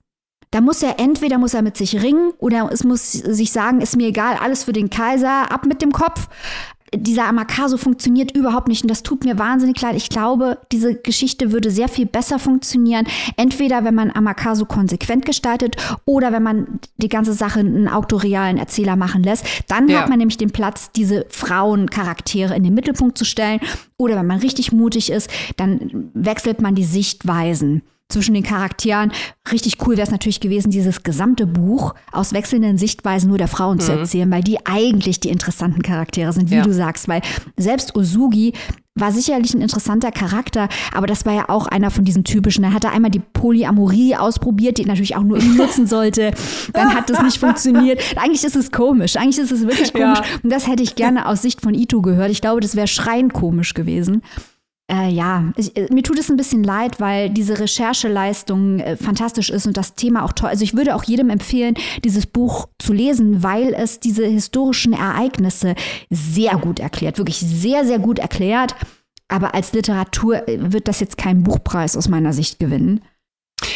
Da 0.52 0.62
muss 0.62 0.82
er 0.82 1.00
entweder 1.00 1.38
muss 1.38 1.54
er 1.54 1.62
mit 1.62 1.76
sich 1.76 2.02
ringen 2.02 2.32
oder 2.38 2.70
es 2.72 2.84
muss 2.84 3.12
sich 3.12 3.52
sagen, 3.52 3.82
ist 3.82 3.98
mir 3.98 4.08
egal, 4.08 4.38
alles 4.38 4.64
für 4.64 4.74
den 4.74 4.90
Kaiser, 4.90 5.52
ab 5.52 5.66
mit 5.66 5.82
dem 5.82 5.92
Kopf 5.92 6.30
dieser 6.96 7.26
Amakaso 7.26 7.78
funktioniert 7.78 8.36
überhaupt 8.36 8.68
nicht 8.68 8.84
und 8.84 8.90
das 8.90 9.04
tut 9.04 9.26
mir 9.26 9.38
wahnsinnig 9.38 9.80
leid. 9.82 9.96
Ich 9.96 10.10
glaube, 10.10 10.60
diese 10.72 10.96
Geschichte 10.96 11.52
würde 11.52 11.70
sehr 11.70 11.90
viel 11.90 12.06
besser 12.06 12.40
funktionieren, 12.40 13.06
entweder 13.36 13.84
wenn 13.84 13.96
man 13.96 14.12
Amakaso 14.12 14.66
konsequent 14.66 15.26
gestaltet 15.26 15.76
oder 16.06 16.32
wenn 16.32 16.44
man 16.44 16.80
die 16.98 17.10
ganze 17.10 17.34
Sache 17.34 17.60
einen 17.60 17.88
autorialen 17.88 18.58
Erzähler 18.58 18.96
machen 18.96 19.24
lässt. 19.24 19.46
Dann 19.68 19.90
ja. 19.90 20.02
hat 20.02 20.10
man 20.10 20.20
nämlich 20.20 20.38
den 20.38 20.52
Platz, 20.52 20.92
diese 20.92 21.26
Frauencharaktere 21.30 22.56
in 22.56 22.64
den 22.64 22.74
Mittelpunkt 22.74 23.18
zu 23.18 23.26
stellen. 23.26 23.60
Oder 23.98 24.16
wenn 24.16 24.28
man 24.28 24.40
richtig 24.40 24.72
mutig 24.72 25.12
ist, 25.12 25.30
dann 25.58 26.10
wechselt 26.14 26.62
man 26.62 26.76
die 26.76 26.84
Sichtweisen 26.84 27.82
zwischen 28.10 28.34
den 28.34 28.44
Charakteren. 28.44 29.12
Richtig 29.52 29.86
cool 29.86 29.98
wäre 29.98 30.04
es 30.04 30.12
natürlich 30.12 30.40
gewesen, 30.40 30.72
dieses 30.72 31.04
gesamte 31.04 31.46
Buch 31.46 31.94
aus 32.12 32.34
wechselnden 32.34 32.78
Sichtweisen 32.78 33.30
nur 33.30 33.38
der 33.38 33.48
Frauen 33.48 33.78
mhm. 33.78 33.82
zu 33.82 33.92
erzählen, 33.92 34.32
weil 34.32 34.44
die 34.44 34.66
eigentlich 34.66 35.20
die 35.20 35.30
interessanten 35.30 35.82
Charaktere 35.82 36.32
sind, 36.34 36.50
wie 36.50 36.56
ja. 36.56 36.64
du 36.64 36.74
sagst. 36.74 37.08
Weil 37.08 37.22
selbst 37.58 37.96
Osugi 37.96 38.54
war 39.00 39.12
sicherlich 39.12 39.54
ein 39.54 39.62
interessanter 39.62 40.12
Charakter, 40.12 40.70
aber 40.92 41.06
das 41.06 41.26
war 41.26 41.34
ja 41.34 41.50
auch 41.50 41.68
einer 41.68 41.92
von 41.92 42.04
diesen 42.04 42.24
typischen. 42.24 42.64
Er 42.64 42.74
hatte 42.74 42.90
einmal 42.90 43.12
die 43.12 43.20
Polyamorie 43.20 44.16
ausprobiert, 44.16 44.78
die 44.78 44.86
natürlich 44.86 45.16
auch 45.16 45.24
nur 45.24 45.38
nutzen 45.44 45.86
sollte. 45.86 46.32
Dann 46.74 46.96
hat 46.96 47.10
das 47.10 47.22
nicht 47.22 47.38
funktioniert. 47.38 48.02
Eigentlich 48.18 48.44
ist 48.44 48.56
es 48.56 48.72
komisch. 48.72 49.16
Eigentlich 49.18 49.38
ist 49.38 49.52
es 49.52 49.62
wirklich 49.62 49.94
komisch. 49.94 50.20
Ja. 50.20 50.40
Und 50.42 50.52
das 50.52 50.68
hätte 50.68 50.82
ich 50.82 50.96
gerne 50.96 51.28
aus 51.28 51.42
Sicht 51.42 51.62
von 51.62 51.74
Ito 51.74 52.02
gehört. 52.02 52.32
Ich 52.32 52.42
glaube, 52.42 52.62
das 52.62 52.76
wäre 52.76 52.88
schreiend 52.88 53.34
komisch 53.34 53.74
gewesen. 53.74 54.24
Äh, 54.90 55.10
ja, 55.10 55.52
ich, 55.58 55.76
äh, 55.76 55.88
mir 55.92 56.02
tut 56.02 56.18
es 56.18 56.30
ein 56.30 56.38
bisschen 56.38 56.64
leid, 56.64 57.02
weil 57.02 57.30
diese 57.30 57.60
Rechercheleistung 57.60 58.80
äh, 58.80 58.96
fantastisch 58.96 59.50
ist 59.50 59.68
und 59.68 59.76
das 59.76 59.96
Thema 59.96 60.24
auch 60.24 60.32
toll. 60.32 60.50
Also 60.50 60.64
ich 60.64 60.78
würde 60.78 60.96
auch 60.96 61.04
jedem 61.04 61.30
empfehlen, 61.30 61.76
dieses 62.06 62.26
Buch 62.26 62.70
zu 62.80 62.94
lesen, 62.94 63.44
weil 63.44 63.74
es 63.74 64.00
diese 64.00 64.26
historischen 64.26 64.94
Ereignisse 64.94 65.76
sehr 66.10 66.56
gut 66.56 66.80
erklärt, 66.80 67.18
wirklich 67.18 67.40
sehr, 67.40 67.86
sehr 67.86 68.00
gut 68.00 68.20
erklärt. 68.20 68.76
Aber 69.28 69.54
als 69.54 69.74
Literatur 69.74 70.48
äh, 70.48 70.72
wird 70.72 70.88
das 70.88 71.02
jetzt 71.02 71.18
keinen 71.18 71.44
Buchpreis 71.44 71.98
aus 71.98 72.08
meiner 72.08 72.32
Sicht 72.32 72.58
gewinnen. 72.58 73.02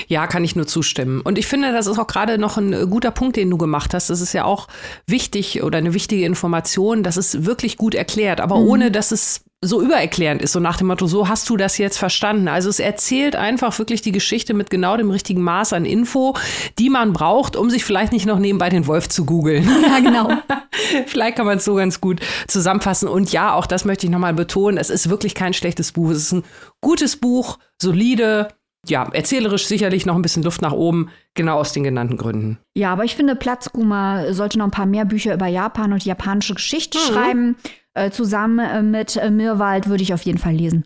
Ja, 0.08 0.28
kann 0.28 0.46
ich 0.46 0.56
nur 0.56 0.68
zustimmen. 0.68 1.22
Und 1.22 1.38
ich 1.38 1.48
finde, 1.48 1.74
das 1.74 1.88
ist 1.88 2.00
auch 2.00 2.08
gerade 2.08 2.38
noch 2.38 2.58
ein 2.58 2.72
äh, 2.72 2.86
guter 2.90 3.12
Punkt, 3.12 3.36
den 3.36 3.50
du 3.50 3.58
gemacht 3.58 3.94
hast. 3.94 4.10
Das 4.10 4.22
ist 4.22 4.32
ja 4.32 4.46
auch 4.46 4.70
wichtig 5.08 5.62
oder 5.62 5.80
eine 5.80 5.94
wichtige 5.94 6.26
Information, 6.26 7.04
dass 7.04 7.18
es 7.18 7.44
wirklich 7.46 7.76
gut 7.76 7.96
erklärt, 7.96 8.40
aber 8.40 8.58
mhm. 8.58 8.68
ohne, 8.68 8.92
dass 8.92 9.12
es 9.12 9.44
so 9.64 9.80
übererklärend 9.80 10.42
ist, 10.42 10.54
so 10.54 10.60
nach 10.60 10.78
dem 10.78 10.88
Motto, 10.88 11.06
so 11.06 11.28
hast 11.28 11.48
du 11.48 11.56
das 11.56 11.78
jetzt 11.78 12.00
verstanden. 12.00 12.48
Also 12.48 12.68
es 12.68 12.80
erzählt 12.80 13.36
einfach 13.36 13.78
wirklich 13.78 14.02
die 14.02 14.12
Geschichte 14.12 14.56
mit 14.56 14.72
genau 14.72 14.98
dem 14.98 15.12
richtigen 15.12 15.44
Maß 15.44 15.74
an 15.74 15.86
Info, 15.86 16.36
die 16.80 16.90
man 16.90 17.14
braucht, 17.14 17.56
um 17.56 17.70
sich 17.70 17.86
vielleicht 17.86 18.12
nicht 18.12 18.26
noch 18.26 18.40
nebenbei 18.40 18.70
den 18.70 18.88
Wolf 18.88 19.08
zu 19.08 19.26
googeln. 19.26 19.70
Ja, 19.82 20.00
genau. 20.00 20.30
vielleicht 21.08 21.36
kann 21.36 21.46
man 21.46 21.58
es 21.58 21.66
so 21.66 21.76
ganz 21.76 22.00
gut 22.00 22.22
zusammenfassen. 22.48 23.08
Und 23.08 23.32
ja, 23.32 23.54
auch 23.54 23.66
das 23.66 23.84
möchte 23.84 24.06
ich 24.06 24.12
nochmal 24.12 24.34
betonen, 24.34 24.78
es 24.78 24.90
ist 24.90 25.10
wirklich 25.10 25.36
kein 25.36 25.54
schlechtes 25.54 25.92
Buch. 25.92 26.12
Es 26.12 26.18
ist 26.18 26.32
ein 26.32 26.44
gutes 26.82 27.18
Buch, 27.18 27.58
solide, 27.82 28.50
ja, 28.88 29.08
erzählerisch 29.12 29.66
sicherlich 29.66 30.06
noch 30.06 30.16
ein 30.16 30.22
bisschen 30.22 30.44
Luft 30.44 30.62
nach 30.62 30.72
oben, 30.72 31.10
genau 31.34 31.58
aus 31.58 31.74
den 31.74 31.84
genannten 31.84 32.18
Gründen. 32.18 32.58
Ja, 32.74 32.94
aber 32.94 33.04
ich 33.04 33.16
finde, 33.16 33.36
Platzguma 33.36 34.34
sollte 34.34 34.58
noch 34.58 34.66
ein 34.66 34.72
paar 34.72 34.86
mehr 34.86 35.06
Bücher 35.06 35.34
über 35.34 35.48
Japan 35.48 35.94
und 35.94 36.06
die 36.06 36.10
japanische 36.10 36.56
Geschichte 36.56 36.98
mhm. 36.98 37.14
schreiben. 37.14 37.56
Äh, 37.94 38.12
zusammen 38.12 38.60
äh, 38.60 38.82
mit 38.82 39.18
äh, 39.18 39.30
Mirwald 39.30 39.88
würde 39.88 40.04
ich 40.04 40.14
auf 40.14 40.24
jeden 40.24 40.38
Fall 40.38 40.54
lesen. 40.54 40.86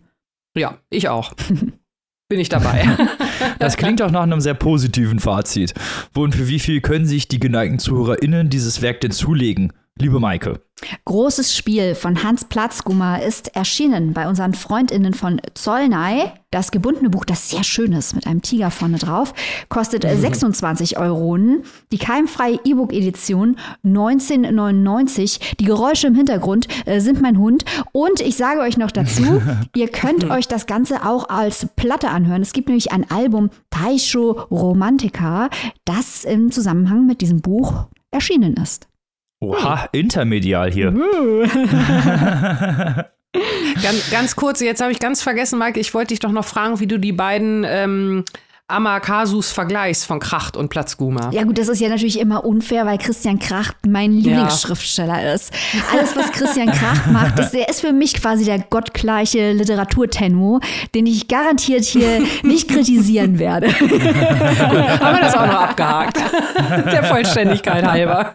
Ja, 0.55 0.77
ich 0.89 1.09
auch. 1.09 1.33
Bin 2.27 2.39
ich 2.39 2.49
dabei. 2.49 2.87
Das 3.59 3.77
klingt 3.77 4.01
auch 4.01 4.11
nach 4.11 4.23
einem 4.23 4.41
sehr 4.41 4.53
positiven 4.53 5.19
Fazit. 5.19 5.73
Wo 6.13 6.23
und 6.23 6.33
für 6.35 6.47
wie 6.47 6.59
viel 6.59 6.81
können 6.81 7.05
sich 7.05 7.27
die 7.27 7.39
geneigten 7.39 7.79
ZuhörerInnen 7.79 8.49
dieses 8.49 8.81
Werk 8.81 9.01
denn 9.01 9.11
zulegen? 9.11 9.73
Liebe 9.97 10.19
Maike. 10.19 10.59
Großes 11.05 11.55
Spiel 11.55 11.95
von 11.95 12.21
Hans 12.21 12.43
Platzgummer 12.43 13.23
ist 13.23 13.55
erschienen 13.55 14.11
bei 14.11 14.27
unseren 14.27 14.53
FreundInnen 14.53 15.13
von 15.13 15.39
Zollnei. 15.53 16.33
Das 16.51 16.71
gebundene 16.71 17.09
Buch, 17.09 17.23
das 17.23 17.49
sehr 17.49 17.63
schön 17.63 17.93
ist, 17.93 18.13
mit 18.13 18.27
einem 18.27 18.41
Tiger 18.41 18.71
vorne 18.71 18.97
drauf, 18.97 19.33
kostet 19.69 20.03
26 20.03 20.97
Euro. 20.97 21.37
Die 21.93 21.97
keimfreie 21.97 22.59
E-Book-Edition 22.65 23.55
1999. 23.85 25.55
Die 25.61 25.65
Geräusche 25.65 26.07
im 26.07 26.15
Hintergrund 26.15 26.67
äh, 26.85 26.99
sind 26.99 27.21
mein 27.21 27.37
Hund. 27.37 27.63
Und 27.93 28.19
ich 28.19 28.35
sage 28.35 28.59
euch 28.59 28.75
noch 28.75 28.91
dazu, 28.91 29.41
ihr 29.75 29.87
könnt 29.87 30.29
euch 30.29 30.49
das 30.49 30.65
Ganze 30.65 31.05
auch 31.05 31.29
als 31.29 31.67
Platte 31.77 32.09
anhören. 32.09 32.41
Es 32.41 32.51
gibt 32.51 32.67
nämlich 32.67 32.91
ein 32.91 33.09
Album 33.09 33.49
Taisho 33.69 34.31
Romantica, 34.51 35.49
das 35.85 36.25
im 36.25 36.51
Zusammenhang 36.51 37.05
mit 37.05 37.21
diesem 37.21 37.39
Buch 37.39 37.87
erschienen 38.11 38.55
ist. 38.55 38.89
Oha, 39.51 39.89
intermedial 39.91 40.71
hier. 40.71 40.91
ganz, 43.81 44.11
ganz 44.11 44.35
kurz, 44.35 44.61
jetzt 44.61 44.81
habe 44.81 44.91
ich 44.91 44.99
ganz 44.99 45.21
vergessen, 45.21 45.59
Mike, 45.59 45.79
ich 45.79 45.93
wollte 45.93 46.09
dich 46.09 46.19
doch 46.19 46.31
noch 46.31 46.45
fragen, 46.45 46.79
wie 46.79 46.87
du 46.87 46.99
die 46.99 47.11
beiden 47.11 47.65
ähm, 47.67 48.23
Amakasus 48.67 49.51
vergleichst 49.51 50.07
von 50.07 50.19
Kracht 50.19 50.57
und 50.57 50.69
Platzguma. 50.69 51.29
Ja 51.31 51.43
gut, 51.43 51.59
das 51.59 51.67
ist 51.67 51.79
ja 51.79 51.87
natürlich 51.87 52.19
immer 52.19 52.45
unfair, 52.45 52.87
weil 52.87 52.97
Christian 52.97 53.37
Kracht 53.37 53.75
mein 53.87 54.11
Lieblingsschriftsteller 54.11 55.21
ja. 55.21 55.33
ist. 55.33 55.53
Alles, 55.93 56.15
was 56.15 56.31
Christian 56.31 56.71
Kracht 56.71 57.05
macht, 57.11 57.37
ist, 57.37 57.51
der 57.51 57.69
ist 57.69 57.81
für 57.81 57.93
mich 57.93 58.15
quasi 58.15 58.43
der 58.43 58.57
gottgleiche 58.57 59.51
Literaturtenno, 59.51 60.61
den 60.95 61.05
ich 61.05 61.27
garantiert 61.27 61.83
hier 61.83 62.23
nicht 62.41 62.67
kritisieren 62.67 63.37
werde. 63.37 63.67
Gut, 63.67 63.91
haben 63.91 65.15
wir 65.15 65.21
das 65.21 65.35
auch 65.35 65.45
noch 65.45 65.61
abgehakt. 65.61 66.17
Der 66.91 67.03
Vollständigkeit 67.03 67.85
halber. 67.85 68.33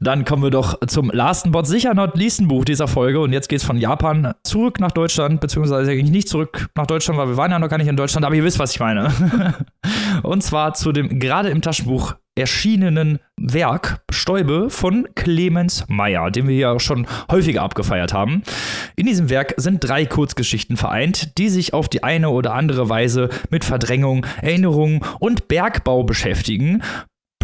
Dann 0.00 0.24
kommen 0.24 0.42
wir 0.42 0.50
doch 0.50 0.78
zum 0.86 1.10
Last 1.10 1.50
but 1.52 1.66
sicher 1.66 1.94
not 1.94 2.16
leasten 2.16 2.48
Buch 2.48 2.64
dieser 2.64 2.88
Folge. 2.88 3.20
Und 3.20 3.32
jetzt 3.32 3.48
geht 3.48 3.60
es 3.60 3.64
von 3.64 3.76
Japan 3.76 4.34
zurück 4.42 4.80
nach 4.80 4.92
Deutschland, 4.92 5.40
beziehungsweise 5.40 5.90
eigentlich 5.90 6.10
nicht 6.10 6.28
zurück 6.28 6.68
nach 6.74 6.86
Deutschland, 6.86 7.18
weil 7.18 7.28
wir 7.28 7.36
waren 7.36 7.50
ja 7.50 7.58
noch 7.58 7.68
gar 7.68 7.78
nicht 7.78 7.88
in 7.88 7.96
Deutschland, 7.96 8.24
aber 8.24 8.34
ihr 8.34 8.44
wisst, 8.44 8.58
was 8.58 8.72
ich 8.72 8.80
meine. 8.80 9.12
Und 10.22 10.42
zwar 10.42 10.74
zu 10.74 10.92
dem 10.92 11.18
gerade 11.18 11.50
im 11.50 11.62
Taschenbuch 11.62 12.14
erschienenen 12.36 13.20
Werk 13.36 14.02
Stäube 14.10 14.68
von 14.68 15.06
Clemens 15.14 15.84
Meyer, 15.88 16.30
den 16.30 16.48
wir 16.48 16.56
ja 16.56 16.80
schon 16.80 17.06
häufiger 17.30 17.62
abgefeiert 17.62 18.12
haben. 18.12 18.42
In 18.96 19.06
diesem 19.06 19.30
Werk 19.30 19.54
sind 19.56 19.88
drei 19.88 20.04
Kurzgeschichten 20.04 20.76
vereint, 20.76 21.38
die 21.38 21.48
sich 21.48 21.74
auf 21.74 21.88
die 21.88 22.02
eine 22.02 22.30
oder 22.30 22.54
andere 22.54 22.88
Weise 22.88 23.28
mit 23.50 23.64
Verdrängung, 23.64 24.26
Erinnerung 24.42 25.04
und 25.20 25.46
Bergbau 25.46 26.02
beschäftigen. 26.02 26.82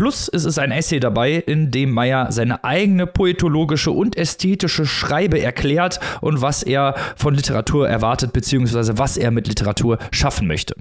Plus 0.00 0.30
es 0.32 0.46
ist 0.46 0.58
ein 0.58 0.70
Essay 0.70 0.98
dabei, 0.98 1.34
in 1.34 1.70
dem 1.70 1.90
Meyer 1.90 2.32
seine 2.32 2.64
eigene 2.64 3.06
poetologische 3.06 3.90
und 3.90 4.16
ästhetische 4.16 4.86
Schreibe 4.86 5.42
erklärt 5.42 6.00
und 6.22 6.40
was 6.40 6.62
er 6.62 6.94
von 7.16 7.34
Literatur 7.34 7.86
erwartet, 7.86 8.32
beziehungsweise 8.32 8.96
was 8.96 9.18
er 9.18 9.30
mit 9.30 9.46
Literatur 9.46 9.98
schaffen 10.10 10.46
möchte. 10.46 10.74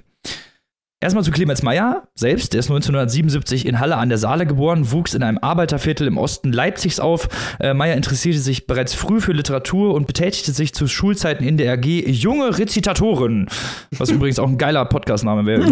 Erstmal 1.02 1.24
zu 1.24 1.30
Clemens 1.30 1.62
Meyer 1.62 2.02
selbst. 2.14 2.52
Der 2.52 2.60
ist 2.60 2.66
1977 2.66 3.64
in 3.64 3.80
Halle 3.80 3.96
an 3.96 4.10
der 4.10 4.18
Saale 4.18 4.44
geboren, 4.44 4.92
wuchs 4.92 5.14
in 5.14 5.22
einem 5.22 5.38
Arbeiterviertel 5.38 6.06
im 6.06 6.18
Osten 6.18 6.52
Leipzigs 6.52 7.00
auf. 7.00 7.30
Äh, 7.58 7.72
Meyer 7.72 7.96
interessierte 7.96 8.38
sich 8.38 8.66
bereits 8.66 8.92
früh 8.92 9.22
für 9.22 9.32
Literatur 9.32 9.94
und 9.94 10.06
betätigte 10.06 10.52
sich 10.52 10.74
zu 10.74 10.86
Schulzeiten 10.88 11.42
in 11.42 11.56
der 11.56 11.72
AG 11.72 11.86
Junge 11.86 12.58
Rezitatoren. 12.58 13.48
Was 13.96 14.10
übrigens 14.10 14.38
auch 14.38 14.48
ein 14.48 14.58
geiler 14.58 14.84
Podcastname 14.84 15.46
wäre. 15.46 15.62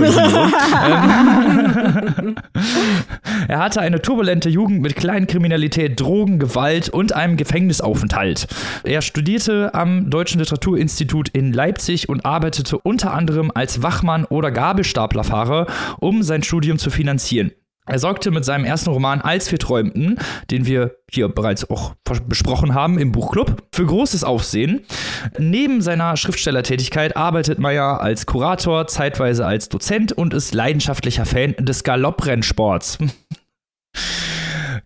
ähm, 2.22 2.36
er 3.48 3.58
hatte 3.58 3.82
eine 3.82 4.00
turbulente 4.00 4.48
Jugend 4.48 4.80
mit 4.80 4.96
Kleinkriminalität, 4.96 6.00
Drogen, 6.00 6.38
Gewalt 6.38 6.88
und 6.88 7.12
einem 7.12 7.36
Gefängnisaufenthalt. 7.36 8.46
Er 8.82 9.02
studierte 9.02 9.74
am 9.74 10.08
Deutschen 10.08 10.38
Literaturinstitut 10.38 11.28
in 11.28 11.52
Leipzig 11.52 12.08
und 12.08 12.24
arbeitete 12.24 12.78
unter 12.78 13.12
anderem 13.12 13.52
als 13.54 13.82
Wachmann 13.82 14.24
oder 14.24 14.50
Gabelstapler 14.50 15.17
Staplerfahrer, 15.18 15.66
um 16.00 16.22
sein 16.22 16.42
Studium 16.42 16.78
zu 16.78 16.90
finanzieren. 16.90 17.52
Er 17.86 17.98
sorgte 17.98 18.30
mit 18.30 18.44
seinem 18.44 18.66
ersten 18.66 18.90
Roman 18.90 19.22
Als 19.22 19.50
wir 19.50 19.58
träumten, 19.58 20.18
den 20.50 20.66
wir 20.66 20.96
hier 21.10 21.30
bereits 21.30 21.68
auch 21.70 21.94
besprochen 22.26 22.74
haben 22.74 22.98
im 22.98 23.12
Buchclub, 23.12 23.62
für 23.72 23.86
großes 23.86 24.24
Aufsehen. 24.24 24.84
Neben 25.38 25.80
seiner 25.80 26.18
Schriftstellertätigkeit 26.18 27.16
arbeitet 27.16 27.58
Meyer 27.58 28.02
als 28.02 28.26
Kurator, 28.26 28.86
zeitweise 28.88 29.46
als 29.46 29.70
Dozent 29.70 30.12
und 30.12 30.34
ist 30.34 30.52
leidenschaftlicher 30.52 31.24
Fan 31.24 31.54
des 31.58 31.82
Galopprennsports. 31.82 32.98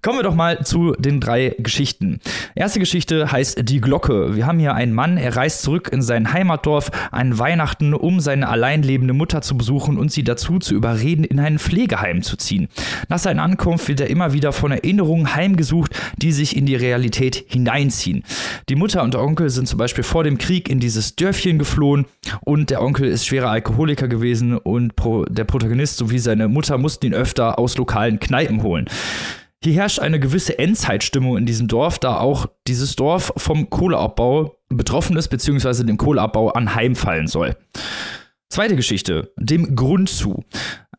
Kommen 0.03 0.19
wir 0.19 0.25
doch 0.25 0.35
mal 0.35 0.65
zu 0.65 0.93
den 0.99 1.21
drei 1.21 1.57
Geschichten. 1.59 2.21
Erste 2.55 2.81
Geschichte 2.81 3.33
heißt 3.33 3.67
Die 3.67 3.81
Glocke. 3.81 4.37
Wir 4.37 4.47
haben 4.47 4.59
hier 4.59 4.75
einen 4.75 4.93
Mann, 4.93 5.17
er 5.17 5.37
reist 5.37 5.63
zurück 5.63 5.89
in 5.91 6.03
sein 6.03 6.35
Heimatdorf 6.35 6.91
an 7.11 7.39
Weihnachten, 7.39 7.95
um 7.95 8.21
seine 8.21 8.49
allein 8.49 8.83
lebende 8.83 9.15
Mutter 9.15 9.41
zu 9.41 9.57
besuchen 9.57 9.97
und 9.97 10.13
sie 10.13 10.23
dazu 10.23 10.59
zu 10.59 10.75
überreden, 10.75 11.25
in 11.25 11.41
ein 11.41 11.59
Pflegeheim 11.59 12.21
zu 12.21 12.37
ziehen. 12.37 12.69
Nach 13.09 13.19
seiner 13.19 13.43
Ankunft 13.43 13.89
wird 13.89 14.01
er 14.01 14.11
immer 14.11 14.35
wieder 14.35 14.53
von 14.53 14.71
Erinnerungen 14.71 15.35
heimgesucht, 15.35 15.99
die 16.19 16.31
sich 16.31 16.55
in 16.55 16.67
die 16.67 16.77
Realität 16.77 17.43
hineinziehen. 17.49 18.23
Die 18.69 18.77
Mutter 18.77 19.03
und 19.03 19.15
der 19.15 19.23
Onkel 19.23 19.49
sind 19.49 19.67
zum 19.67 19.79
Beispiel 19.79 20.05
vor 20.05 20.23
dem 20.23 20.37
Krieg 20.37 20.69
in 20.69 20.79
dieses 20.79 21.17
Dörfchen 21.17 21.59
geflohen 21.59 22.05
und 22.43 22.69
der 22.69 22.83
Onkel 22.83 23.09
ist 23.09 23.27
schwerer 23.27 23.49
Alkoholiker 23.49 24.09
gewesen 24.09 24.59
und 24.59 24.93
der 25.31 25.45
Protagonist 25.45 25.97
sowie 25.97 26.19
seine 26.19 26.49
Mutter 26.49 26.77
mussten 26.77 27.07
ihn 27.07 27.15
öfter 27.15 27.59
aus 27.59 27.79
lokalen 27.79 28.21
Kneipen 28.21 28.63
holen. 28.63 28.87
Hier 29.65 29.75
herrscht 29.75 30.01
eine 30.01 30.19
gewisse 30.19 30.59
Endzeitstimmung 30.59 31.37
in 31.37 31.47
diesem 31.47 31.69
Dorf, 31.69 32.01
da 32.01 32.19
auch 32.19 32.47
dieses 32.67 32.97
Dorf 32.97 33.33
vom 33.37 33.71
Kohleabbau 33.71 34.59
betroffen 34.69 35.17
ist, 35.17 35.29
beziehungsweise 35.29 35.85
dem 35.85 35.99
Kohleabbau 35.99 36.51
anheimfallen 36.51 37.29
soll. 37.29 37.57
Zweite 38.51 38.75
Geschichte, 38.75 39.33
dem 39.39 39.77
Grund 39.77 40.09
zu. 40.09 40.45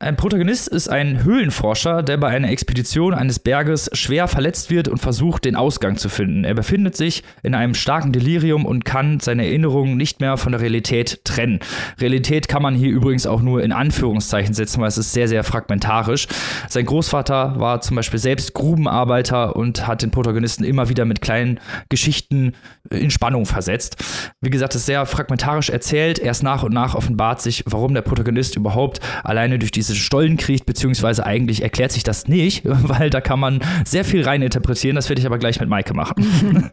Ein 0.03 0.17
Protagonist 0.17 0.67
ist 0.67 0.89
ein 0.89 1.23
Höhlenforscher, 1.23 2.03
der 2.03 2.17
bei 2.17 2.27
einer 2.27 2.49
Expedition 2.49 3.13
eines 3.13 3.39
Berges 3.39 3.89
schwer 3.93 4.27
verletzt 4.27 4.69
wird 4.69 4.89
und 4.89 4.97
versucht, 4.97 5.45
den 5.45 5.55
Ausgang 5.55 5.95
zu 5.95 6.09
finden. 6.09 6.43
Er 6.43 6.55
befindet 6.55 6.97
sich 6.97 7.23
in 7.41 7.55
einem 7.55 7.73
starken 7.73 8.11
Delirium 8.11 8.65
und 8.65 8.83
kann 8.83 9.21
seine 9.21 9.45
Erinnerungen 9.45 9.95
nicht 9.95 10.19
mehr 10.19 10.35
von 10.35 10.51
der 10.51 10.59
Realität 10.59 11.23
trennen. 11.23 11.61
Realität 12.01 12.49
kann 12.49 12.61
man 12.61 12.75
hier 12.75 12.89
übrigens 12.89 13.25
auch 13.25 13.41
nur 13.41 13.63
in 13.63 13.71
Anführungszeichen 13.71 14.53
setzen, 14.53 14.81
weil 14.81 14.89
es 14.89 14.97
ist 14.97 15.13
sehr, 15.13 15.29
sehr 15.29 15.45
fragmentarisch. 15.45 16.27
Sein 16.67 16.85
Großvater 16.85 17.57
war 17.61 17.79
zum 17.79 17.95
Beispiel 17.95 18.19
selbst 18.19 18.53
Grubenarbeiter 18.53 19.55
und 19.55 19.87
hat 19.87 20.01
den 20.01 20.11
Protagonisten 20.11 20.65
immer 20.65 20.89
wieder 20.89 21.05
mit 21.05 21.21
kleinen 21.21 21.61
Geschichten 21.87 22.55
in 22.89 23.09
Spannung 23.09 23.45
versetzt. 23.45 24.03
Wie 24.41 24.49
gesagt, 24.49 24.75
es 24.75 24.81
ist 24.81 24.87
sehr 24.87 25.05
fragmentarisch 25.05 25.69
erzählt. 25.69 26.19
Erst 26.19 26.43
nach 26.43 26.63
und 26.63 26.73
nach 26.73 26.93
offenbart 26.93 27.41
sich, 27.41 27.63
warum 27.67 27.93
der 27.93 28.01
Protagonist 28.01 28.57
überhaupt 28.57 28.99
alleine 29.23 29.59
durch 29.59 29.71
diese 29.71 29.92
Stollen 29.97 30.37
kriegt, 30.37 30.65
beziehungsweise 30.65 31.25
eigentlich 31.25 31.61
erklärt 31.61 31.91
sich 31.91 32.03
das 32.03 32.27
nicht, 32.27 32.63
weil 32.65 33.09
da 33.09 33.21
kann 33.21 33.39
man 33.39 33.59
sehr 33.85 34.05
viel 34.05 34.23
rein 34.23 34.41
interpretieren. 34.41 34.95
Das 34.95 35.09
werde 35.09 35.19
ich 35.19 35.25
aber 35.25 35.37
gleich 35.37 35.59
mit 35.59 35.69
Maike 35.69 35.93
machen. 35.93 36.71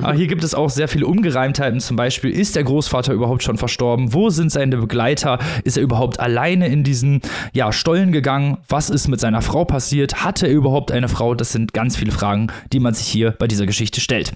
aber 0.00 0.12
hier 0.14 0.26
gibt 0.26 0.44
es 0.44 0.54
auch 0.54 0.70
sehr 0.70 0.88
viele 0.88 1.06
Ungereimtheiten. 1.06 1.80
Zum 1.80 1.96
Beispiel, 1.96 2.30
ist 2.30 2.56
der 2.56 2.64
Großvater 2.64 3.12
überhaupt 3.12 3.42
schon 3.42 3.58
verstorben? 3.58 4.12
Wo 4.12 4.30
sind 4.30 4.50
seine 4.50 4.76
Begleiter? 4.76 5.38
Ist 5.64 5.76
er 5.76 5.82
überhaupt 5.82 6.20
alleine 6.20 6.68
in 6.68 6.84
diesen 6.84 7.20
ja, 7.52 7.72
Stollen 7.72 8.12
gegangen? 8.12 8.58
Was 8.68 8.90
ist 8.90 9.08
mit 9.08 9.20
seiner 9.20 9.42
Frau 9.42 9.64
passiert? 9.64 10.24
Hatte 10.24 10.46
er 10.46 10.52
überhaupt 10.52 10.92
eine 10.92 11.08
Frau? 11.08 11.34
Das 11.34 11.52
sind 11.52 11.72
ganz 11.72 11.96
viele 11.96 12.12
Fragen, 12.12 12.48
die 12.72 12.80
man 12.80 12.94
sich 12.94 13.06
hier 13.06 13.32
bei 13.32 13.46
dieser 13.46 13.66
Geschichte 13.66 14.00
stellt. 14.00 14.32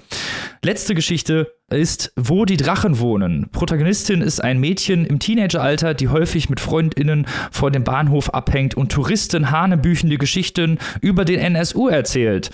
Letzte 0.63 0.95
Geschichte 0.95 1.53
ist 1.71 2.13
Wo 2.17 2.45
die 2.45 2.57
Drachen 2.57 3.01
wohnen. 3.01 3.49
Protagonistin 3.51 4.21
ist 4.21 4.41
ein 4.41 4.61
Mädchen 4.61 5.05
im 5.05 5.19
Teenageralter, 5.19 5.95
die 5.95 6.09
häufig 6.09 6.49
mit 6.49 6.61
FreundInnen 6.61 7.27
vor 7.51 7.71
dem 7.71 7.83
Bahnhof 7.83 8.33
abhängt 8.33 8.77
und 8.77 8.93
Touristen 8.93 9.51
hanebüchende 9.51 10.17
Geschichten 10.17 10.79
über 11.01 11.25
den 11.25 11.41
NSU 11.41 11.89
erzählt, 11.89 12.51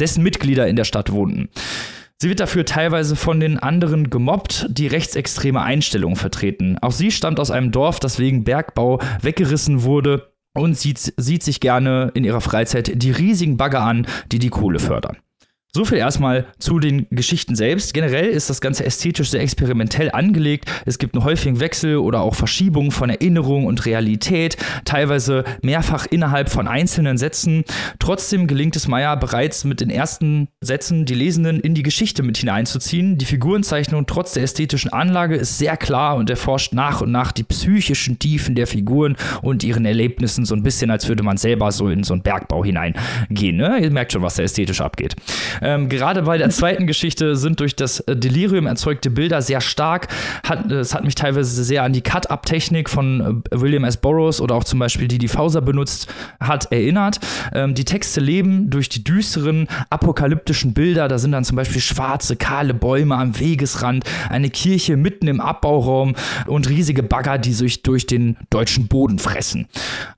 dessen 0.00 0.24
Mitglieder 0.24 0.66
in 0.66 0.76
der 0.76 0.84
Stadt 0.84 1.12
wohnten. 1.12 1.48
Sie 2.18 2.28
wird 2.28 2.40
dafür 2.40 2.66
teilweise 2.66 3.16
von 3.16 3.40
den 3.40 3.58
anderen 3.58 4.10
gemobbt, 4.10 4.66
die 4.68 4.88
rechtsextreme 4.88 5.62
Einstellungen 5.62 6.16
vertreten. 6.16 6.76
Auch 6.82 6.92
sie 6.92 7.12
stammt 7.12 7.40
aus 7.40 7.50
einem 7.50 7.70
Dorf, 7.70 8.00
das 8.00 8.18
wegen 8.18 8.44
Bergbau 8.44 9.00
weggerissen 9.22 9.84
wurde 9.84 10.32
und 10.54 10.76
sieht, 10.76 11.14
sieht 11.16 11.42
sich 11.42 11.60
gerne 11.60 12.10
in 12.14 12.24
ihrer 12.24 12.40
Freizeit 12.40 13.00
die 13.02 13.12
riesigen 13.12 13.56
Bagger 13.56 13.82
an, 13.82 14.06
die 14.32 14.40
die 14.40 14.50
Kohle 14.50 14.80
fördern. 14.80 15.18
So 15.72 15.84
viel 15.84 15.98
erstmal 15.98 16.46
zu 16.58 16.80
den 16.80 17.06
Geschichten 17.10 17.54
selbst. 17.54 17.94
Generell 17.94 18.26
ist 18.26 18.50
das 18.50 18.60
Ganze 18.60 18.84
ästhetisch 18.84 19.30
sehr 19.30 19.40
experimentell 19.40 20.10
angelegt. 20.10 20.68
Es 20.84 20.98
gibt 20.98 21.14
einen 21.14 21.22
häufigen 21.22 21.60
Wechsel 21.60 21.98
oder 21.98 22.22
auch 22.22 22.34
Verschiebung 22.34 22.90
von 22.90 23.08
Erinnerung 23.08 23.66
und 23.66 23.86
Realität, 23.86 24.56
teilweise 24.84 25.44
mehrfach 25.62 26.06
innerhalb 26.10 26.50
von 26.50 26.66
einzelnen 26.66 27.18
Sätzen. 27.18 27.62
Trotzdem 28.00 28.48
gelingt 28.48 28.74
es 28.74 28.88
Meyer 28.88 29.16
bereits 29.16 29.62
mit 29.62 29.80
den 29.80 29.90
ersten 29.90 30.48
Sätzen 30.60 31.04
die 31.04 31.14
Lesenden 31.14 31.60
in 31.60 31.74
die 31.74 31.84
Geschichte 31.84 32.24
mit 32.24 32.38
hineinzuziehen. 32.38 33.16
Die 33.16 33.24
Figurenzeichnung 33.24 34.06
trotz 34.06 34.32
der 34.32 34.42
ästhetischen 34.42 34.92
Anlage 34.92 35.36
ist 35.36 35.58
sehr 35.58 35.76
klar 35.76 36.16
und 36.16 36.30
erforscht 36.30 36.72
nach 36.72 37.00
und 37.00 37.12
nach 37.12 37.30
die 37.30 37.44
psychischen 37.44 38.18
Tiefen 38.18 38.56
der 38.56 38.66
Figuren 38.66 39.16
und 39.40 39.62
ihren 39.62 39.84
Erlebnissen 39.84 40.44
so 40.44 40.56
ein 40.56 40.64
bisschen, 40.64 40.90
als 40.90 41.06
würde 41.06 41.22
man 41.22 41.36
selber 41.36 41.70
so 41.70 41.88
in 41.88 42.02
so 42.02 42.12
einen 42.12 42.24
Bergbau 42.24 42.64
hineingehen. 42.64 43.56
Ne? 43.56 43.78
Ihr 43.78 43.92
merkt 43.92 44.10
schon, 44.10 44.22
was 44.22 44.34
da 44.34 44.42
ästhetisch 44.42 44.80
abgeht. 44.80 45.14
Ähm, 45.60 45.88
gerade 45.88 46.22
bei 46.22 46.38
der 46.38 46.50
zweiten 46.50 46.86
Geschichte 46.86 47.36
sind 47.36 47.60
durch 47.60 47.76
das 47.76 48.00
äh, 48.00 48.16
Delirium 48.16 48.66
erzeugte 48.66 49.10
Bilder 49.10 49.42
sehr 49.42 49.60
stark. 49.60 50.08
Hat, 50.44 50.70
es 50.70 50.94
hat 50.94 51.04
mich 51.04 51.14
teilweise 51.14 51.64
sehr 51.64 51.82
an 51.82 51.92
die 51.92 52.00
Cut-Up-Technik 52.00 52.88
von 52.88 53.42
äh, 53.50 53.60
William 53.60 53.84
S. 53.84 53.96
Burroughs 53.96 54.40
oder 54.40 54.54
auch 54.54 54.64
zum 54.64 54.78
Beispiel 54.78 55.08
die, 55.08 55.18
die 55.18 55.28
Fauser 55.28 55.60
benutzt 55.60 56.12
hat, 56.40 56.70
erinnert. 56.72 57.20
Ähm, 57.52 57.74
die 57.74 57.84
Texte 57.84 58.20
leben 58.20 58.70
durch 58.70 58.88
die 58.88 59.04
düsteren, 59.04 59.68
apokalyptischen 59.90 60.74
Bilder. 60.74 61.08
Da 61.08 61.18
sind 61.18 61.32
dann 61.32 61.44
zum 61.44 61.56
Beispiel 61.56 61.80
schwarze, 61.80 62.36
kahle 62.36 62.74
Bäume 62.74 63.16
am 63.16 63.38
Wegesrand, 63.38 64.04
eine 64.28 64.50
Kirche 64.50 64.96
mitten 64.96 65.28
im 65.28 65.40
Abbauraum 65.40 66.14
und 66.46 66.68
riesige 66.68 67.02
Bagger, 67.02 67.38
die 67.38 67.52
sich 67.52 67.82
durch 67.82 68.06
den 68.06 68.36
deutschen 68.50 68.88
Boden 68.88 69.18
fressen. 69.18 69.68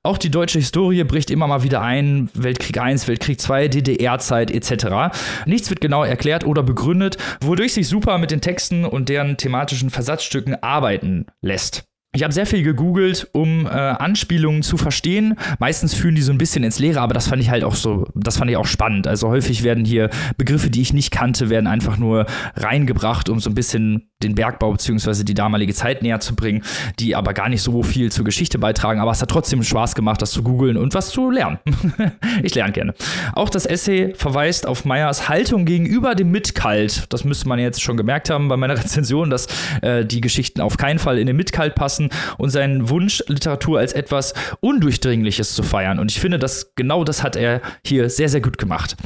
Auch 0.02 0.18
die 0.18 0.30
deutsche 0.30 0.58
Historie 0.58 1.04
bricht 1.04 1.30
immer 1.30 1.46
mal 1.46 1.62
wieder 1.62 1.80
ein. 1.80 2.28
Weltkrieg 2.34 2.76
I, 2.76 2.96
Weltkrieg 3.06 3.38
II, 3.48 3.68
DDR-Zeit 3.68 4.50
etc. 4.50 5.14
Nichts 5.46 5.70
wird 5.70 5.80
genau 5.80 6.04
erklärt 6.04 6.44
oder 6.44 6.62
begründet, 6.62 7.16
wodurch 7.40 7.72
sich 7.72 7.88
super 7.88 8.18
mit 8.18 8.30
den 8.30 8.40
Texten 8.40 8.84
und 8.84 9.08
deren 9.08 9.36
thematischen 9.36 9.90
Versatzstücken 9.90 10.62
arbeiten 10.62 11.26
lässt. 11.40 11.84
Ich 12.14 12.22
habe 12.22 12.34
sehr 12.34 12.44
viel 12.44 12.62
gegoogelt, 12.62 13.26
um 13.32 13.64
äh, 13.64 13.70
Anspielungen 13.70 14.62
zu 14.62 14.76
verstehen. 14.76 15.34
Meistens 15.58 15.94
führen 15.94 16.14
die 16.14 16.20
so 16.20 16.30
ein 16.30 16.36
bisschen 16.36 16.62
ins 16.62 16.78
Leere, 16.78 17.00
aber 17.00 17.14
das 17.14 17.28
fand 17.28 17.40
ich 17.40 17.48
halt 17.48 17.64
auch 17.64 17.74
so, 17.74 18.06
das 18.14 18.36
fand 18.36 18.50
ich 18.50 18.58
auch 18.58 18.66
spannend. 18.66 19.06
Also 19.06 19.28
häufig 19.30 19.62
werden 19.62 19.86
hier 19.86 20.10
Begriffe, 20.36 20.68
die 20.68 20.82
ich 20.82 20.92
nicht 20.92 21.10
kannte, 21.10 21.48
werden 21.48 21.66
einfach 21.66 21.96
nur 21.96 22.26
reingebracht, 22.54 23.30
um 23.30 23.40
so 23.40 23.48
ein 23.48 23.54
bisschen 23.54 24.10
den 24.22 24.34
Bergbau 24.34 24.72
bzw. 24.72 25.24
die 25.24 25.32
damalige 25.32 25.72
Zeit 25.72 26.02
näher 26.02 26.20
zu 26.20 26.36
bringen, 26.36 26.62
die 26.98 27.16
aber 27.16 27.32
gar 27.32 27.48
nicht 27.48 27.62
so 27.62 27.82
viel 27.82 28.12
zur 28.12 28.26
Geschichte 28.26 28.58
beitragen. 28.58 29.00
Aber 29.00 29.10
es 29.10 29.22
hat 29.22 29.30
trotzdem 29.30 29.62
Spaß 29.62 29.94
gemacht, 29.94 30.20
das 30.20 30.32
zu 30.32 30.42
googeln 30.42 30.76
und 30.76 30.92
was 30.92 31.08
zu 31.08 31.30
lernen. 31.30 31.58
ich 32.42 32.54
lerne 32.54 32.72
gerne. 32.72 32.94
Auch 33.32 33.48
das 33.48 33.64
Essay 33.64 34.12
verweist 34.14 34.66
auf 34.66 34.84
Meyers 34.84 35.30
Haltung 35.30 35.64
gegenüber 35.64 36.14
dem 36.14 36.30
Mitkalt. 36.30 37.06
Das 37.08 37.24
müsste 37.24 37.48
man 37.48 37.58
jetzt 37.58 37.80
schon 37.80 37.96
gemerkt 37.96 38.28
haben 38.28 38.48
bei 38.48 38.58
meiner 38.58 38.74
Rezension, 38.78 39.30
dass 39.30 39.46
äh, 39.80 40.04
die 40.04 40.20
Geschichten 40.20 40.60
auf 40.60 40.76
keinen 40.76 40.98
Fall 40.98 41.18
in 41.18 41.26
den 41.26 41.36
Mitkalt 41.36 41.74
passen 41.74 42.01
lassen 42.02 42.34
und 42.38 42.50
seinen 42.50 42.88
Wunsch, 42.88 43.22
Literatur 43.28 43.78
als 43.78 43.92
etwas 43.92 44.34
Undurchdringliches 44.60 45.54
zu 45.54 45.62
feiern. 45.62 45.98
Und 45.98 46.10
ich 46.10 46.20
finde, 46.20 46.38
dass 46.38 46.74
genau 46.74 47.04
das 47.04 47.22
hat 47.22 47.36
er 47.36 47.60
hier 47.84 48.10
sehr, 48.10 48.28
sehr 48.28 48.40
gut 48.40 48.58
gemacht. 48.58 48.96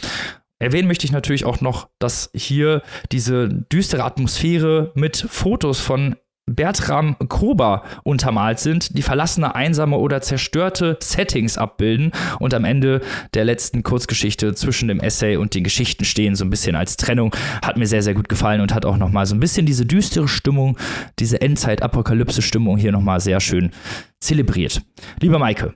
Erwähnen 0.58 0.88
möchte 0.88 1.04
ich 1.04 1.12
natürlich 1.12 1.44
auch 1.44 1.60
noch, 1.60 1.88
dass 1.98 2.30
hier 2.34 2.82
diese 3.12 3.48
düstere 3.48 4.04
Atmosphäre 4.04 4.92
mit 4.94 5.16
Fotos 5.16 5.80
von 5.80 6.16
Bertram 6.48 7.16
Krober 7.28 7.82
untermalt 8.04 8.60
sind, 8.60 8.96
die 8.96 9.02
verlassene, 9.02 9.56
einsame 9.56 9.98
oder 9.98 10.20
zerstörte 10.20 10.96
Settings 11.02 11.58
abbilden 11.58 12.12
und 12.38 12.54
am 12.54 12.64
Ende 12.64 13.00
der 13.34 13.44
letzten 13.44 13.82
Kurzgeschichte 13.82 14.54
zwischen 14.54 14.86
dem 14.86 15.00
Essay 15.00 15.36
und 15.36 15.54
den 15.54 15.64
Geschichten 15.64 16.04
stehen, 16.04 16.36
so 16.36 16.44
ein 16.44 16.50
bisschen 16.50 16.76
als 16.76 16.96
Trennung. 16.96 17.34
Hat 17.64 17.76
mir 17.76 17.86
sehr, 17.86 18.02
sehr 18.02 18.14
gut 18.14 18.28
gefallen 18.28 18.60
und 18.60 18.72
hat 18.72 18.86
auch 18.86 18.96
nochmal 18.96 19.26
so 19.26 19.34
ein 19.34 19.40
bisschen 19.40 19.66
diese 19.66 19.86
düstere 19.86 20.28
Stimmung, 20.28 20.78
diese 21.18 21.40
Endzeit-Apokalypse-Stimmung 21.40 22.76
hier 22.76 22.92
nochmal 22.92 23.20
sehr 23.20 23.40
schön 23.40 23.72
zelebriert. 24.20 24.82
Lieber 25.20 25.40
Maike, 25.40 25.74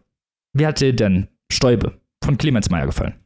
wie 0.56 0.66
hat 0.66 0.80
dir 0.80 0.94
denn 0.94 1.28
Stäube 1.52 2.00
von 2.24 2.38
Clemens 2.38 2.70
Meyer 2.70 2.86
gefallen? 2.86 3.19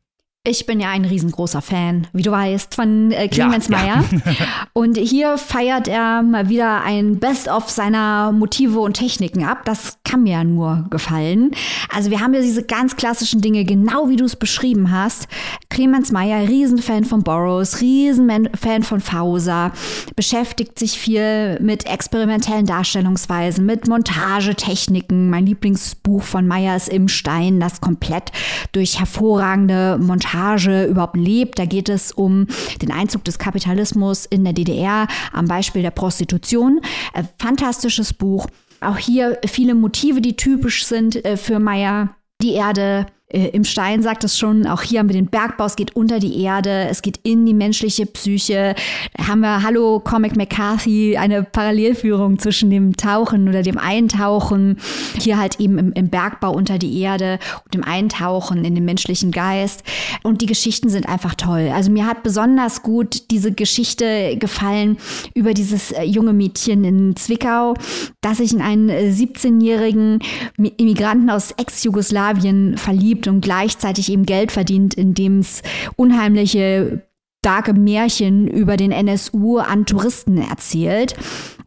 Ich 0.46 0.66
bin 0.66 0.78
ja 0.78 0.90
ein 0.90 1.06
riesengroßer 1.06 1.62
Fan, 1.62 2.06
wie 2.12 2.20
du 2.20 2.30
weißt, 2.30 2.74
von 2.74 3.12
äh, 3.12 3.28
Clemens 3.28 3.68
ja, 3.68 3.78
Meyer. 3.78 4.04
Ja. 4.12 4.46
und 4.74 4.98
hier 4.98 5.38
feiert 5.38 5.88
er 5.88 6.22
mal 6.22 6.50
wieder 6.50 6.82
ein 6.82 7.18
Best-of 7.18 7.70
seiner 7.70 8.30
Motive 8.30 8.80
und 8.80 8.92
Techniken 8.92 9.46
ab. 9.46 9.62
Das 9.64 9.96
kann 10.04 10.22
mir 10.22 10.32
ja 10.32 10.44
nur 10.44 10.84
gefallen. 10.90 11.52
Also 11.90 12.10
wir 12.10 12.20
haben 12.20 12.34
ja 12.34 12.42
diese 12.42 12.62
ganz 12.62 12.96
klassischen 12.96 13.40
Dinge, 13.40 13.64
genau 13.64 14.10
wie 14.10 14.16
du 14.16 14.26
es 14.26 14.36
beschrieben 14.36 14.90
hast. 14.90 15.28
Clemens 15.70 16.12
Meyer, 16.12 16.46
Riesenfan 16.46 17.06
von 17.06 17.22
Burroughs, 17.22 17.80
Riesenfan 17.80 18.82
von 18.82 19.00
Fauser, 19.00 19.72
beschäftigt 20.14 20.78
sich 20.78 20.98
viel 20.98 21.58
mit 21.62 21.86
experimentellen 21.86 22.66
Darstellungsweisen, 22.66 23.64
mit 23.64 23.88
Montagetechniken. 23.88 25.30
Mein 25.30 25.46
Lieblingsbuch 25.46 26.22
von 26.22 26.46
Meyer 26.46 26.76
ist 26.76 26.90
Im 26.90 27.08
Stein, 27.08 27.60
das 27.60 27.80
komplett 27.80 28.30
durch 28.72 28.98
hervorragende 29.00 29.96
Montage 29.98 30.33
Montage 30.34 30.86
überhaupt 30.86 31.16
lebt. 31.16 31.58
Da 31.58 31.64
geht 31.64 31.88
es 31.88 32.12
um 32.12 32.46
den 32.82 32.90
Einzug 32.90 33.24
des 33.24 33.38
Kapitalismus 33.38 34.26
in 34.26 34.44
der 34.44 34.52
DDR 34.52 35.06
am 35.32 35.46
Beispiel 35.46 35.82
der 35.82 35.90
Prostitution. 35.90 36.80
Äh, 37.12 37.24
fantastisches 37.40 38.12
Buch. 38.12 38.46
Auch 38.80 38.98
hier 38.98 39.38
viele 39.46 39.74
Motive, 39.74 40.20
die 40.20 40.36
typisch 40.36 40.84
sind 40.84 41.24
äh, 41.24 41.36
für 41.36 41.58
Meyer. 41.58 42.16
Die 42.42 42.54
Erde, 42.54 43.06
äh, 43.34 43.48
Im 43.48 43.64
Stein 43.64 44.02
sagt 44.02 44.24
es 44.24 44.38
schon, 44.38 44.66
auch 44.66 44.82
hier 44.82 45.00
haben 45.00 45.08
wir 45.08 45.14
den 45.14 45.26
Bergbau, 45.26 45.64
es 45.66 45.76
geht 45.76 45.96
unter 45.96 46.20
die 46.20 46.40
Erde, 46.42 46.86
es 46.88 47.02
geht 47.02 47.18
in 47.24 47.44
die 47.44 47.54
menschliche 47.54 48.06
Psyche. 48.06 48.74
Da 49.16 49.28
haben 49.28 49.40
wir 49.40 49.62
Hallo 49.62 50.00
Comic 50.00 50.36
McCarthy, 50.36 51.16
eine 51.16 51.42
Parallelführung 51.42 52.38
zwischen 52.38 52.70
dem 52.70 52.96
Tauchen 52.96 53.48
oder 53.48 53.62
dem 53.62 53.76
Eintauchen, 53.76 54.78
hier 55.18 55.38
halt 55.38 55.60
eben 55.60 55.78
im, 55.78 55.92
im 55.92 56.08
Bergbau 56.08 56.52
unter 56.52 56.78
die 56.78 57.00
Erde 57.00 57.38
und 57.64 57.74
dem 57.74 57.82
Eintauchen 57.82 58.64
in 58.64 58.74
den 58.74 58.84
menschlichen 58.84 59.32
Geist. 59.32 59.82
Und 60.22 60.40
die 60.40 60.46
Geschichten 60.46 60.88
sind 60.88 61.08
einfach 61.08 61.34
toll. 61.34 61.70
Also 61.74 61.90
mir 61.90 62.06
hat 62.06 62.22
besonders 62.22 62.82
gut 62.82 63.30
diese 63.30 63.52
Geschichte 63.52 64.36
gefallen 64.38 64.96
über 65.34 65.54
dieses 65.54 65.90
äh, 65.90 66.04
junge 66.04 66.32
Mädchen 66.32 66.84
in 66.84 67.16
Zwickau, 67.16 67.74
das 68.20 68.38
sich 68.38 68.52
in 68.52 68.60
einen 68.60 68.90
17-jährigen 68.90 70.20
äh, 70.58 70.70
Immigranten 70.76 71.30
aus 71.30 71.52
Ex-Jugoslawien 71.56 72.76
verliebt 72.76 73.23
und 73.28 73.40
gleichzeitig 73.40 74.10
eben 74.10 74.26
Geld 74.26 74.52
verdient, 74.52 74.94
indem 74.94 75.40
es 75.40 75.62
unheimliche 75.96 77.02
starke 77.44 77.74
Märchen 77.74 78.48
über 78.48 78.78
den 78.78 78.90
NSU 78.90 79.58
an 79.58 79.84
Touristen 79.84 80.38
erzählt 80.38 81.14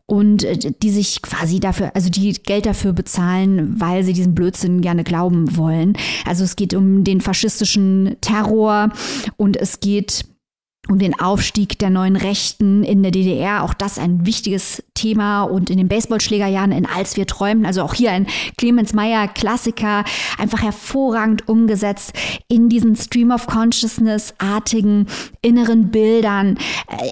und 0.08 0.44
äh, 0.44 0.58
die 0.58 0.90
sich 0.90 1.22
quasi 1.22 1.60
dafür, 1.60 1.92
also 1.94 2.10
die 2.10 2.34
Geld 2.34 2.66
dafür 2.66 2.94
bezahlen, 2.94 3.80
weil 3.80 4.04
sie 4.04 4.14
diesen 4.14 4.34
Blödsinn 4.34 4.82
gerne 4.82 5.04
glauben 5.04 5.56
wollen. 5.56 5.94
Also 6.26 6.44
es 6.44 6.56
geht 6.56 6.74
um 6.74 7.04
den 7.04 7.22
faschistischen 7.22 8.16
Terror 8.22 8.90
und 9.36 9.58
es 9.58 9.80
geht 9.80 10.26
um 10.90 11.00
den 11.00 11.20
Aufstieg 11.20 11.80
der 11.80 11.90
neuen 11.90 12.16
Rechten 12.16 12.84
in 12.84 13.04
der 13.04 13.12
DDR. 13.12 13.64
Auch 13.64 13.74
das 13.74 14.00
ein 14.00 14.26
wichtiges 14.26 14.84
Thema. 14.94 15.44
Und 15.44 15.70
in 15.70 15.78
den 15.78 15.88
Baseballschlägerjahren 15.88 16.72
in 16.72 16.86
Als 16.86 17.16
wir 17.16 17.28
träumten, 17.28 17.66
also 17.66 17.84
auch 17.84 17.94
hier 17.94 18.12
ein 18.12 18.28
Clemens 18.58 18.94
Meyer 18.94 19.28
Klassiker, 19.28 20.04
einfach 20.38 20.62
hervorragend 20.62 21.48
umgesetzt 21.48 22.14
in 22.48 22.70
diesen 22.70 22.96
Stream 22.96 23.32
of 23.32 23.48
Consciousness-artigen 23.48 25.08
inneren 25.42 25.90
Bildern. 25.90 26.58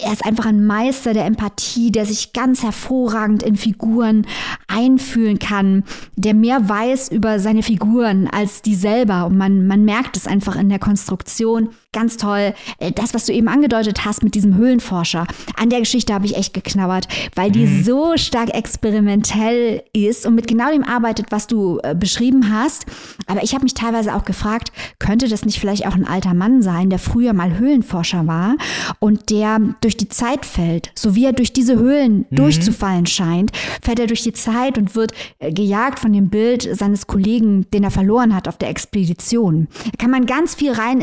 Er 0.02 0.12
ist 0.12 0.24
einfach 0.24 0.46
ein 0.46 0.66
Meister 0.66 1.14
der 1.14 1.26
Empathie, 1.26 1.92
der 1.92 2.06
sich 2.06 2.32
ganz 2.32 2.62
hervorragend 2.62 3.42
in 3.42 3.56
Figuren 3.56 4.26
einfühlen 4.68 5.38
kann, 5.38 5.84
der 6.16 6.34
mehr 6.34 6.68
weiß 6.68 7.10
über 7.10 7.38
seine 7.38 7.62
Figuren 7.62 8.28
als 8.28 8.62
die 8.62 8.74
selber. 8.74 9.26
Und 9.26 9.36
man, 9.36 9.66
man 9.66 9.84
merkt 9.84 10.16
es 10.16 10.26
einfach 10.26 10.56
in 10.56 10.68
der 10.68 10.78
Konstruktion. 10.78 11.70
Ganz 11.92 12.18
toll. 12.18 12.52
Äh, 12.78 12.92
das, 12.92 13.14
was 13.14 13.24
du 13.26 13.32
eben 13.32 13.48
angedeutet 13.48 14.04
hast 14.04 14.22
mit 14.22 14.34
diesem 14.34 14.54
Höhlenforscher, 14.56 15.26
an 15.56 15.70
der 15.70 15.80
Geschichte 15.80 16.12
habe 16.12 16.26
ich 16.26 16.36
echt 16.36 16.52
geknabbert, 16.52 17.08
weil 17.34 17.50
die 17.50 17.66
mhm. 17.66 17.84
so 17.84 18.16
stark 18.16 18.50
experimentell 18.50 19.82
ist 19.92 20.26
und 20.26 20.34
mit 20.34 20.46
genau 20.46 20.70
dem 20.70 20.84
arbeitet, 20.84 21.26
was 21.30 21.46
du 21.46 21.78
äh, 21.82 21.94
beschrieben 21.94 22.52
hast. 22.52 22.84
Aber 23.26 23.42
ich 23.42 23.54
habe 23.54 23.64
mich 23.64 23.74
teilweise 23.74 24.14
auch 24.14 24.24
gefragt, 24.24 24.72
könnte 24.98 25.28
das 25.28 25.44
nicht 25.46 25.58
vielleicht 25.58 25.86
auch 25.86 25.94
ein 25.94 26.06
alter 26.06 26.34
Mann 26.34 26.60
sein, 26.60 26.90
der 26.90 26.98
früher 26.98 27.32
mal 27.32 27.58
Höhlenforscher 27.58 28.26
war 28.26 28.56
und 28.98 29.30
der 29.30 29.58
durch 29.80 29.96
die 29.96 30.08
Zeit 30.08 30.44
fällt, 30.44 30.90
so 30.94 31.14
wie 31.14 31.24
er 31.24 31.32
durch 31.32 31.52
diese 31.52 31.76
Höhlen 31.76 32.26
mhm. 32.28 32.36
durchzufallen 32.36 33.06
scheint, 33.06 33.52
fällt 33.82 34.00
er 34.00 34.06
durch 34.06 34.22
die 34.22 34.34
Zeit 34.34 34.76
und 34.76 34.94
wird 34.96 35.12
äh, 35.38 35.50
gejagt 35.52 35.98
von 35.98 36.12
dem 36.12 36.28
Bild 36.28 36.68
seines 36.76 37.06
Kollegen, 37.06 37.70
den 37.70 37.84
er 37.84 37.90
verloren 37.90 38.34
hat 38.34 38.48
auf 38.48 38.58
der 38.58 38.68
Expedition. 38.68 39.68
Da 39.84 39.92
kann 39.98 40.10
man 40.10 40.26
ganz 40.26 40.54
viel 40.54 40.72
rein 40.72 41.00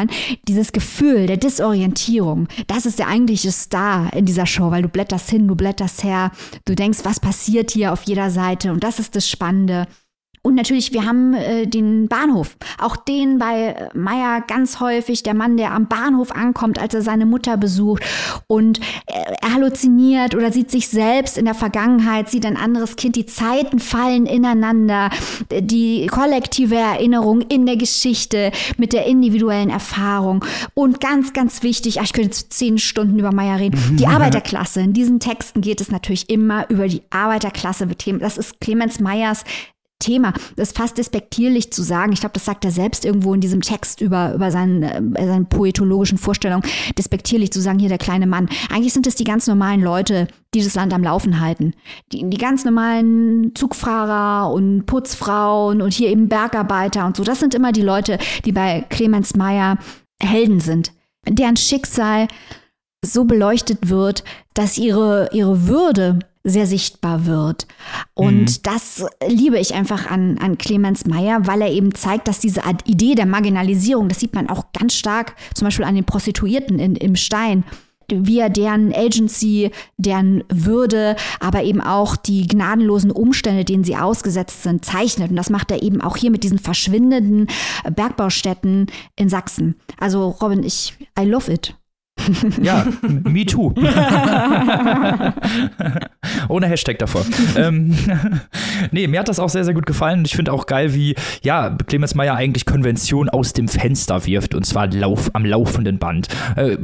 interpretieren 0.00 0.40
dieses 0.48 0.72
Gefühl 0.72 1.26
der 1.26 1.36
Disorientierung, 1.36 2.48
das 2.66 2.86
ist 2.86 2.98
der 2.98 3.08
eigentliche 3.08 3.52
Star 3.52 4.12
in 4.12 4.26
dieser 4.26 4.46
Show, 4.46 4.70
weil 4.70 4.82
du 4.82 4.88
blätterst 4.88 5.30
hin, 5.30 5.48
du 5.48 5.54
blätterst 5.54 6.04
her, 6.04 6.32
du 6.64 6.74
denkst, 6.74 7.00
was 7.04 7.20
passiert 7.20 7.70
hier 7.70 7.92
auf 7.92 8.02
jeder 8.02 8.30
Seite 8.30 8.72
und 8.72 8.82
das 8.84 8.98
ist 8.98 9.16
das 9.16 9.28
Spannende. 9.28 9.86
Und 10.42 10.54
natürlich, 10.54 10.94
wir 10.94 11.04
haben 11.04 11.34
äh, 11.34 11.66
den 11.66 12.08
Bahnhof. 12.08 12.56
Auch 12.78 12.96
den 12.96 13.38
bei 13.38 13.90
Meier 13.94 14.40
ganz 14.40 14.80
häufig, 14.80 15.22
der 15.22 15.34
Mann, 15.34 15.58
der 15.58 15.72
am 15.72 15.86
Bahnhof 15.86 16.32
ankommt, 16.32 16.78
als 16.80 16.94
er 16.94 17.02
seine 17.02 17.26
Mutter 17.26 17.58
besucht 17.58 18.02
und 18.46 18.80
er, 19.06 19.42
er 19.42 19.54
halluziniert 19.54 20.34
oder 20.34 20.50
sieht 20.50 20.70
sich 20.70 20.88
selbst 20.88 21.36
in 21.36 21.44
der 21.44 21.54
Vergangenheit, 21.54 22.30
sieht 22.30 22.46
ein 22.46 22.56
anderes 22.56 22.96
Kind. 22.96 23.16
Die 23.16 23.26
Zeiten 23.26 23.80
fallen 23.80 24.24
ineinander. 24.24 25.10
Die 25.50 26.06
kollektive 26.06 26.76
Erinnerung 26.76 27.42
in 27.42 27.66
der 27.66 27.76
Geschichte 27.76 28.50
mit 28.78 28.94
der 28.94 29.04
individuellen 29.04 29.68
Erfahrung. 29.68 30.42
Und 30.72 31.00
ganz, 31.00 31.34
ganz 31.34 31.62
wichtig, 31.62 32.00
ach, 32.00 32.04
ich 32.04 32.14
könnte 32.14 32.30
jetzt 32.30 32.54
zehn 32.54 32.78
Stunden 32.78 33.18
über 33.18 33.32
Meier 33.32 33.58
reden, 33.58 33.78
die 33.98 34.06
Arbeiterklasse. 34.06 34.80
In 34.80 34.94
diesen 34.94 35.20
Texten 35.20 35.60
geht 35.60 35.82
es 35.82 35.90
natürlich 35.90 36.30
immer 36.30 36.68
über 36.70 36.88
die 36.88 37.02
Arbeiterklasse. 37.10 37.86
Das 38.20 38.38
ist 38.38 38.58
Clemens 38.60 39.00
Meyers 39.00 39.44
Thema. 40.00 40.32
Das 40.56 40.70
ist 40.70 40.76
fast 40.76 40.98
despektierlich 40.98 41.72
zu 41.72 41.82
sagen. 41.82 42.12
Ich 42.12 42.20
glaube, 42.20 42.32
das 42.32 42.44
sagt 42.44 42.64
er 42.64 42.72
selbst 42.72 43.04
irgendwo 43.04 43.32
in 43.32 43.40
diesem 43.40 43.60
Text 43.60 44.00
über, 44.00 44.34
über 44.34 44.50
seinen, 44.50 44.82
äh, 44.82 45.26
seine 45.26 45.44
poetologischen 45.44 46.18
Vorstellungen. 46.18 46.64
Despektierlich 46.98 47.52
zu 47.52 47.60
sagen, 47.60 47.78
hier 47.78 47.88
der 47.88 47.98
kleine 47.98 48.26
Mann. 48.26 48.48
Eigentlich 48.70 48.92
sind 48.92 49.06
es 49.06 49.14
die 49.14 49.24
ganz 49.24 49.46
normalen 49.46 49.80
Leute, 49.80 50.26
die 50.54 50.64
das 50.64 50.74
Land 50.74 50.92
am 50.92 51.04
Laufen 51.04 51.40
halten. 51.40 51.74
Die, 52.12 52.28
die 52.28 52.38
ganz 52.38 52.64
normalen 52.64 53.54
Zugfahrer 53.54 54.52
und 54.52 54.86
Putzfrauen 54.86 55.80
und 55.80 55.92
hier 55.92 56.08
eben 56.08 56.28
Bergarbeiter 56.28 57.06
und 57.06 57.16
so. 57.16 57.22
Das 57.22 57.38
sind 57.38 57.54
immer 57.54 57.72
die 57.72 57.82
Leute, 57.82 58.18
die 58.44 58.52
bei 58.52 58.84
Clemens 58.88 59.36
Meyer 59.36 59.78
Helden 60.20 60.60
sind. 60.60 60.92
Deren 61.28 61.56
Schicksal 61.56 62.28
so 63.04 63.24
beleuchtet 63.24 63.88
wird, 63.88 64.24
dass 64.54 64.78
ihre, 64.78 65.30
ihre 65.32 65.68
Würde 65.68 66.18
sehr 66.42 66.66
sichtbar 66.66 67.26
wird. 67.26 67.66
Und 68.14 68.42
mhm. 68.42 68.62
das 68.62 69.04
liebe 69.26 69.58
ich 69.58 69.74
einfach 69.74 70.10
an, 70.10 70.38
an 70.38 70.58
Clemens 70.58 71.06
Meyer, 71.06 71.46
weil 71.46 71.60
er 71.62 71.70
eben 71.70 71.94
zeigt, 71.94 72.28
dass 72.28 72.40
diese 72.40 72.62
Idee 72.86 73.14
der 73.14 73.26
Marginalisierung, 73.26 74.08
das 74.08 74.20
sieht 74.20 74.34
man 74.34 74.48
auch 74.48 74.72
ganz 74.72 74.94
stark, 74.94 75.34
zum 75.54 75.66
Beispiel 75.66 75.84
an 75.84 75.94
den 75.94 76.04
Prostituierten 76.04 76.78
in, 76.78 76.96
im 76.96 77.16
Stein, 77.16 77.64
wie 78.12 78.38
er 78.40 78.50
deren 78.50 78.92
Agency, 78.92 79.70
deren 79.96 80.42
Würde, 80.48 81.16
aber 81.38 81.62
eben 81.62 81.80
auch 81.80 82.16
die 82.16 82.46
gnadenlosen 82.46 83.10
Umstände, 83.10 83.64
denen 83.64 83.84
sie 83.84 83.96
ausgesetzt 83.96 84.62
sind, 84.62 84.84
zeichnet. 84.84 85.30
Und 85.30 85.36
das 85.36 85.50
macht 85.50 85.70
er 85.70 85.82
eben 85.82 86.00
auch 86.00 86.16
hier 86.16 86.30
mit 86.30 86.42
diesen 86.42 86.58
verschwindenden 86.58 87.46
Bergbaustätten 87.94 88.86
in 89.16 89.28
Sachsen. 89.28 89.76
Also 89.98 90.28
Robin, 90.28 90.62
ich, 90.62 90.94
I 91.18 91.24
love 91.24 91.52
it. 91.52 91.76
Ja, 92.62 92.86
me 93.08 93.44
too. 93.46 93.72
Ohne 96.48 96.66
Hashtag 96.66 96.98
davor. 96.98 97.24
ähm, 97.56 97.96
nee, 98.90 99.06
mir 99.06 99.20
hat 99.20 99.28
das 99.28 99.38
auch 99.38 99.48
sehr, 99.48 99.64
sehr 99.64 99.74
gut 99.74 99.86
gefallen. 99.86 100.20
Und 100.20 100.26
ich 100.26 100.34
finde 100.34 100.52
auch 100.52 100.66
geil, 100.66 100.94
wie, 100.94 101.14
ja, 101.42 101.76
Clemens 101.86 102.14
Meyer 102.14 102.34
eigentlich 102.34 102.66
Konvention 102.66 103.28
aus 103.28 103.52
dem 103.52 103.68
Fenster 103.68 104.26
wirft. 104.26 104.54
Und 104.54 104.64
zwar 104.66 104.88
lauf, 104.88 105.30
am 105.34 105.44
laufenden 105.44 105.98
Band. 105.98 106.28
Äh, 106.56 106.78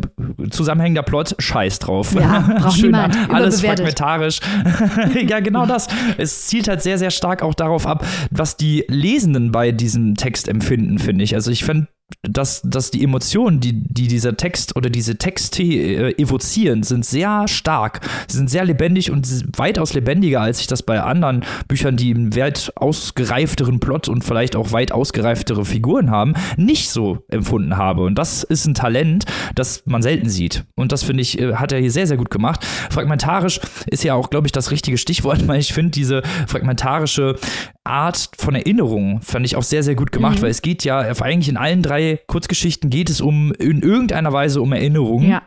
zusammenhängender 0.50 1.02
Plot, 1.02 1.34
scheiß 1.38 1.78
drauf. 1.80 2.14
Ja, 2.14 2.40
braucht 2.40 2.78
Schöner, 2.78 3.10
alles 3.28 3.60
fragmentarisch. 3.60 4.40
ja, 5.28 5.40
genau 5.40 5.66
das. 5.66 5.88
Es 6.16 6.46
zielt 6.46 6.68
halt 6.68 6.82
sehr, 6.82 6.98
sehr 6.98 7.10
stark 7.10 7.42
auch 7.42 7.54
darauf 7.54 7.86
ab, 7.86 8.04
was 8.30 8.56
die 8.56 8.84
Lesenden 8.88 9.52
bei 9.52 9.72
diesem 9.72 10.14
Text 10.14 10.48
empfinden, 10.48 10.98
finde 10.98 11.24
ich. 11.24 11.34
Also 11.34 11.50
ich 11.50 11.64
finde 11.64 11.88
dass, 12.22 12.62
dass 12.62 12.90
die 12.90 13.02
Emotionen, 13.02 13.60
die, 13.60 13.72
die 13.72 14.08
dieser 14.08 14.36
Text 14.36 14.76
oder 14.76 14.90
diese 14.90 15.16
Texte 15.16 15.62
äh, 15.62 16.22
evozieren, 16.22 16.82
sind 16.82 17.04
sehr 17.04 17.48
stark. 17.48 18.00
Sie 18.28 18.36
sind 18.36 18.50
sehr 18.50 18.64
lebendig 18.64 19.10
und 19.10 19.26
weitaus 19.58 19.92
lebendiger, 19.94 20.40
als 20.40 20.60
ich 20.60 20.66
das 20.66 20.82
bei 20.82 21.00
anderen 21.00 21.44
Büchern, 21.66 21.96
die 21.96 22.14
einen 22.14 22.36
weit 22.36 22.72
ausgereifteren 22.76 23.80
Plot 23.80 24.08
und 24.08 24.22
vielleicht 24.22 24.54
auch 24.54 24.72
weit 24.72 24.92
ausgereiftere 24.92 25.64
Figuren 25.64 26.10
haben, 26.10 26.34
nicht 26.56 26.90
so 26.90 27.24
empfunden 27.28 27.76
habe. 27.76 28.02
Und 28.02 28.16
das 28.16 28.44
ist 28.44 28.66
ein 28.66 28.74
Talent, 28.74 29.24
das 29.54 29.82
man 29.86 30.02
selten 30.02 30.28
sieht. 30.28 30.64
Und 30.76 30.92
das 30.92 31.02
finde 31.02 31.22
ich, 31.22 31.40
äh, 31.40 31.54
hat 31.54 31.72
er 31.72 31.80
hier 31.80 31.90
sehr, 31.90 32.06
sehr 32.06 32.16
gut 32.16 32.30
gemacht. 32.30 32.64
Fragmentarisch 32.90 33.60
ist 33.86 34.04
ja 34.04 34.14
auch, 34.14 34.30
glaube 34.30 34.46
ich, 34.46 34.52
das 34.52 34.70
richtige 34.70 34.98
Stichwort, 34.98 35.46
weil 35.48 35.58
ich 35.58 35.72
finde, 35.72 35.90
diese 35.90 36.22
fragmentarische 36.46 37.36
Art 37.84 38.30
von 38.36 38.54
Erinnerung 38.54 39.20
fand 39.22 39.46
ich 39.46 39.56
auch 39.56 39.62
sehr, 39.62 39.82
sehr 39.82 39.94
gut 39.94 40.12
gemacht, 40.12 40.38
mhm. 40.38 40.42
weil 40.42 40.50
es 40.50 40.62
geht 40.62 40.84
ja 40.84 40.98
eigentlich 40.98 41.48
in 41.48 41.56
allen 41.56 41.82
drei 41.82 41.95
Kurzgeschichten 42.26 42.90
geht 42.90 43.10
es 43.10 43.20
um 43.20 43.52
in 43.52 43.82
irgendeiner 43.82 44.32
Weise 44.32 44.60
um 44.60 44.72
Erinnerungen. 44.72 45.30
Ja. 45.30 45.42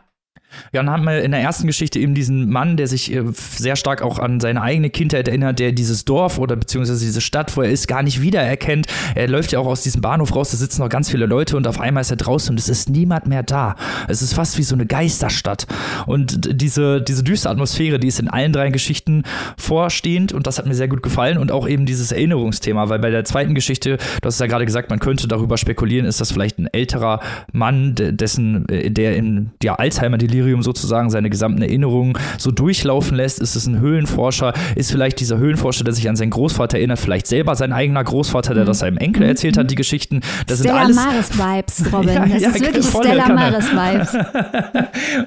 Ja, 0.72 0.82
dann 0.82 0.90
haben 0.90 1.04
wir 1.04 1.22
in 1.22 1.30
der 1.30 1.40
ersten 1.40 1.66
Geschichte 1.66 1.98
eben 1.98 2.14
diesen 2.14 2.50
Mann, 2.50 2.76
der 2.76 2.86
sich 2.86 3.12
äh, 3.12 3.22
sehr 3.32 3.76
stark 3.76 4.02
auch 4.02 4.18
an 4.18 4.40
seine 4.40 4.62
eigene 4.62 4.90
Kindheit 4.90 5.28
erinnert, 5.28 5.58
der 5.58 5.72
dieses 5.72 6.04
Dorf 6.04 6.38
oder 6.38 6.56
beziehungsweise 6.56 7.04
diese 7.04 7.20
Stadt, 7.20 7.56
wo 7.56 7.62
er 7.62 7.70
ist, 7.70 7.86
gar 7.88 8.02
nicht 8.02 8.20
wiedererkennt. 8.20 8.86
Er 9.14 9.28
läuft 9.28 9.52
ja 9.52 9.58
auch 9.58 9.66
aus 9.66 9.82
diesem 9.82 10.00
Bahnhof 10.00 10.34
raus, 10.34 10.50
da 10.50 10.56
sitzen 10.56 10.82
noch 10.82 10.88
ganz 10.88 11.10
viele 11.10 11.26
Leute 11.26 11.56
und 11.56 11.66
auf 11.66 11.80
einmal 11.80 12.00
ist 12.00 12.10
er 12.10 12.16
draußen 12.16 12.52
und 12.52 12.58
es 12.58 12.68
ist 12.68 12.88
niemand 12.88 13.26
mehr 13.26 13.42
da. 13.42 13.76
Es 14.08 14.22
ist 14.22 14.34
fast 14.34 14.58
wie 14.58 14.62
so 14.62 14.74
eine 14.74 14.86
Geisterstadt. 14.86 15.66
Und 16.06 16.60
diese, 16.60 17.00
diese 17.00 17.22
düstere 17.22 17.52
Atmosphäre, 17.52 17.98
die 17.98 18.08
ist 18.08 18.18
in 18.18 18.28
allen 18.28 18.52
drei 18.52 18.70
Geschichten 18.70 19.22
vorstehend 19.56 20.32
und 20.32 20.46
das 20.46 20.58
hat 20.58 20.66
mir 20.66 20.74
sehr 20.74 20.88
gut 20.88 21.02
gefallen 21.02 21.38
und 21.38 21.52
auch 21.52 21.68
eben 21.68 21.86
dieses 21.86 22.12
Erinnerungsthema, 22.12 22.88
weil 22.88 22.98
bei 22.98 23.10
der 23.10 23.24
zweiten 23.24 23.54
Geschichte, 23.54 23.98
du 24.20 24.26
hast 24.26 24.40
ja 24.40 24.46
gerade 24.46 24.66
gesagt, 24.66 24.90
man 24.90 24.98
könnte 24.98 25.28
darüber 25.28 25.56
spekulieren, 25.56 26.06
ist 26.06 26.20
das 26.20 26.32
vielleicht 26.32 26.58
ein 26.58 26.66
älterer 26.66 27.20
Mann, 27.52 27.94
dessen, 27.94 28.68
äh, 28.68 28.90
der 28.90 29.16
in 29.16 29.50
ja, 29.62 29.76
Alzheimer-Delirium 29.76 30.39
Delirium 30.40 30.62
sozusagen 30.62 31.10
seine 31.10 31.30
gesamten 31.30 31.62
Erinnerungen 31.62 32.14
so 32.38 32.50
durchlaufen 32.50 33.16
lässt. 33.16 33.40
Ist 33.40 33.56
es 33.56 33.66
ein 33.66 33.78
Höhlenforscher? 33.78 34.54
Ist 34.74 34.90
vielleicht 34.90 35.20
dieser 35.20 35.38
Höhlenforscher, 35.38 35.84
der 35.84 35.92
sich 35.92 36.08
an 36.08 36.16
seinen 36.16 36.30
Großvater 36.30 36.78
erinnert, 36.78 36.98
vielleicht 36.98 37.26
selber 37.26 37.54
sein 37.54 37.72
eigener 37.72 38.02
Großvater, 38.02 38.54
der 38.54 38.64
mhm. 38.64 38.68
das 38.68 38.78
seinem 38.80 38.96
Enkel 38.96 39.24
erzählt 39.24 39.58
hat, 39.58 39.70
die 39.70 39.74
Geschichten? 39.74 40.20
Das 40.46 40.60
Stella 40.60 40.86
sind 40.86 40.98
alles 40.98 41.34
Maris-Vibes, 41.36 41.92
Robin. 41.92 42.08
ja, 42.08 42.26
das 42.26 42.42
ja, 42.42 42.48
ist 42.48 42.60
wirklich 42.60 42.86
Stella 42.86 43.28
Maris-Vibes. 43.28 44.16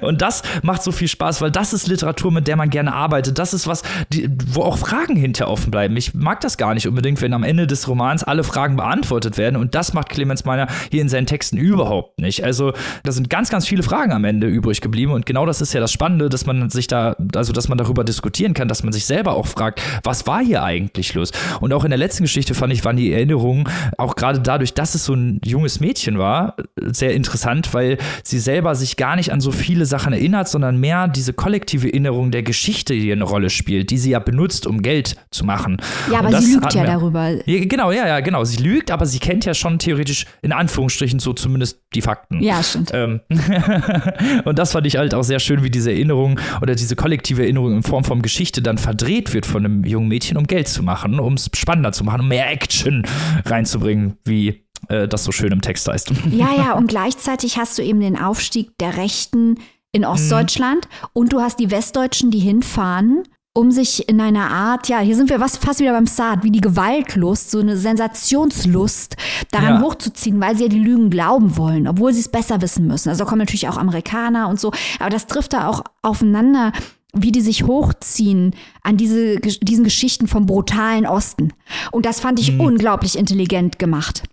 Und 0.00 0.20
das 0.20 0.42
macht 0.62 0.82
so 0.82 0.92
viel 0.92 1.08
Spaß, 1.08 1.40
weil 1.40 1.50
das 1.50 1.72
ist 1.72 1.86
Literatur, 1.86 2.32
mit 2.32 2.48
der 2.48 2.56
man 2.56 2.70
gerne 2.70 2.92
arbeitet. 2.92 3.38
Das 3.38 3.54
ist 3.54 3.66
was, 3.66 3.82
die, 4.12 4.28
wo 4.52 4.62
auch 4.62 4.78
Fragen 4.78 5.16
hinterher 5.16 5.50
offen 5.50 5.70
bleiben. 5.70 5.96
Ich 5.96 6.14
mag 6.14 6.40
das 6.40 6.56
gar 6.56 6.74
nicht 6.74 6.88
unbedingt, 6.88 7.20
wenn 7.22 7.32
am 7.32 7.44
Ende 7.44 7.66
des 7.66 7.86
Romans 7.88 8.24
alle 8.24 8.44
Fragen 8.44 8.76
beantwortet 8.76 9.38
werden. 9.38 9.56
Und 9.56 9.74
das 9.74 9.92
macht 9.94 10.08
Clemens 10.08 10.44
Meiner 10.44 10.66
hier 10.90 11.02
in 11.02 11.08
seinen 11.08 11.26
Texten 11.26 11.56
überhaupt 11.56 12.18
nicht. 12.18 12.44
Also 12.44 12.72
da 13.04 13.12
sind 13.12 13.30
ganz, 13.30 13.50
ganz 13.50 13.66
viele 13.66 13.82
Fragen 13.82 14.12
am 14.12 14.24
Ende 14.24 14.46
übrig 14.46 14.80
geblieben 14.80 15.03
geblieben. 15.04 15.12
Und 15.12 15.26
genau 15.26 15.46
das 15.46 15.60
ist 15.60 15.72
ja 15.72 15.80
das 15.80 15.92
Spannende, 15.92 16.28
dass 16.28 16.46
man 16.46 16.70
sich 16.70 16.86
da, 16.86 17.16
also 17.34 17.52
dass 17.52 17.68
man 17.68 17.78
darüber 17.78 18.04
diskutieren 18.04 18.54
kann, 18.54 18.68
dass 18.68 18.82
man 18.82 18.92
sich 18.92 19.04
selber 19.04 19.34
auch 19.34 19.46
fragt, 19.46 19.80
was 20.02 20.26
war 20.26 20.42
hier 20.42 20.62
eigentlich 20.62 21.14
los? 21.14 21.30
Und 21.60 21.72
auch 21.72 21.84
in 21.84 21.90
der 21.90 21.98
letzten 21.98 22.24
Geschichte 22.24 22.54
fand 22.54 22.72
ich, 22.72 22.84
waren 22.84 22.96
die 22.96 23.12
Erinnerungen, 23.12 23.68
auch 23.98 24.16
gerade 24.16 24.40
dadurch, 24.40 24.74
dass 24.74 24.94
es 24.94 25.04
so 25.04 25.14
ein 25.14 25.40
junges 25.44 25.80
Mädchen 25.80 26.18
war, 26.18 26.56
sehr 26.80 27.14
interessant, 27.14 27.74
weil 27.74 27.98
sie 28.22 28.38
selber 28.38 28.74
sich 28.74 28.96
gar 28.96 29.16
nicht 29.16 29.32
an 29.32 29.40
so 29.40 29.52
viele 29.52 29.86
Sachen 29.86 30.12
erinnert, 30.12 30.48
sondern 30.48 30.78
mehr 30.78 31.08
diese 31.08 31.32
kollektive 31.32 31.88
Erinnerung 31.88 32.30
der 32.30 32.42
Geschichte, 32.42 32.94
die 32.94 33.12
eine 33.12 33.24
Rolle 33.24 33.50
spielt, 33.50 33.90
die 33.90 33.98
sie 33.98 34.10
ja 34.10 34.18
benutzt, 34.18 34.66
um 34.66 34.82
Geld 34.82 35.16
zu 35.30 35.44
machen. 35.44 35.78
Ja, 36.10 36.20
aber 36.20 36.40
sie 36.40 36.54
lügt 36.54 36.74
ja 36.74 36.84
darüber. 36.84 37.30
Ja, 37.46 37.64
genau, 37.64 37.92
ja, 37.92 38.06
ja, 38.06 38.20
genau. 38.20 38.44
Sie 38.44 38.62
lügt, 38.62 38.90
aber 38.90 39.06
sie 39.06 39.18
kennt 39.18 39.44
ja 39.44 39.54
schon 39.54 39.78
theoretisch 39.78 40.26
in 40.42 40.52
Anführungsstrichen 40.52 41.18
so 41.18 41.32
zumindest 41.32 41.80
die 41.94 42.02
Fakten. 42.02 42.42
Ja, 42.42 42.62
stimmt. 42.62 42.90
Ähm, 42.92 43.20
und 44.44 44.58
das 44.58 44.72
fand 44.72 44.86
ich 44.86 44.93
halt 45.00 45.14
auch 45.14 45.22
sehr 45.22 45.40
schön, 45.40 45.62
wie 45.62 45.70
diese 45.70 45.90
Erinnerung 45.92 46.40
oder 46.62 46.74
diese 46.74 46.96
kollektive 46.96 47.42
Erinnerung 47.42 47.76
in 47.76 47.82
Form 47.82 48.04
von 48.04 48.22
Geschichte 48.22 48.62
dann 48.62 48.78
verdreht 48.78 49.34
wird 49.34 49.46
von 49.46 49.64
einem 49.64 49.84
jungen 49.84 50.08
Mädchen, 50.08 50.36
um 50.36 50.46
Geld 50.46 50.68
zu 50.68 50.82
machen, 50.82 51.18
um 51.20 51.34
es 51.34 51.50
spannender 51.54 51.92
zu 51.92 52.04
machen, 52.04 52.20
um 52.20 52.28
mehr 52.28 52.50
Action 52.50 53.04
reinzubringen, 53.44 54.16
wie 54.24 54.64
äh, 54.88 55.08
das 55.08 55.24
so 55.24 55.32
schön 55.32 55.52
im 55.52 55.60
Text 55.60 55.88
heißt. 55.88 56.12
Ja, 56.30 56.54
ja, 56.56 56.72
und 56.72 56.88
gleichzeitig 56.88 57.58
hast 57.58 57.78
du 57.78 57.82
eben 57.82 58.00
den 58.00 58.18
Aufstieg 58.18 58.76
der 58.78 58.96
Rechten 58.96 59.58
in 59.92 60.04
Ostdeutschland 60.04 60.88
mhm. 60.90 61.08
und 61.12 61.32
du 61.32 61.40
hast 61.40 61.60
die 61.60 61.70
Westdeutschen, 61.70 62.30
die 62.30 62.40
hinfahren 62.40 63.22
um 63.56 63.70
sich 63.70 64.08
in 64.08 64.20
einer 64.20 64.50
Art, 64.50 64.88
ja, 64.88 64.98
hier 64.98 65.14
sind 65.14 65.30
wir 65.30 65.40
was, 65.40 65.56
fast 65.56 65.78
wieder 65.78 65.92
beim 65.92 66.08
Saat, 66.08 66.42
wie 66.42 66.50
die 66.50 66.60
Gewaltlust, 66.60 67.52
so 67.52 67.60
eine 67.60 67.76
Sensationslust 67.76 69.16
daran 69.52 69.74
ja. 69.74 69.80
hochzuziehen, 69.80 70.40
weil 70.40 70.56
sie 70.56 70.64
ja 70.64 70.68
die 70.68 70.80
Lügen 70.80 71.08
glauben 71.08 71.56
wollen, 71.56 71.86
obwohl 71.86 72.12
sie 72.12 72.20
es 72.20 72.28
besser 72.28 72.60
wissen 72.60 72.88
müssen. 72.88 73.08
Also 73.08 73.22
da 73.22 73.28
kommen 73.30 73.38
natürlich 73.38 73.68
auch 73.68 73.78
Amerikaner 73.78 74.48
und 74.48 74.58
so, 74.58 74.72
aber 74.98 75.10
das 75.10 75.28
trifft 75.28 75.52
da 75.52 75.68
auch 75.68 75.84
aufeinander 76.02 76.72
wie 77.16 77.30
die 77.30 77.42
sich 77.42 77.62
hochziehen 77.62 78.56
an 78.82 78.96
diese, 78.96 79.38
diesen 79.38 79.84
Geschichten 79.84 80.26
vom 80.26 80.46
brutalen 80.46 81.06
Osten. 81.06 81.52
Und 81.92 82.06
das 82.06 82.18
fand 82.18 82.40
ich 82.40 82.54
mhm. 82.54 82.60
unglaublich 82.60 83.16
intelligent 83.16 83.78
gemacht. 83.78 84.24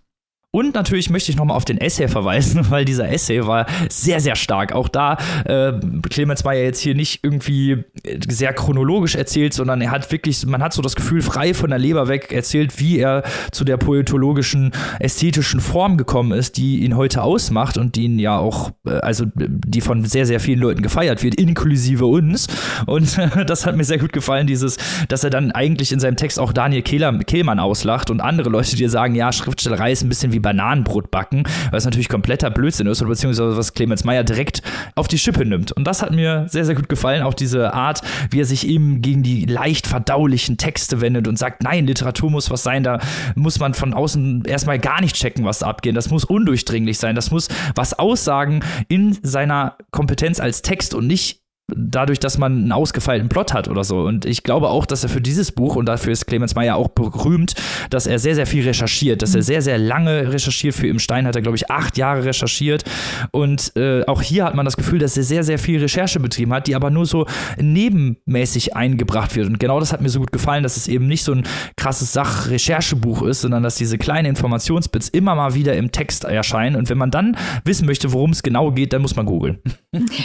Und 0.54 0.74
natürlich 0.74 1.08
möchte 1.08 1.32
ich 1.32 1.38
nochmal 1.38 1.56
auf 1.56 1.64
den 1.64 1.78
Essay 1.78 2.08
verweisen, 2.08 2.66
weil 2.70 2.84
dieser 2.84 3.10
Essay 3.10 3.46
war 3.46 3.64
sehr, 3.88 4.20
sehr 4.20 4.36
stark. 4.36 4.72
Auch 4.74 4.88
da, 4.88 5.16
äh, 5.46 5.72
Clemens 6.10 6.44
war 6.44 6.52
ja 6.52 6.62
jetzt 6.62 6.80
hier 6.80 6.94
nicht 6.94 7.20
irgendwie 7.24 7.84
sehr 8.28 8.52
chronologisch 8.52 9.14
erzählt, 9.14 9.54
sondern 9.54 9.80
er 9.80 9.90
hat 9.90 10.12
wirklich, 10.12 10.44
man 10.44 10.62
hat 10.62 10.74
so 10.74 10.82
das 10.82 10.94
Gefühl, 10.94 11.22
frei 11.22 11.54
von 11.54 11.70
der 11.70 11.78
Leber 11.78 12.06
weg 12.08 12.32
erzählt, 12.32 12.78
wie 12.78 12.98
er 12.98 13.22
zu 13.50 13.64
der 13.64 13.78
poetologischen, 13.78 14.72
ästhetischen 15.00 15.60
Form 15.60 15.96
gekommen 15.96 16.32
ist, 16.32 16.58
die 16.58 16.84
ihn 16.84 16.96
heute 16.96 17.22
ausmacht 17.22 17.78
und 17.78 17.96
die 17.96 18.02
ihn 18.02 18.18
ja 18.18 18.36
auch, 18.36 18.72
äh, 18.86 18.90
also 18.90 19.24
die 19.34 19.80
von 19.80 20.04
sehr, 20.04 20.26
sehr 20.26 20.38
vielen 20.38 20.60
Leuten 20.60 20.82
gefeiert 20.82 21.22
wird, 21.22 21.36
inklusive 21.36 22.04
uns. 22.04 22.48
Und 22.84 23.18
das 23.46 23.64
hat 23.64 23.74
mir 23.74 23.84
sehr 23.84 23.98
gut 23.98 24.12
gefallen, 24.12 24.46
dieses, 24.46 24.76
dass 25.08 25.24
er 25.24 25.30
dann 25.30 25.50
eigentlich 25.50 25.92
in 25.92 26.00
seinem 26.00 26.16
Text 26.16 26.38
auch 26.38 26.52
Daniel 26.52 26.82
Kehlmann 26.82 27.58
auslacht 27.58 28.10
und 28.10 28.20
andere 28.20 28.50
Leute, 28.50 28.76
die 28.76 28.86
sagen, 28.88 29.14
ja, 29.14 29.32
Schriftstellerei 29.32 29.92
ist 29.92 30.02
ein 30.02 30.10
bisschen 30.10 30.32
wie 30.32 30.41
Bananenbrot 30.42 31.10
backen, 31.10 31.44
was 31.70 31.84
natürlich 31.84 32.08
kompletter 32.08 32.50
Blödsinn 32.50 32.86
ist 32.86 33.00
oder 33.00 33.10
beziehungsweise 33.10 33.56
was 33.56 33.72
Clemens 33.72 34.04
Meyer 34.04 34.24
direkt 34.24 34.62
auf 34.94 35.08
die 35.08 35.18
Schippe 35.18 35.44
nimmt. 35.44 35.72
Und 35.72 35.84
das 35.84 36.02
hat 36.02 36.12
mir 36.12 36.46
sehr, 36.48 36.64
sehr 36.64 36.74
gut 36.74 36.88
gefallen, 36.88 37.22
auch 37.22 37.34
diese 37.34 37.72
Art, 37.72 38.02
wie 38.30 38.40
er 38.40 38.44
sich 38.44 38.66
eben 38.66 39.02
gegen 39.02 39.22
die 39.22 39.46
leicht 39.46 39.86
verdaulichen 39.86 40.58
Texte 40.58 41.00
wendet 41.00 41.28
und 41.28 41.38
sagt, 41.38 41.62
nein, 41.62 41.86
Literatur 41.86 42.30
muss 42.30 42.50
was 42.50 42.62
sein, 42.62 42.82
da 42.82 42.98
muss 43.34 43.58
man 43.58 43.74
von 43.74 43.94
außen 43.94 44.44
erstmal 44.44 44.78
gar 44.78 45.00
nicht 45.00 45.16
checken, 45.16 45.44
was 45.44 45.60
da 45.60 45.68
abgeht. 45.68 45.96
Das 45.96 46.10
muss 46.10 46.24
undurchdringlich 46.24 46.98
sein, 46.98 47.14
das 47.14 47.30
muss 47.30 47.48
was 47.74 47.98
aussagen 47.98 48.60
in 48.88 49.18
seiner 49.22 49.76
Kompetenz 49.90 50.40
als 50.40 50.62
Text 50.62 50.94
und 50.94 51.06
nicht 51.06 51.41
dadurch, 51.68 52.18
dass 52.18 52.38
man 52.38 52.52
einen 52.52 52.72
ausgefeilten 52.72 53.28
Plot 53.28 53.54
hat 53.54 53.68
oder 53.68 53.84
so. 53.84 54.00
Und 54.00 54.24
ich 54.24 54.42
glaube 54.42 54.68
auch, 54.68 54.86
dass 54.86 55.02
er 55.02 55.08
für 55.08 55.20
dieses 55.20 55.52
Buch, 55.52 55.76
und 55.76 55.86
dafür 55.86 56.12
ist 56.12 56.26
Clemens 56.26 56.54
Meyer 56.54 56.76
auch 56.76 56.88
berühmt, 56.88 57.54
dass 57.90 58.06
er 58.06 58.18
sehr, 58.18 58.34
sehr 58.34 58.46
viel 58.46 58.64
recherchiert, 58.64 59.22
dass 59.22 59.34
er 59.34 59.42
sehr, 59.42 59.62
sehr 59.62 59.78
lange 59.78 60.32
recherchiert. 60.32 60.74
Für 60.74 60.88
Im 60.88 60.98
Stein 60.98 61.26
hat 61.26 61.36
er, 61.36 61.42
glaube 61.42 61.56
ich, 61.56 61.70
acht 61.70 61.96
Jahre 61.96 62.24
recherchiert. 62.24 62.84
Und 63.30 63.72
äh, 63.76 64.04
auch 64.06 64.22
hier 64.22 64.44
hat 64.44 64.54
man 64.54 64.64
das 64.64 64.76
Gefühl, 64.76 64.98
dass 64.98 65.16
er 65.16 65.22
sehr, 65.22 65.44
sehr 65.44 65.58
viel 65.58 65.80
Recherche 65.80 66.20
betrieben 66.20 66.52
hat, 66.52 66.66
die 66.66 66.74
aber 66.74 66.90
nur 66.90 67.06
so 67.06 67.26
nebenmäßig 67.58 68.76
eingebracht 68.76 69.34
wird. 69.36 69.48
Und 69.48 69.58
genau 69.58 69.80
das 69.80 69.92
hat 69.92 70.00
mir 70.00 70.08
so 70.08 70.20
gut 70.20 70.32
gefallen, 70.32 70.62
dass 70.62 70.76
es 70.76 70.88
eben 70.88 71.06
nicht 71.06 71.24
so 71.24 71.32
ein 71.32 71.44
krasses 71.76 72.12
Sach-Recherchebuch 72.12 73.22
ist, 73.22 73.42
sondern 73.42 73.62
dass 73.62 73.76
diese 73.76 73.98
kleinen 73.98 74.26
Informationsbits 74.26 75.08
immer 75.08 75.34
mal 75.34 75.54
wieder 75.54 75.76
im 75.76 75.92
Text 75.92 76.24
erscheinen. 76.24 76.76
Und 76.76 76.90
wenn 76.90 76.98
man 76.98 77.10
dann 77.10 77.36
wissen 77.64 77.86
möchte, 77.86 78.12
worum 78.12 78.30
es 78.30 78.42
genau 78.42 78.72
geht, 78.72 78.92
dann 78.92 79.02
muss 79.02 79.16
man 79.16 79.26
googeln. 79.26 79.58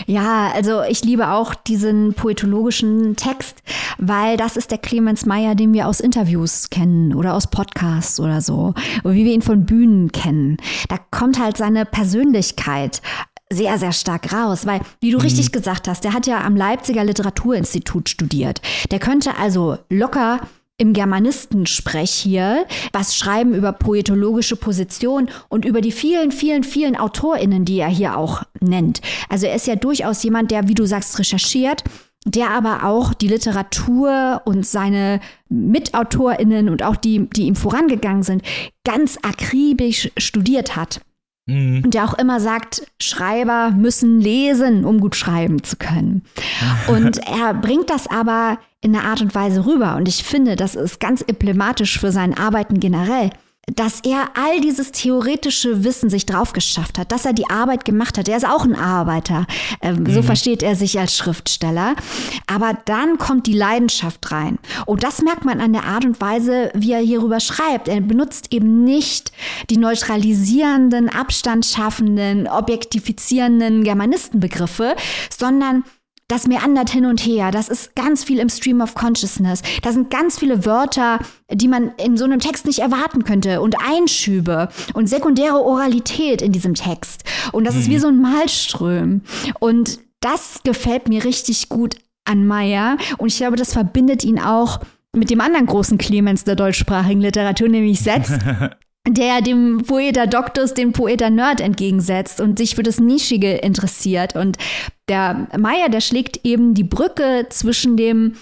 Ja, 0.06 0.52
also 0.54 0.82
ich 0.84 1.04
liebe 1.04 1.27
auch 1.34 1.54
diesen 1.56 2.14
poetologischen 2.14 3.16
Text, 3.16 3.64
weil 3.98 4.38
das 4.38 4.58
ist 4.58 4.72
der 4.72 4.78
Clemens 4.78 5.26
Meyer, 5.26 5.56
den 5.56 5.74
wir 5.74 5.88
aus 5.88 6.00
Interviews 6.00 6.70
kennen 6.70 7.14
oder 7.14 7.34
aus 7.34 7.48
Podcasts 7.48 8.20
oder 8.20 8.42
so, 8.42 8.74
oder 9.04 9.14
wie 9.14 9.26
wir 9.26 9.34
ihn 9.34 9.42
von 9.42 9.66
Bühnen 9.66 10.12
kennen. 10.12 10.58
Da 10.90 10.98
kommt 11.12 11.40
halt 11.40 11.58
seine 11.58 11.86
Persönlichkeit 11.86 13.02
sehr, 13.50 13.78
sehr 13.78 13.94
stark 13.94 14.34
raus, 14.34 14.66
weil, 14.66 14.82
wie 15.00 15.12
du 15.12 15.18
mhm. 15.18 15.24
richtig 15.24 15.52
gesagt 15.52 15.88
hast, 15.88 16.04
der 16.04 16.14
hat 16.14 16.28
ja 16.28 16.42
am 16.42 16.56
Leipziger 16.56 17.04
Literaturinstitut 17.04 18.10
studiert. 18.10 18.62
Der 18.92 19.00
könnte 19.00 19.38
also 19.38 19.78
locker 19.90 20.42
im 20.78 20.94
Germanistensprech 20.94 22.12
hier 22.12 22.66
was 22.94 23.18
schreiben 23.18 23.56
über 23.56 23.72
poetologische 23.72 24.56
Position 24.56 25.30
und 25.50 25.66
über 25.66 25.82
die 25.82 25.92
vielen, 25.92 26.32
vielen, 26.32 26.64
vielen 26.64 26.96
AutorInnen, 26.96 27.66
die 27.66 27.80
er 27.80 27.90
hier 27.90 28.18
auch 28.18 28.44
nennt. 28.60 29.02
Also 29.30 29.48
er 29.48 29.56
ist 29.56 29.68
ja 29.68 29.76
durchaus 29.76 30.22
jemand, 30.24 30.52
der, 30.52 30.68
wie 30.68 30.76
du 30.76 30.86
sagst, 30.86 31.18
recherchiert, 31.18 31.84
der 32.26 32.52
aber 32.52 32.84
auch 32.84 33.14
die 33.14 33.28
Literatur 33.28 34.42
und 34.46 34.66
seine 34.66 35.20
MitautorInnen 35.50 36.70
und 36.70 36.84
auch 36.84 36.96
die, 36.96 37.28
die 37.30 37.44
ihm 37.44 37.56
vorangegangen 37.56 38.24
sind, 38.24 38.44
ganz 38.84 39.18
akribisch 39.24 40.12
studiert 40.18 40.76
hat. 40.76 41.02
Mhm. 41.48 41.84
Und 41.86 41.94
der 41.94 42.04
auch 42.04 42.16
immer 42.16 42.40
sagt, 42.40 42.86
Schreiber 43.02 43.72
müssen 43.72 44.20
lesen, 44.20 44.86
um 44.86 45.00
gut 45.00 45.16
schreiben 45.16 45.64
zu 45.64 45.78
können. 45.78 46.24
Und 46.88 47.20
er 47.20 47.54
bringt 47.54 47.90
das 47.90 48.08
aber 48.08 48.60
in 48.82 48.96
einer 48.96 49.06
Art 49.06 49.22
und 49.22 49.34
Weise 49.34 49.66
rüber. 49.66 49.96
Und 49.96 50.08
ich 50.08 50.24
finde, 50.24 50.56
das 50.56 50.76
ist 50.76 51.00
ganz 51.00 51.22
emblematisch 51.22 52.00
für 52.00 52.12
sein 52.12 52.38
Arbeiten 52.38 52.80
generell 52.80 53.32
dass 53.76 54.00
er 54.00 54.30
all 54.36 54.62
dieses 54.62 54.94
theoretische 54.94 55.84
Wissen 55.84 56.10
sich 56.10 56.26
drauf 56.26 56.54
geschafft 56.54 56.98
hat, 56.98 57.12
dass 57.12 57.26
er 57.26 57.34
die 57.34 57.50
Arbeit 57.50 57.84
gemacht 57.84 58.18
hat. 58.18 58.30
Er 58.30 58.38
ist 58.38 58.48
auch 58.48 58.64
ein 58.64 58.76
Arbeiter. 58.76 59.46
Ähm, 59.82 60.04
mhm. 60.04 60.14
So 60.14 60.22
versteht 60.22 60.64
er 60.64 60.76
sich 60.76 60.98
als 60.98 61.18
Schriftsteller. 61.18 61.96
Aber 62.48 62.78
dann 62.86 63.18
kommt 63.18 63.46
die 63.46 63.54
Leidenschaft 63.54 64.32
rein. 64.32 64.58
Und 64.86 65.04
das 65.04 65.22
merkt 65.22 65.44
man 65.44 65.60
an 65.60 65.74
der 65.74 65.84
Art 65.84 66.06
und 66.06 66.22
Weise, 66.22 66.72
wie 66.76 66.94
er 66.94 67.02
hierüber 67.02 67.42
schreibt. 67.42 67.90
Er 67.90 68.00
benutzt 68.00 68.54
eben 68.54 68.86
nicht 68.86 69.34
die 69.70 69.78
neutralisierenden, 69.78 71.10
abstandsschaffenden, 71.10 72.48
objektifizierenden 72.48 73.84
Germanistenbegriffe, 73.84 74.96
sondern 75.38 75.84
das 76.28 76.48
meandert 76.48 76.90
hin 76.90 77.06
und 77.06 77.20
her. 77.26 77.52
Das 77.52 77.70
ist 77.70 77.96
ganz 77.96 78.24
viel 78.24 78.40
im 78.40 78.50
Stream 78.50 78.82
of 78.82 78.96
Consciousness. 78.96 79.62
Da 79.82 79.92
sind 79.92 80.10
ganz 80.10 80.38
viele 80.38 80.66
Wörter, 80.66 81.20
die 81.52 81.68
man 81.68 81.92
in 82.04 82.18
so 82.18 82.26
einem 82.26 82.40
Text 82.40 82.66
nicht 82.66 82.80
erwarten 82.80 83.24
könnte 83.24 83.62
und 83.62 83.76
Einschübe 83.82 84.70
und 84.94 85.08
sekundäre 85.08 85.62
Oralität 85.62 86.42
in 86.42 86.52
diesem 86.52 86.74
Text. 86.74 87.24
Und 87.54 87.66
das 87.66 87.76
mhm. 87.76 87.82
ist 87.82 87.90
wie 87.90 87.96
mhm. 87.96 88.00
so 88.00 88.08
ein 88.10 88.22
Malström. 88.22 89.22
Und 89.60 90.00
das 90.20 90.62
gefällt 90.64 91.08
mir 91.08 91.24
richtig 91.24 91.70
gut 91.70 91.96
an 92.26 92.46
Meyer. 92.46 92.98
Und 93.18 93.30
ich 93.30 93.38
glaube, 93.38 93.56
das 93.56 93.74
verbindet 93.74 94.24
ihn 94.24 94.40
auch 94.40 94.80
mit 95.16 95.30
dem 95.30 95.40
anderen 95.42 95.66
großen 95.66 95.98
Clemens 95.98 96.44
der 96.44 96.56
deutschsprachigen 96.56 97.22
Literatur, 97.22 97.70
nämlich 97.70 98.02
Setz, 98.02 98.32
der 99.08 99.42
dem 99.42 99.84
Poeta 99.86 100.26
Doctus 100.26 100.74
den 100.74 100.94
Poeta 100.94 101.30
Nerd 101.30 101.62
entgegensetzt 101.62 102.42
und 102.42 102.58
sich 102.58 102.76
für 102.76 102.84
das 102.84 103.00
Nischige 103.00 103.54
interessiert. 103.54 104.36
Und 104.36 104.58
der 105.08 105.48
Meier, 105.58 105.90
der 105.90 106.02
schlägt 106.02 106.46
eben 106.46 106.74
die 106.74 106.84
Brücke 106.84 107.48
zwischen 107.50 107.98
dem 107.98 108.34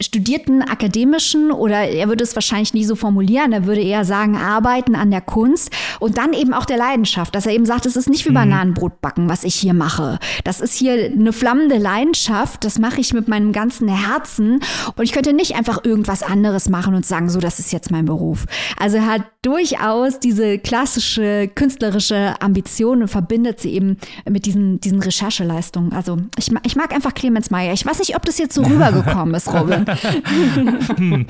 studierten 0.00 0.62
akademischen 0.62 1.50
oder 1.50 1.88
er 1.88 2.08
würde 2.08 2.24
es 2.24 2.34
wahrscheinlich 2.34 2.72
nie 2.72 2.84
so 2.84 2.96
formulieren, 2.96 3.52
er 3.52 3.66
würde 3.66 3.82
eher 3.82 4.04
sagen, 4.04 4.36
arbeiten 4.36 4.94
an 4.94 5.10
der 5.10 5.20
Kunst 5.20 5.70
und 5.98 6.16
dann 6.16 6.32
eben 6.32 6.54
auch 6.54 6.64
der 6.64 6.78
Leidenschaft, 6.78 7.34
dass 7.34 7.46
er 7.46 7.52
eben 7.52 7.66
sagt, 7.66 7.86
es 7.86 7.96
ist 7.96 8.08
nicht 8.08 8.24
wie 8.24 8.30
mhm. 8.30 8.34
Bananenbrot 8.34 9.00
backen, 9.00 9.28
was 9.28 9.44
ich 9.44 9.54
hier 9.54 9.74
mache. 9.74 10.18
Das 10.44 10.60
ist 10.60 10.74
hier 10.74 11.10
eine 11.12 11.32
flammende 11.32 11.76
Leidenschaft, 11.76 12.64
das 12.64 12.78
mache 12.78 13.00
ich 13.00 13.12
mit 13.12 13.28
meinem 13.28 13.52
ganzen 13.52 13.88
Herzen 13.88 14.60
und 14.96 15.04
ich 15.04 15.12
könnte 15.12 15.32
nicht 15.32 15.54
einfach 15.54 15.84
irgendwas 15.84 16.22
anderes 16.22 16.68
machen 16.68 16.94
und 16.94 17.04
sagen, 17.04 17.28
so, 17.28 17.40
das 17.40 17.58
ist 17.58 17.72
jetzt 17.72 17.90
mein 17.90 18.06
Beruf. 18.06 18.46
Also 18.78 18.96
er 18.96 19.06
hat 19.06 19.22
durchaus 19.42 20.18
diese 20.18 20.58
klassische 20.58 21.48
künstlerische 21.54 22.34
Ambition 22.40 23.02
und 23.02 23.08
verbindet 23.08 23.60
sie 23.60 23.72
eben 23.72 23.98
mit 24.28 24.46
diesen, 24.46 24.80
diesen 24.80 25.00
Rechercheleistungen. 25.00 25.92
Also 25.92 26.18
ich, 26.38 26.50
ich 26.64 26.76
mag 26.76 26.94
einfach 26.94 27.14
Clemens 27.14 27.50
Meyer. 27.50 27.72
Ich 27.72 27.84
weiß 27.84 27.98
nicht, 27.98 28.16
ob 28.16 28.24
das 28.24 28.38
jetzt 28.38 28.54
so 28.54 28.62
rübergekommen 28.70 29.34
ist, 29.34 29.52
Robin 29.52 29.84
hm. 29.94 31.26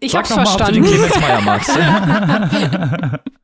Ich 0.00 0.14
hab's 0.14 0.32
verstanden. 0.32 0.80
Mal, 0.80 0.88
ob 0.88 0.90
du 0.90 0.96
den 0.96 1.10
Clemens 1.10 1.20
Meyer 1.20 1.40
magst. 1.42 1.78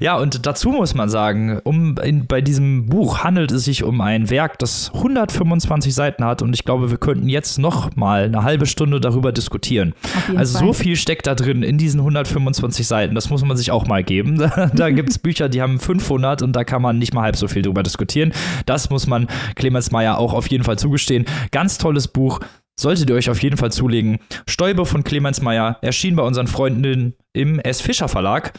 Ja, 0.00 0.16
und 0.16 0.46
dazu 0.46 0.70
muss 0.70 0.94
man 0.94 1.08
sagen, 1.08 1.60
um 1.64 1.96
in, 1.98 2.26
bei 2.26 2.40
diesem 2.40 2.86
Buch 2.86 3.24
handelt 3.24 3.52
es 3.52 3.64
sich 3.64 3.84
um 3.84 4.00
ein 4.00 4.30
Werk, 4.30 4.58
das 4.58 4.90
125 4.94 5.94
Seiten 5.94 6.24
hat 6.24 6.42
und 6.42 6.54
ich 6.54 6.64
glaube, 6.64 6.90
wir 6.90 6.98
könnten 6.98 7.28
jetzt 7.28 7.58
noch 7.58 7.94
mal 7.96 8.24
eine 8.24 8.42
halbe 8.42 8.66
Stunde 8.66 9.00
darüber 9.00 9.32
diskutieren. 9.32 9.94
Also 10.36 10.58
Fall. 10.58 10.66
so 10.66 10.72
viel 10.72 10.96
steckt 10.96 11.26
da 11.26 11.34
drin 11.34 11.62
in 11.62 11.78
diesen 11.78 12.00
125 12.00 12.86
Seiten, 12.86 13.14
das 13.14 13.30
muss 13.30 13.44
man 13.44 13.56
sich 13.56 13.70
auch 13.70 13.86
mal 13.86 14.02
geben. 14.02 14.34
Da, 14.44 14.66
da 14.66 14.90
gibt 14.90 15.10
es 15.10 15.18
Bücher, 15.18 15.48
die 15.48 15.62
haben 15.62 15.78
500 15.78 16.42
und 16.42 16.54
da 16.54 16.64
kann 16.64 16.82
man 16.82 16.98
nicht 16.98 17.14
mal 17.14 17.22
halb 17.22 17.36
so 17.36 17.48
viel 17.48 17.62
drüber 17.62 17.82
diskutieren. 17.82 18.32
Das 18.66 18.90
muss 18.90 19.06
man 19.06 19.26
Clemens 19.54 19.90
Meyer 19.90 20.18
auch 20.18 20.34
auf 20.34 20.48
jeden 20.48 20.64
Fall 20.64 20.78
zugestehen. 20.78 21.24
Ganz 21.50 21.78
tolles 21.78 22.08
Buch, 22.08 22.40
solltet 22.78 23.10
ihr 23.10 23.16
euch 23.16 23.30
auf 23.30 23.42
jeden 23.42 23.56
Fall 23.56 23.72
zulegen. 23.72 24.18
Stäube 24.46 24.86
von 24.86 25.04
Clemens 25.04 25.40
Meyer 25.40 25.78
erschien 25.82 26.16
bei 26.16 26.22
unseren 26.22 26.46
Freunden 26.46 27.14
im 27.32 27.60
S. 27.60 27.80
Fischer 27.80 28.08
Verlag. 28.08 28.52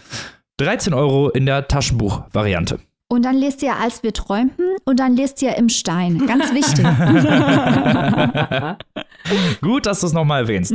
13 0.57 0.93
Euro 0.93 1.29
in 1.29 1.45
der 1.45 1.67
Taschenbuch-Variante. 1.67 2.79
Und 3.07 3.23
dann 3.23 3.35
lest 3.35 3.61
ihr, 3.61 3.75
als 3.75 4.01
wir 4.01 4.13
träumten, 4.13 4.65
und 4.83 4.99
dann 4.99 5.15
lest 5.15 5.41
ihr 5.43 5.55
im 5.57 5.69
Stein. 5.69 6.25
Ganz 6.25 6.51
wichtig. 6.53 6.85
Gut, 9.61 9.85
dass 9.85 10.01
du 10.01 10.07
es 10.07 10.13
nochmal 10.13 10.43
erwähnst. 10.43 10.73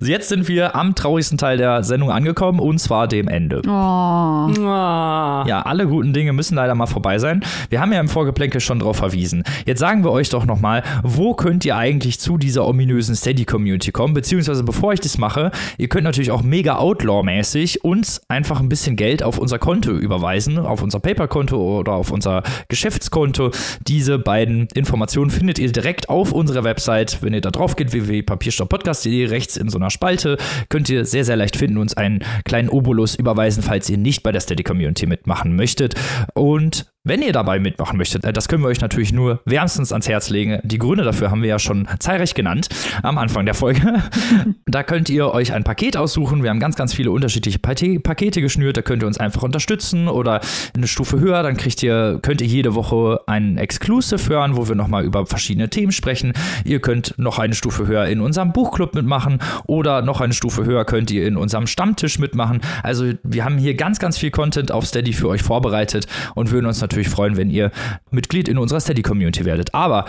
Jetzt 0.00 0.28
sind 0.28 0.48
wir 0.48 0.74
am 0.74 0.94
traurigsten 0.94 1.38
Teil 1.38 1.58
der 1.58 1.84
Sendung 1.84 2.10
angekommen, 2.10 2.60
und 2.60 2.78
zwar 2.78 3.08
dem 3.08 3.28
Ende. 3.28 3.62
Oh. 3.64 4.50
Ja, 4.56 5.62
alle 5.64 5.86
guten 5.86 6.12
Dinge 6.12 6.32
müssen 6.32 6.54
leider 6.54 6.74
mal 6.74 6.86
vorbei 6.86 7.18
sein. 7.18 7.44
Wir 7.70 7.80
haben 7.80 7.92
ja 7.92 8.00
im 8.00 8.08
Vorgeplänkel 8.08 8.60
schon 8.60 8.78
darauf 8.78 8.96
verwiesen. 8.96 9.44
Jetzt 9.66 9.80
sagen 9.80 10.04
wir 10.04 10.10
euch 10.10 10.28
doch 10.28 10.46
nochmal, 10.46 10.82
wo 11.02 11.34
könnt 11.34 11.64
ihr 11.64 11.76
eigentlich 11.76 12.18
zu 12.18 12.38
dieser 12.38 12.66
ominösen 12.66 13.14
Steady-Community 13.14 13.92
kommen? 13.92 14.14
Beziehungsweise, 14.14 14.64
bevor 14.64 14.92
ich 14.92 15.00
das 15.00 15.18
mache, 15.18 15.50
ihr 15.78 15.88
könnt 15.88 16.04
natürlich 16.04 16.30
auch 16.30 16.42
mega 16.42 16.76
Outlaw-mäßig 16.76 17.84
uns 17.84 18.22
einfach 18.28 18.60
ein 18.60 18.68
bisschen 18.68 18.96
Geld 18.96 19.22
auf 19.22 19.38
unser 19.38 19.58
Konto 19.58 19.92
überweisen, 19.92 20.58
auf 20.58 20.82
unser 20.82 21.00
PayPal-Konto 21.00 21.56
oder 21.64 21.92
auf 21.92 22.10
unser 22.10 22.42
Geschäftskonto. 22.68 23.50
Diese 23.86 24.18
beiden 24.18 24.68
Informationen 24.74 25.30
findet 25.30 25.58
ihr 25.58 25.70
direkt 25.70 26.08
auf 26.08 26.32
unserer 26.32 26.64
Website. 26.64 27.18
Wenn 27.22 27.34
ihr 27.34 27.40
da 27.40 27.50
drauf 27.50 27.76
geht, 27.76 27.92
www.papierstopppodcast.de, 27.92 29.26
rechts 29.26 29.56
in 29.56 29.68
so 29.68 29.78
einer 29.78 29.90
Spalte, 29.90 30.36
könnt 30.68 30.88
ihr 30.88 31.04
sehr, 31.04 31.24
sehr 31.24 31.36
leicht 31.36 31.56
finden, 31.56 31.78
uns 31.78 31.96
einen 31.96 32.24
kleinen 32.44 32.68
Obolus 32.68 33.14
überweisen, 33.14 33.62
falls 33.62 33.88
ihr 33.90 33.98
nicht 33.98 34.22
bei 34.22 34.32
der 34.32 34.40
Steady 34.40 34.62
Community 34.62 35.06
mitmachen 35.06 35.56
möchtet. 35.56 35.94
Und 36.34 36.93
wenn 37.06 37.20
ihr 37.20 37.32
dabei 37.32 37.58
mitmachen 37.58 37.98
möchtet, 37.98 38.24
äh, 38.24 38.32
das 38.32 38.48
können 38.48 38.62
wir 38.62 38.68
euch 38.68 38.80
natürlich 38.80 39.12
nur 39.12 39.40
wärmstens 39.44 39.92
ans 39.92 40.08
Herz 40.08 40.30
legen. 40.30 40.58
Die 40.64 40.78
Gründe 40.78 41.04
dafür 41.04 41.30
haben 41.30 41.42
wir 41.42 41.50
ja 41.50 41.58
schon 41.58 41.86
zahlreich 41.98 42.32
genannt 42.32 42.68
am 43.02 43.18
Anfang 43.18 43.44
der 43.44 43.52
Folge. 43.52 44.02
da 44.66 44.82
könnt 44.82 45.10
ihr 45.10 45.30
euch 45.32 45.52
ein 45.52 45.64
Paket 45.64 45.98
aussuchen. 45.98 46.42
Wir 46.42 46.48
haben 46.48 46.60
ganz, 46.60 46.76
ganz 46.76 46.94
viele 46.94 47.10
unterschiedliche 47.10 47.58
Pakete 47.58 48.40
geschnürt. 48.40 48.78
Da 48.78 48.82
könnt 48.82 49.02
ihr 49.02 49.06
uns 49.06 49.18
einfach 49.18 49.42
unterstützen 49.42 50.08
oder 50.08 50.40
eine 50.74 50.86
Stufe 50.86 51.20
höher. 51.20 51.42
Dann 51.42 51.58
kriegt 51.58 51.82
ihr, 51.82 52.20
könnt 52.22 52.40
ihr 52.40 52.46
jede 52.46 52.74
Woche 52.74 53.20
einen 53.26 53.58
Exclusive 53.58 54.30
hören, 54.30 54.56
wo 54.56 54.66
wir 54.66 54.74
nochmal 54.74 55.04
über 55.04 55.26
verschiedene 55.26 55.68
Themen 55.68 55.92
sprechen. 55.92 56.32
Ihr 56.64 56.80
könnt 56.80 57.14
noch 57.18 57.38
eine 57.38 57.54
Stufe 57.54 57.86
höher 57.86 58.06
in 58.06 58.22
unserem 58.22 58.52
Buchclub 58.54 58.94
mitmachen 58.94 59.40
oder 59.66 60.00
noch 60.00 60.22
eine 60.22 60.32
Stufe 60.32 60.64
höher 60.64 60.86
könnt 60.86 61.10
ihr 61.10 61.26
in 61.26 61.36
unserem 61.36 61.66
Stammtisch 61.66 62.18
mitmachen. 62.18 62.62
Also 62.82 63.12
wir 63.22 63.44
haben 63.44 63.58
hier 63.58 63.74
ganz, 63.74 63.98
ganz 63.98 64.16
viel 64.16 64.30
Content 64.30 64.72
auf 64.72 64.86
Steady 64.86 65.12
für 65.12 65.28
euch 65.28 65.42
vorbereitet 65.42 66.06
und 66.34 66.50
würden 66.50 66.64
uns 66.64 66.80
natürlich 66.80 66.93
natürlich 66.94 67.08
freuen, 67.08 67.36
wenn 67.36 67.50
ihr 67.50 67.72
Mitglied 68.10 68.48
in 68.48 68.58
unserer 68.58 68.80
Steady-Community 68.80 69.44
werdet. 69.44 69.72
Aber 69.74 70.06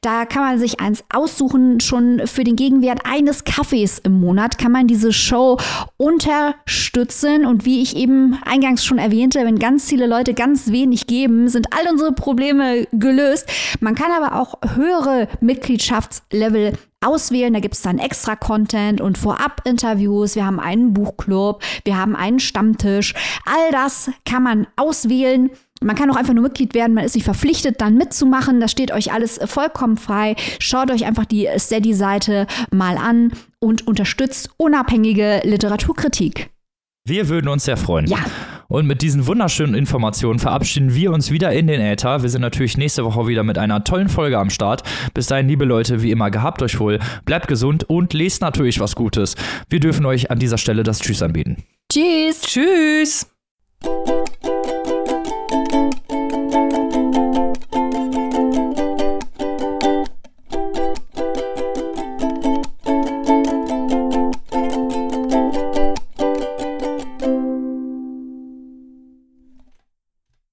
Da 0.00 0.24
kann 0.24 0.42
man 0.42 0.58
sich 0.58 0.80
eins 0.80 1.04
aussuchen. 1.12 1.80
Schon 1.80 2.26
für 2.26 2.44
den 2.44 2.56
Gegenwert 2.56 3.00
eines 3.04 3.44
Kaffees 3.44 3.98
im 3.98 4.20
Monat 4.20 4.58
kann 4.58 4.72
man 4.72 4.86
diese 4.86 5.12
Show 5.12 5.58
unterstützen. 5.96 7.46
Und 7.46 7.64
wie 7.64 7.82
ich 7.82 7.96
eben 7.96 8.38
eingangs 8.44 8.84
schon 8.84 8.98
erwähnte, 8.98 9.40
wenn 9.44 9.58
ganz 9.58 9.88
viele 9.88 10.06
Leute 10.06 10.34
ganz 10.34 10.72
wenig 10.72 11.06
geben, 11.06 11.48
sind 11.48 11.68
all 11.72 11.90
unsere 11.90 12.12
Probleme 12.12 12.86
gelöst. 12.92 13.48
Man 13.80 13.94
kann 13.94 14.10
aber 14.10 14.40
auch 14.40 14.58
höhere 14.74 15.28
Mitgliedschaftslevel 15.40 16.72
auswählen. 17.02 17.52
Da 17.52 17.60
gibt 17.60 17.74
es 17.74 17.82
dann 17.82 17.98
extra 17.98 18.36
Content 18.36 19.00
und 19.00 19.18
Vorab-Interviews. 19.18 20.36
Wir 20.36 20.46
haben 20.46 20.60
einen 20.60 20.94
Buchclub, 20.94 21.62
wir 21.84 21.96
haben 21.96 22.16
einen 22.16 22.40
Stammtisch. 22.40 23.14
All 23.44 23.72
das 23.72 24.10
kann 24.24 24.42
man 24.42 24.66
auswählen. 24.76 25.50
Man 25.82 25.96
kann 25.96 26.10
auch 26.10 26.16
einfach 26.16 26.34
nur 26.34 26.42
Mitglied 26.42 26.74
werden, 26.74 26.94
man 26.94 27.04
ist 27.04 27.14
nicht 27.14 27.24
verpflichtet, 27.24 27.80
dann 27.80 27.96
mitzumachen. 27.96 28.60
Das 28.60 28.70
steht 28.70 28.92
euch 28.92 29.12
alles 29.12 29.40
vollkommen 29.44 29.96
frei. 29.96 30.36
Schaut 30.58 30.90
euch 30.90 31.04
einfach 31.04 31.24
die 31.24 31.48
Steady-Seite 31.56 32.46
mal 32.70 32.96
an 32.96 33.32
und 33.58 33.86
unterstützt 33.86 34.50
unabhängige 34.56 35.40
Literaturkritik. 35.44 36.50
Wir 37.04 37.28
würden 37.28 37.48
uns 37.48 37.64
sehr 37.64 37.76
freuen. 37.76 38.06
Ja. 38.06 38.18
Und 38.68 38.86
mit 38.86 39.02
diesen 39.02 39.26
wunderschönen 39.26 39.74
Informationen 39.74 40.38
verabschieden 40.38 40.94
wir 40.94 41.12
uns 41.12 41.30
wieder 41.30 41.52
in 41.52 41.66
den 41.66 41.80
Äther. 41.80 42.22
Wir 42.22 42.30
sind 42.30 42.40
natürlich 42.40 42.78
nächste 42.78 43.04
Woche 43.04 43.26
wieder 43.26 43.42
mit 43.42 43.58
einer 43.58 43.84
tollen 43.84 44.08
Folge 44.08 44.38
am 44.38 44.50
Start. 44.50 44.82
Bis 45.12 45.26
dahin, 45.26 45.48
liebe 45.48 45.64
Leute, 45.64 46.02
wie 46.02 46.10
immer, 46.10 46.30
gehabt 46.30 46.62
euch 46.62 46.78
wohl, 46.80 47.00
bleibt 47.24 47.48
gesund 47.48 47.84
und 47.84 48.14
lest 48.14 48.40
natürlich 48.40 48.80
was 48.80 48.94
Gutes. 48.94 49.34
Wir 49.68 49.80
dürfen 49.80 50.06
euch 50.06 50.30
an 50.30 50.38
dieser 50.38 50.58
Stelle 50.58 50.84
das 50.84 51.00
Tschüss 51.00 51.22
anbieten. 51.22 51.64
Tschüss. 51.92 52.40
Tschüss. 52.42 53.26